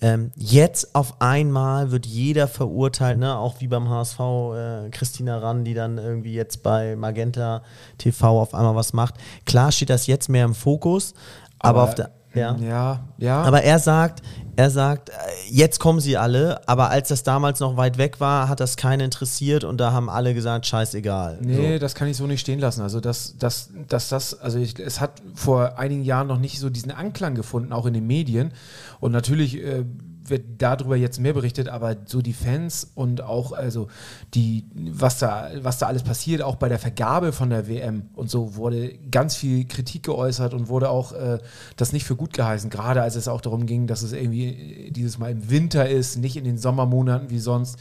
ähm, 0.00 0.32
jetzt 0.34 0.94
auf 0.94 1.20
einmal 1.20 1.90
wird 1.90 2.06
jeder 2.06 2.48
verurteilt, 2.48 3.18
ne? 3.18 3.36
auch 3.36 3.60
wie 3.60 3.68
beim 3.68 3.88
HSV, 3.88 4.18
äh, 4.18 4.90
Christina 4.90 5.38
Rann, 5.38 5.64
die 5.64 5.74
dann 5.74 5.98
irgendwie 5.98 6.32
jetzt 6.32 6.62
bei 6.62 6.96
Magenta 6.96 7.62
TV 7.98 8.40
auf 8.40 8.54
einmal 8.54 8.74
was 8.74 8.94
macht. 8.94 9.14
Klar 9.44 9.70
steht 9.72 9.90
das 9.90 10.06
jetzt 10.06 10.28
mehr 10.28 10.44
im 10.46 10.54
Fokus, 10.54 11.14
aber, 11.60 11.84
auf 11.84 11.94
der. 11.94 12.10
Ja. 12.34 12.56
ja, 12.56 13.00
ja. 13.18 13.42
Aber 13.42 13.62
er 13.62 13.78
sagt, 13.78 14.22
er 14.56 14.70
sagt, 14.70 15.10
äh, 15.10 15.12
jetzt 15.50 15.80
kommen 15.80 16.00
sie 16.00 16.16
alle, 16.16 16.66
aber 16.66 16.90
als 16.90 17.08
das 17.08 17.22
damals 17.22 17.60
noch 17.60 17.76
weit 17.76 17.98
weg 17.98 18.20
war, 18.20 18.48
hat 18.48 18.60
das 18.60 18.76
keinen 18.76 19.00
interessiert 19.00 19.64
und 19.64 19.78
da 19.78 19.92
haben 19.92 20.10
alle 20.10 20.34
gesagt, 20.34 20.66
scheißegal. 20.66 21.38
Nee, 21.40 21.78
das 21.78 21.94
kann 21.94 22.08
ich 22.08 22.16
so 22.16 22.26
nicht 22.26 22.40
stehen 22.40 22.58
lassen. 22.58 22.82
Also, 22.82 23.00
dass, 23.00 23.36
dass, 23.38 23.70
dass 23.88 24.08
das, 24.08 24.38
also 24.40 24.58
ich, 24.58 24.78
es 24.78 25.00
hat 25.00 25.22
vor 25.34 25.78
einigen 25.78 26.02
Jahren 26.02 26.26
noch 26.26 26.38
nicht 26.38 26.58
so 26.58 26.70
diesen 26.70 26.90
Anklang 26.90 27.34
gefunden, 27.34 27.72
auch 27.72 27.86
in 27.86 27.94
den 27.94 28.06
Medien. 28.06 28.52
Und 29.00 29.12
natürlich 29.12 29.56
äh, 29.56 29.84
wird 30.24 30.42
darüber 30.58 30.96
jetzt 30.96 31.20
mehr 31.20 31.32
berichtet, 31.32 31.68
aber 31.68 31.96
so 32.06 32.22
die 32.22 32.32
Fans 32.32 32.90
und 32.94 33.22
auch, 33.22 33.52
also 33.52 33.88
die, 34.34 34.64
was 34.74 35.18
da, 35.18 35.50
was 35.62 35.78
da 35.78 35.86
alles 35.86 36.02
passiert, 36.02 36.42
auch 36.42 36.56
bei 36.56 36.68
der 36.68 36.78
Vergabe 36.78 37.32
von 37.32 37.50
der 37.50 37.68
WM 37.68 38.10
und 38.14 38.30
so 38.30 38.56
wurde 38.56 38.94
ganz 39.10 39.36
viel 39.36 39.66
Kritik 39.66 40.04
geäußert 40.04 40.54
und 40.54 40.68
wurde 40.68 40.90
auch 40.90 41.12
äh, 41.12 41.38
das 41.76 41.92
nicht 41.92 42.04
für 42.04 42.16
gut 42.16 42.32
geheißen, 42.32 42.70
gerade 42.70 43.02
als 43.02 43.16
es 43.16 43.28
auch 43.28 43.40
darum 43.40 43.66
ging, 43.66 43.86
dass 43.86 44.02
es 44.02 44.12
irgendwie 44.12 44.90
dieses 44.90 45.18
Mal 45.18 45.30
im 45.30 45.50
Winter 45.50 45.88
ist, 45.88 46.16
nicht 46.16 46.36
in 46.36 46.44
den 46.44 46.58
Sommermonaten 46.58 47.30
wie 47.30 47.38
sonst. 47.38 47.78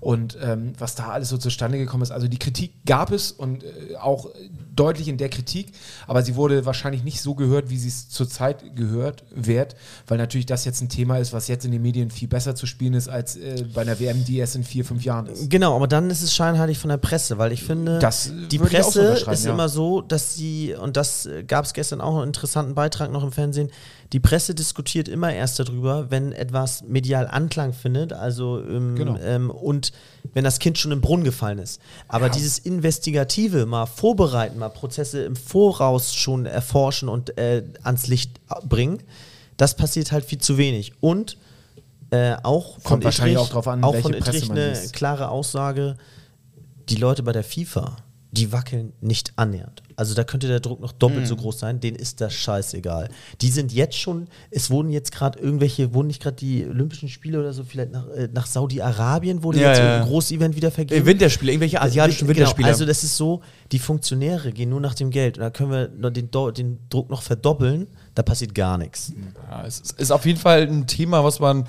Und 0.00 0.36
ähm, 0.42 0.74
was 0.78 0.96
da 0.96 1.08
alles 1.08 1.30
so 1.30 1.38
zustande 1.38 1.78
gekommen 1.78 2.02
ist. 2.02 2.10
Also 2.10 2.28
die 2.28 2.38
Kritik 2.38 2.72
gab 2.84 3.10
es 3.10 3.32
und 3.32 3.64
äh, 3.64 3.96
auch 3.98 4.28
deutlich 4.76 5.08
in 5.08 5.16
der 5.16 5.30
Kritik, 5.30 5.72
aber 6.06 6.22
sie 6.22 6.36
wurde 6.36 6.66
wahrscheinlich 6.66 7.04
nicht 7.04 7.22
so 7.22 7.34
gehört, 7.34 7.70
wie 7.70 7.78
sie 7.78 7.88
es 7.88 8.10
zurzeit 8.10 8.76
gehört 8.76 9.24
wird, 9.34 9.76
weil 10.06 10.18
natürlich 10.18 10.44
das 10.44 10.66
jetzt 10.66 10.82
ein 10.82 10.90
Thema 10.90 11.18
ist, 11.18 11.32
was 11.32 11.48
jetzt 11.48 11.64
in 11.64 11.72
den 11.72 11.80
Medien 11.84 12.10
viel 12.10 12.26
besser 12.28 12.56
zu 12.56 12.66
spielen 12.66 12.94
ist, 12.94 13.08
als 13.08 13.36
äh, 13.36 13.64
bei 13.72 13.82
einer 13.82 14.00
WM, 14.00 14.24
die 14.24 14.38
erst 14.38 14.56
in 14.56 14.64
vier, 14.64 14.84
fünf 14.84 15.04
Jahren 15.04 15.26
ist. 15.26 15.48
Genau, 15.50 15.76
aber 15.76 15.86
dann 15.86 16.10
ist 16.10 16.22
es 16.22 16.34
scheinheilig 16.34 16.78
von 16.78 16.88
der 16.88 16.96
Presse, 16.96 17.38
weil 17.38 17.52
ich 17.52 17.62
finde, 17.62 17.98
Das, 18.00 18.28
äh, 18.28 18.48
die 18.50 18.58
so 18.58 18.64
Presse 18.64 19.00
unterschreiben, 19.00 19.34
ist 19.34 19.44
ja. 19.44 19.52
immer 19.52 19.68
so, 19.68 20.00
dass 20.00 20.34
sie, 20.34 20.74
und 20.74 20.96
das 20.96 21.28
gab 21.46 21.64
es 21.64 21.72
gestern 21.74 22.00
auch 22.00 22.16
einen 22.16 22.26
interessanten 22.28 22.74
Beitrag 22.74 23.12
noch 23.12 23.22
im 23.22 23.30
Fernsehen, 23.32 23.70
die 24.12 24.20
Presse 24.20 24.54
diskutiert 24.54 25.08
immer 25.08 25.32
erst 25.32 25.58
darüber, 25.58 26.10
wenn 26.10 26.32
etwas 26.32 26.84
medial 26.84 27.26
Anklang 27.26 27.72
findet, 27.72 28.12
also 28.12 28.60
ähm, 28.62 28.94
Genau. 28.94 29.18
ähm, 29.18 29.50
und 29.50 29.92
wenn 30.32 30.44
das 30.44 30.58
Kind 30.58 30.78
schon 30.78 30.92
im 30.92 31.00
Brunnen 31.00 31.24
gefallen 31.24 31.58
ist. 31.58 31.80
Aber 32.08 32.28
dieses 32.28 32.58
Investigative, 32.58 33.66
mal 33.66 33.86
vorbereiten, 33.86 34.58
mal 34.58 34.68
Prozesse 34.68 35.24
im 35.24 35.36
Voraus 35.36 36.14
schon 36.14 36.46
erforschen 36.46 37.08
und 37.08 37.36
äh, 37.38 37.64
ans 37.82 38.06
Licht 38.06 38.40
bringen, 38.68 39.02
das 39.56 39.76
passiert 39.76 40.12
halt 40.12 40.24
viel 40.24 40.38
zu 40.38 40.58
wenig. 40.58 40.92
Und 41.00 41.36
äh, 42.14 42.36
auch 42.42 42.74
von 42.74 42.82
Kommt 42.82 43.04
wahrscheinlich 43.04 43.36
Ittrich- 43.36 43.46
auch 43.46 43.52
drauf 43.52 43.68
an, 43.68 43.82
auch 43.84 43.92
welche 43.94 44.02
von 44.10 44.18
Presse 44.20 44.46
man 44.46 44.56
eine 44.58 44.70
liest. 44.70 44.92
klare 44.92 45.28
Aussage, 45.28 45.96
die 46.88 46.96
Leute 46.96 47.22
bei 47.22 47.32
der 47.32 47.44
FIFA, 47.44 47.96
die 48.32 48.50
wackeln 48.52 48.92
nicht 49.00 49.32
annähernd. 49.36 49.80
Also 49.96 50.12
da 50.14 50.24
könnte 50.24 50.48
der 50.48 50.58
Druck 50.58 50.80
noch 50.80 50.90
doppelt 50.90 51.20
Mhm. 51.20 51.26
so 51.26 51.36
groß 51.36 51.60
sein, 51.60 51.78
denen 51.78 51.96
ist 51.96 52.20
das 52.20 52.34
scheißegal. 52.34 53.08
Die 53.40 53.48
sind 53.48 53.72
jetzt 53.72 53.96
schon, 53.96 54.26
es 54.50 54.68
wurden 54.70 54.90
jetzt 54.90 55.12
gerade 55.12 55.38
irgendwelche, 55.38 55.94
wurden 55.94 56.08
nicht 56.08 56.20
gerade 56.20 56.34
die 56.34 56.66
Olympischen 56.66 57.08
Spiele 57.08 57.38
oder 57.38 57.52
so 57.52 57.62
vielleicht 57.62 57.92
nach, 57.92 58.08
äh, 58.08 58.28
nach 58.34 58.46
Saudi-Arabien, 58.46 59.44
wurde 59.44 59.60
Ja, 59.60 59.68
jetzt 59.68 59.78
ja. 59.78 60.00
ein 60.02 60.08
großes 60.08 60.32
Event 60.32 60.56
wieder 60.56 60.66
Äh, 60.68 60.72
vergeben. 60.72 61.06
Winterspiele, 61.06 61.52
irgendwelche 61.52 61.80
asiatischen 61.80 62.26
Genau, 62.26 62.38
Winterspiele. 62.38 62.66
also 62.68 62.84
das 62.84 63.04
ist 63.04 63.16
so, 63.16 63.40
die 63.70 63.78
Funktionäre 63.78 64.50
gehen 64.52 64.68
nur 64.70 64.80
nach 64.80 64.94
dem 64.94 65.10
Geld 65.10 65.38
und 65.38 65.42
da 65.44 65.50
können 65.50 65.70
wir 65.70 66.10
den, 66.10 66.28
den 66.54 66.78
Druck 66.90 67.08
noch 67.10 67.22
verdoppeln, 67.22 67.86
da 68.16 68.24
passiert 68.24 68.52
gar 68.52 68.78
nichts. 68.78 69.12
Ja, 69.48 69.64
es 69.64 69.78
ist 69.96 70.10
auf 70.10 70.26
jeden 70.26 70.40
Fall 70.40 70.62
ein 70.62 70.88
Thema, 70.88 71.22
was 71.22 71.38
man 71.38 71.66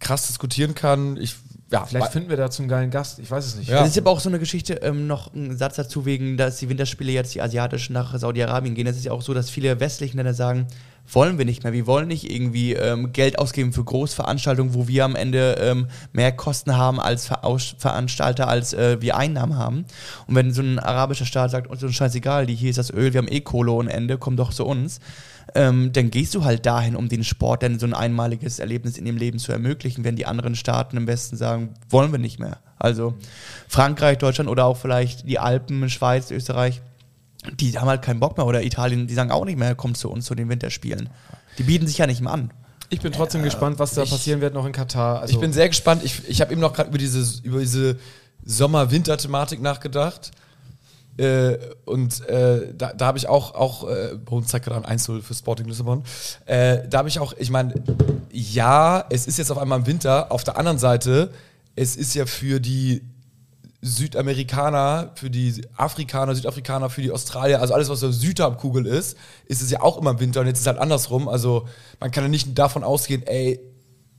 krass 0.00 0.26
diskutieren 0.26 0.74
kann. 0.74 1.16
Ich, 1.16 1.36
ja, 1.70 1.84
Vielleicht 1.84 2.12
finden 2.12 2.30
wir 2.30 2.36
dazu 2.36 2.62
einen 2.62 2.68
geilen 2.68 2.90
Gast, 2.90 3.20
ich 3.20 3.30
weiß 3.30 3.46
es 3.46 3.56
nicht. 3.56 3.68
Ja. 3.68 3.80
Das 3.80 3.90
ist 3.90 3.98
aber 3.98 4.10
auch 4.10 4.18
so 4.18 4.28
eine 4.28 4.40
Geschichte, 4.40 4.74
ähm, 4.82 5.06
noch 5.06 5.32
ein 5.32 5.56
Satz 5.56 5.76
dazu, 5.76 6.04
wegen, 6.04 6.36
dass 6.36 6.58
die 6.58 6.68
Winterspiele 6.68 7.12
jetzt 7.12 7.34
die 7.34 7.42
asiatischen 7.42 7.92
nach 7.92 8.18
Saudi-Arabien 8.18 8.74
gehen. 8.74 8.88
Es 8.88 8.96
ist 8.96 9.04
ja 9.04 9.12
auch 9.12 9.22
so, 9.22 9.34
dass 9.34 9.50
viele 9.50 9.78
westlichen 9.78 10.16
Länder 10.16 10.34
sagen, 10.34 10.66
wollen 11.12 11.38
wir 11.38 11.44
nicht 11.44 11.64
mehr. 11.64 11.72
Wir 11.72 11.86
wollen 11.86 12.08
nicht 12.08 12.30
irgendwie 12.30 12.74
ähm, 12.74 13.12
Geld 13.12 13.38
ausgeben 13.38 13.72
für 13.72 13.84
Großveranstaltungen, 13.84 14.74
wo 14.74 14.88
wir 14.88 15.04
am 15.04 15.16
Ende 15.16 15.56
ähm, 15.60 15.88
mehr 16.12 16.32
Kosten 16.32 16.76
haben 16.76 17.00
als 17.00 17.30
Veraus- 17.30 17.74
Veranstalter, 17.78 18.48
als 18.48 18.72
äh, 18.72 19.00
wir 19.00 19.16
Einnahmen 19.16 19.56
haben. 19.56 19.84
Und 20.26 20.34
wenn 20.34 20.52
so 20.52 20.62
ein 20.62 20.78
arabischer 20.78 21.26
Staat 21.26 21.50
sagt, 21.50 21.68
uns 21.68 21.82
ist 21.82 21.94
scheißegal, 21.94 22.46
hier 22.46 22.70
ist 22.70 22.78
das 22.78 22.92
Öl, 22.92 23.12
wir 23.12 23.18
haben 23.18 23.28
eh 23.28 23.40
Kohle 23.40 23.72
ohne 23.72 23.92
Ende, 23.92 24.18
komm 24.18 24.36
doch 24.36 24.52
zu 24.52 24.64
uns, 24.64 25.00
ähm, 25.54 25.92
dann 25.92 26.10
gehst 26.10 26.34
du 26.34 26.44
halt 26.44 26.66
dahin, 26.66 26.94
um 26.94 27.08
den 27.08 27.24
Sport 27.24 27.62
dann 27.62 27.78
so 27.78 27.86
ein 27.86 27.94
einmaliges 27.94 28.58
Erlebnis 28.58 28.98
in 28.98 29.06
ihrem 29.06 29.16
Leben 29.16 29.38
zu 29.38 29.52
ermöglichen, 29.52 30.04
wenn 30.04 30.16
die 30.16 30.26
anderen 30.26 30.54
Staaten 30.54 30.96
im 30.96 31.06
Westen 31.06 31.36
sagen, 31.36 31.74
wollen 31.88 32.12
wir 32.12 32.18
nicht 32.18 32.38
mehr. 32.38 32.58
Also 32.78 33.14
Frankreich, 33.68 34.18
Deutschland 34.18 34.48
oder 34.48 34.64
auch 34.64 34.76
vielleicht 34.76 35.28
die 35.28 35.38
Alpen, 35.38 35.90
Schweiz, 35.90 36.30
Österreich, 36.30 36.80
die 37.52 37.78
haben 37.78 37.88
halt 37.88 38.02
keinen 38.02 38.20
Bock 38.20 38.36
mehr. 38.36 38.46
Oder 38.46 38.62
Italien, 38.62 39.06
die 39.06 39.14
sagen 39.14 39.30
auch 39.30 39.44
nicht 39.44 39.58
mehr, 39.58 39.74
kommt 39.74 39.96
zu 39.96 40.10
uns 40.10 40.26
zu 40.26 40.34
den 40.34 40.48
Winterspielen. 40.48 41.08
Die 41.58 41.62
bieten 41.62 41.86
sich 41.86 41.98
ja 41.98 42.06
nicht 42.06 42.20
mehr 42.20 42.32
an. 42.32 42.52
Ich 42.90 43.00
bin 43.00 43.12
trotzdem 43.12 43.42
gespannt, 43.42 43.78
was 43.78 43.94
da 43.94 44.04
passieren 44.04 44.40
wird 44.40 44.52
noch 44.52 44.66
in 44.66 44.72
Katar. 44.72 45.20
Also, 45.20 45.34
ich 45.34 45.40
bin 45.40 45.52
sehr 45.52 45.68
gespannt. 45.68 46.02
Ich, 46.04 46.28
ich 46.28 46.40
habe 46.40 46.52
eben 46.52 46.60
noch 46.60 46.72
gerade 46.72 46.88
über 46.88 46.98
diese, 46.98 47.40
über 47.44 47.60
diese 47.60 47.98
Sommer-Winter-Thematik 48.44 49.62
nachgedacht. 49.62 50.32
Äh, 51.16 51.58
und 51.84 52.26
äh, 52.28 52.72
da, 52.74 52.92
da 52.92 53.06
habe 53.06 53.18
ich 53.18 53.28
auch, 53.28 53.54
auch 53.54 53.88
äh, 53.88 54.16
bei 54.16 54.32
uns 54.32 54.48
zeigt 54.48 54.64
gerade 54.64 54.84
ein 54.86 54.98
1-0 54.98 55.22
für 55.22 55.34
Sporting 55.34 55.66
Lissabon. 55.66 56.02
Äh, 56.46 56.88
da 56.88 56.98
habe 56.98 57.08
ich 57.08 57.20
auch, 57.20 57.34
ich 57.38 57.50
meine, 57.50 57.74
ja, 58.32 59.04
es 59.10 59.26
ist 59.26 59.38
jetzt 59.38 59.52
auf 59.52 59.58
einmal 59.58 59.80
im 59.80 59.86
Winter. 59.86 60.32
Auf 60.32 60.42
der 60.44 60.56
anderen 60.56 60.78
Seite, 60.78 61.30
es 61.76 61.94
ist 61.94 62.14
ja 62.14 62.26
für 62.26 62.58
die 62.58 63.02
Südamerikaner, 63.82 65.12
für 65.14 65.30
die 65.30 65.66
Afrikaner, 65.76 66.34
Südafrikaner, 66.34 66.90
für 66.90 67.00
die 67.00 67.10
Australier, 67.10 67.60
also 67.60 67.72
alles, 67.72 67.88
was 67.88 68.00
so 68.00 68.10
Südhalbkugel 68.10 68.86
ist, 68.86 69.16
ist 69.46 69.62
es 69.62 69.70
ja 69.70 69.80
auch 69.80 69.96
immer 69.96 70.10
im 70.10 70.20
Winter 70.20 70.40
und 70.40 70.46
jetzt 70.46 70.58
ist 70.58 70.62
es 70.62 70.66
halt 70.66 70.78
andersrum. 70.78 71.28
Also 71.28 71.66
man 71.98 72.10
kann 72.10 72.24
ja 72.24 72.28
nicht 72.28 72.58
davon 72.58 72.84
ausgehen, 72.84 73.22
ey, 73.26 73.58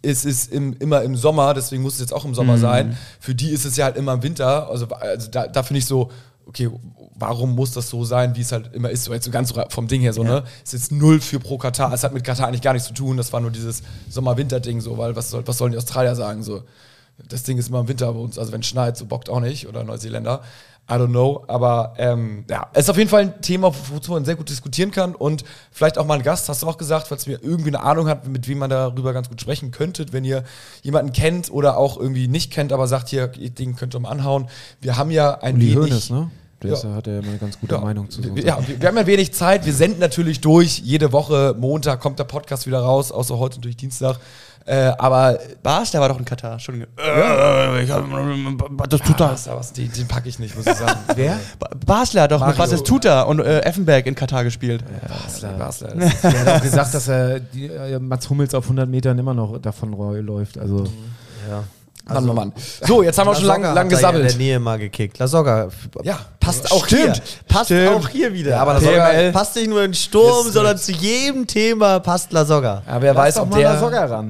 es 0.01 0.25
ist 0.25 0.51
im, 0.51 0.73
immer 0.79 1.03
im 1.03 1.15
Sommer, 1.15 1.53
deswegen 1.53 1.83
muss 1.83 1.93
es 1.95 1.99
jetzt 1.99 2.13
auch 2.13 2.25
im 2.25 2.33
Sommer 2.33 2.57
sein. 2.57 2.97
Für 3.19 3.35
die 3.35 3.51
ist 3.51 3.65
es 3.65 3.77
ja 3.77 3.85
halt 3.85 3.97
immer 3.97 4.13
im 4.13 4.23
Winter. 4.23 4.67
Also, 4.67 4.87
also 4.87 5.29
da, 5.29 5.45
da 5.45 5.61
finde 5.61 5.77
ich 5.77 5.85
so, 5.85 6.09
okay, 6.47 6.71
warum 7.15 7.53
muss 7.53 7.71
das 7.71 7.87
so 7.87 8.03
sein, 8.03 8.35
wie 8.35 8.41
es 8.41 8.51
halt 8.51 8.73
immer 8.73 8.89
ist, 8.89 9.03
so 9.03 9.13
jetzt 9.13 9.25
so 9.25 9.31
ganz 9.31 9.53
vom 9.69 9.87
Ding 9.87 10.01
her 10.01 10.13
so, 10.13 10.23
ne? 10.23 10.43
Es 10.63 10.73
ist 10.73 10.89
jetzt 10.89 10.91
null 10.91 11.21
für 11.21 11.39
pro 11.39 11.59
Katar. 11.59 11.93
Es 11.93 12.03
hat 12.03 12.13
mit 12.13 12.23
Katar 12.23 12.47
eigentlich 12.47 12.63
gar 12.63 12.73
nichts 12.73 12.87
zu 12.87 12.95
tun. 12.95 13.15
Das 13.17 13.31
war 13.31 13.41
nur 13.41 13.51
dieses 13.51 13.83
Sommer-Winter-Ding, 14.09 14.81
so, 14.81 14.97
weil 14.97 15.15
was, 15.15 15.29
soll, 15.29 15.45
was 15.45 15.57
sollen 15.59 15.71
die 15.71 15.77
Australier 15.77 16.15
sagen? 16.15 16.41
So, 16.41 16.63
das 17.29 17.43
Ding 17.43 17.57
ist 17.57 17.69
immer 17.69 17.79
im 17.81 17.87
Winter 17.87 18.11
bei 18.13 18.19
uns. 18.19 18.37
Also 18.39 18.51
wenn 18.51 18.61
es 18.61 18.67
schneit, 18.67 18.97
so 18.97 19.05
bockt 19.05 19.29
auch 19.29 19.39
nicht. 19.39 19.67
Oder 19.67 19.83
Neuseeländer. 19.83 20.41
I 20.89 20.93
don't 20.95 21.09
know. 21.09 21.43
Aber 21.47 21.93
ähm, 21.97 22.43
ja, 22.49 22.67
es 22.73 22.85
ist 22.85 22.89
auf 22.89 22.97
jeden 22.97 23.09
Fall 23.09 23.21
ein 23.21 23.41
Thema, 23.41 23.71
wozu 23.93 24.11
man 24.11 24.25
sehr 24.25 24.35
gut 24.35 24.49
diskutieren 24.49 24.91
kann. 24.91 25.15
Und 25.15 25.43
vielleicht 25.71 25.97
auch 25.97 26.05
mal 26.05 26.15
ein 26.15 26.23
Gast, 26.23 26.49
hast 26.49 26.63
du 26.63 26.67
auch 26.67 26.77
gesagt, 26.77 27.07
falls 27.07 27.27
mir 27.27 27.39
irgendwie 27.41 27.69
eine 27.69 27.81
Ahnung 27.81 28.07
hat, 28.07 28.27
mit 28.27 28.47
wem 28.47 28.57
man 28.57 28.69
darüber 28.69 29.13
ganz 29.13 29.29
gut 29.29 29.39
sprechen 29.39 29.71
könnte. 29.71 30.05
Wenn 30.11 30.25
ihr 30.25 30.43
jemanden 30.81 31.13
kennt 31.13 31.51
oder 31.51 31.77
auch 31.77 31.97
irgendwie 31.97 32.27
nicht 32.27 32.51
kennt, 32.51 32.73
aber 32.73 32.87
sagt, 32.87 33.09
hier, 33.09 33.31
ihr 33.37 33.51
Ding 33.51 33.75
könnt 33.75 33.95
ihr 33.95 33.99
mal 33.99 34.09
anhauen. 34.09 34.47
Wir 34.81 34.97
haben 34.97 35.11
ja 35.11 35.35
ein 35.39 35.55
Uli 35.55 35.75
wenig... 35.75 35.91
Hoeneß, 35.91 36.09
ne? 36.09 36.31
Der 36.63 36.73
Ja. 36.73 36.77
ja- 36.83 36.93
hat 36.95 37.07
ja 37.07 37.19
immer 37.19 37.29
eine 37.29 37.37
ganz 37.39 37.59
gute 37.59 37.77
Meinung 37.79 38.09
zu 38.09 38.21
so. 38.21 38.35
Wir- 38.35 38.43
Ja, 38.43 38.59
wir, 38.67 38.79
wir 38.79 38.87
haben 38.87 38.97
ja 38.97 39.07
wenig 39.07 39.33
Zeit. 39.33 39.65
Wir 39.65 39.73
senden 39.73 39.99
natürlich 39.99 40.41
durch. 40.41 40.79
Jede 40.79 41.11
Woche, 41.11 41.55
Montag 41.57 41.99
kommt 42.01 42.19
der 42.19 42.23
Podcast 42.25 42.67
wieder 42.67 42.79
raus, 42.81 43.11
außer 43.11 43.39
heute 43.39 43.57
natürlich 43.57 43.77
Dienstag. 43.77 44.19
Äh, 44.65 44.91
aber 44.97 45.39
Bas, 45.63 45.91
der 45.91 46.01
war 46.01 46.09
doch 46.09 46.19
in 46.19 46.25
Katar. 46.25 46.53
Entschuldigung. 46.53 46.87
das 48.89 49.01
tut 49.01 49.19
das. 49.19 49.47
Was, 49.47 49.73
den, 49.73 49.91
den 49.91 50.07
packe 50.07 50.29
ich 50.29 50.39
nicht, 50.39 50.55
muss 50.55 50.67
ich 50.67 50.75
sagen. 50.75 50.99
Wer? 51.15 51.39
Ba- 51.59 51.69
Basler 51.85 52.23
hat 52.23 52.31
doch 52.31 52.39
Mario. 52.39 52.53
mit 52.53 52.59
Was 52.59 52.71
ist 52.71 52.85
Tuta 52.85 53.23
und 53.23 53.39
äh, 53.39 53.61
Effenberg 53.61 54.05
in 54.05 54.15
Katar 54.15 54.43
gespielt. 54.43 54.83
Basler, 55.07 55.53
Basler. 55.53 55.93
Der 55.95 56.11
hat 56.45 56.47
auch 56.47 56.61
gesagt, 56.61 56.93
dass 56.93 57.07
er 57.07 57.39
die, 57.39 57.67
äh, 57.67 57.99
Mats 57.99 58.29
Hummels 58.29 58.53
auf 58.53 58.65
100 58.65 58.87
Metern 58.89 59.17
immer 59.17 59.33
noch 59.33 59.57
davon 59.59 59.91
läuft. 60.25 60.57
Also 60.57 60.85
Ja. 61.49 61.63
Mann, 62.05 62.29
oh 62.29 62.33
Mann. 62.33 62.53
So, 62.85 63.03
jetzt 63.03 63.17
haben 63.17 63.27
wir 63.27 63.35
schon 63.35 63.45
lang, 63.45 63.61
Lasogga 63.61 63.81
lang 63.81 63.91
hat 63.91 63.93
da 63.93 64.01
ja 64.01 64.09
in 64.09 64.15
der 64.15 64.23
gesammelt. 64.23 64.37
Nähe 64.37 64.59
mal 64.59 64.79
gekickt. 64.79 65.19
Lasogga. 65.19 65.69
Ja, 66.03 66.19
Passt 66.39 66.71
auch 66.71 66.85
Stimmt. 66.87 67.15
hier. 67.17 67.23
Passt 67.47 67.65
Stimmt. 67.65 67.95
auch 67.95 68.09
hier 68.09 68.33
wieder. 68.33 68.51
Ja, 68.51 68.61
aber 68.63 68.73
Lasogga- 68.79 69.31
passt 69.31 69.55
nicht 69.55 69.69
nur 69.69 69.83
in 69.83 69.93
Sturm, 69.93 70.47
Ist 70.47 70.53
sondern 70.53 70.73
gut. 70.75 70.83
zu 70.83 70.91
jedem 70.91 71.45
Thema 71.45 71.99
passt 71.99 72.31
Lasogga. 72.33 72.81
Ja, 72.87 73.01
wer 73.01 73.13
Lass 73.13 73.23
weiß, 73.23 73.37
ob 73.37 73.51
der, 73.51 73.81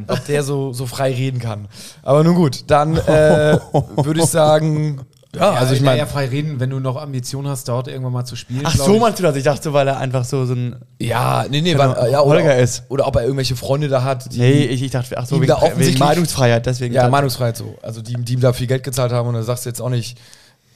ob 0.07 0.25
der 0.27 0.43
so, 0.43 0.73
so 0.73 0.85
frei 0.85 1.13
reden 1.13 1.39
kann. 1.39 1.67
Aber 2.03 2.23
nun 2.23 2.35
gut, 2.35 2.65
dann 2.67 2.97
äh, 2.97 3.57
würde 3.95 4.19
ich 4.19 4.25
sagen, 4.25 5.01
ja, 5.35 5.51
also 5.51 5.73
ich 5.73 5.79
ja, 5.79 5.85
ja, 5.85 5.91
meine, 5.97 6.07
frei 6.07 6.25
reden, 6.27 6.59
wenn 6.59 6.69
du 6.69 6.79
noch 6.79 6.95
Ambitionen 6.97 7.47
hast, 7.47 7.67
dort 7.67 7.87
irgendwann 7.87 8.13
mal 8.13 8.25
zu 8.25 8.35
spielen. 8.35 8.61
Ach 8.65 8.75
so, 8.75 8.95
ich. 8.95 8.99
meinst 8.99 9.19
du 9.19 9.23
das? 9.23 9.35
Ich 9.35 9.43
dachte, 9.43 9.71
weil 9.73 9.87
er 9.87 9.97
einfach 9.97 10.25
so, 10.25 10.45
so 10.45 10.53
ein. 10.53 10.75
ja, 10.99 11.45
nee, 11.49 11.61
nee, 11.61 11.71
Genau, 11.71 11.95
weil, 11.95 12.11
ja, 12.11 12.19
Holger 12.19 12.43
oder, 12.45 12.57
ist. 12.59 12.83
Oder 12.89 13.07
ob 13.07 13.15
er 13.15 13.23
irgendwelche 13.23 13.55
Freunde 13.55 13.87
da 13.87 14.03
hat, 14.03 14.33
die, 14.33 14.39
Nee, 14.39 14.63
ich, 14.65 14.81
ich 14.83 14.91
dachte, 14.91 15.17
ach 15.17 15.25
so, 15.25 15.37
wegen, 15.37 15.47
da 15.47 15.55
wegen 15.57 15.65
offensichtlich- 15.67 15.99
Meinungsfreiheit, 15.99 16.65
deswegen. 16.65 16.93
ja, 16.93 17.07
Meinungsfreiheit 17.09 17.55
so. 17.57 17.75
Also 17.81 18.01
die, 18.01 18.13
die 18.15 18.33
ihm 18.33 18.41
da 18.41 18.51
viel 18.53 18.67
Geld 18.67 18.83
gezahlt 18.83 19.11
haben 19.11 19.27
und 19.29 19.35
dann 19.35 19.43
sagst 19.43 19.65
du 19.65 19.69
jetzt 19.69 19.81
auch 19.81 19.89
nicht, 19.89 20.17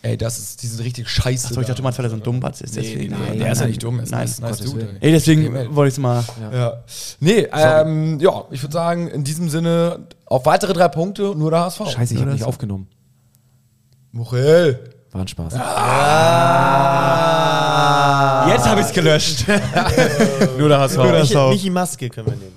ey, 0.03 0.17
das 0.17 0.37
ist, 0.37 0.61
die 0.61 0.67
sind 0.67 0.81
richtig 0.85 1.09
scheiße. 1.09 1.47
Ach 1.49 1.53
so, 1.55 1.61
ich 1.61 1.67
da. 1.67 1.73
dachte, 1.73 1.81
meinst, 1.81 1.97
weil 1.97 2.05
er 2.05 2.09
so 2.11 2.15
ein 2.15 2.23
Dummbatz 2.23 2.61
ist. 2.61 2.75
Nee, 2.75 2.81
Deswegen. 2.83 2.99
nee, 3.13 3.19
nee, 3.19 3.27
Nein, 3.29 3.39
der 3.39 3.51
ist 3.51 3.57
ja 3.57 3.63
nein, 3.63 3.69
nicht 3.71 3.83
dumm, 3.83 3.99
ist 3.99 4.13
ein 4.13 4.19
Nein. 4.19 4.27
nice, 4.27 4.39
nice 4.39 4.59
Dude. 4.59 4.87
Ey, 5.01 5.11
deswegen 5.11 5.75
wollte 5.75 5.87
ich 5.89 5.93
es 5.95 5.99
mal. 5.99 6.23
Ja. 6.53 6.83
Nee, 7.19 7.47
ähm, 7.51 8.19
ja, 8.19 8.43
ich 8.51 8.61
würde 8.61 8.73
sagen, 8.73 9.07
in 9.09 9.23
diesem 9.23 9.49
Sinne, 9.49 9.99
auf 10.27 10.45
weitere 10.45 10.73
drei 10.73 10.87
Punkte, 10.89 11.33
nur 11.35 11.49
der 11.51 11.61
HSV. 11.61 11.89
Scheiße, 11.89 12.13
ich 12.13 12.21
habe 12.21 12.31
nicht 12.31 12.43
aufgenommen. 12.43 12.87
Michael. 14.15 14.79
War 15.11 15.21
ein 15.21 15.27
Spaß. 15.27 15.53
Jetzt 18.47 18.69
habe 18.69 18.79
ich 18.79 18.87
es 18.87 18.93
gelöscht. 18.93 19.45
Nur 20.57 20.69
der 20.69 20.79
HSV. 20.79 20.97
Nur 20.97 21.11
der 21.11 21.21
HSV. 21.21 21.49
Michi 21.49 21.69
Maske 21.69 22.09
können 22.09 22.27
wir 22.27 22.35
nehmen. 22.35 22.55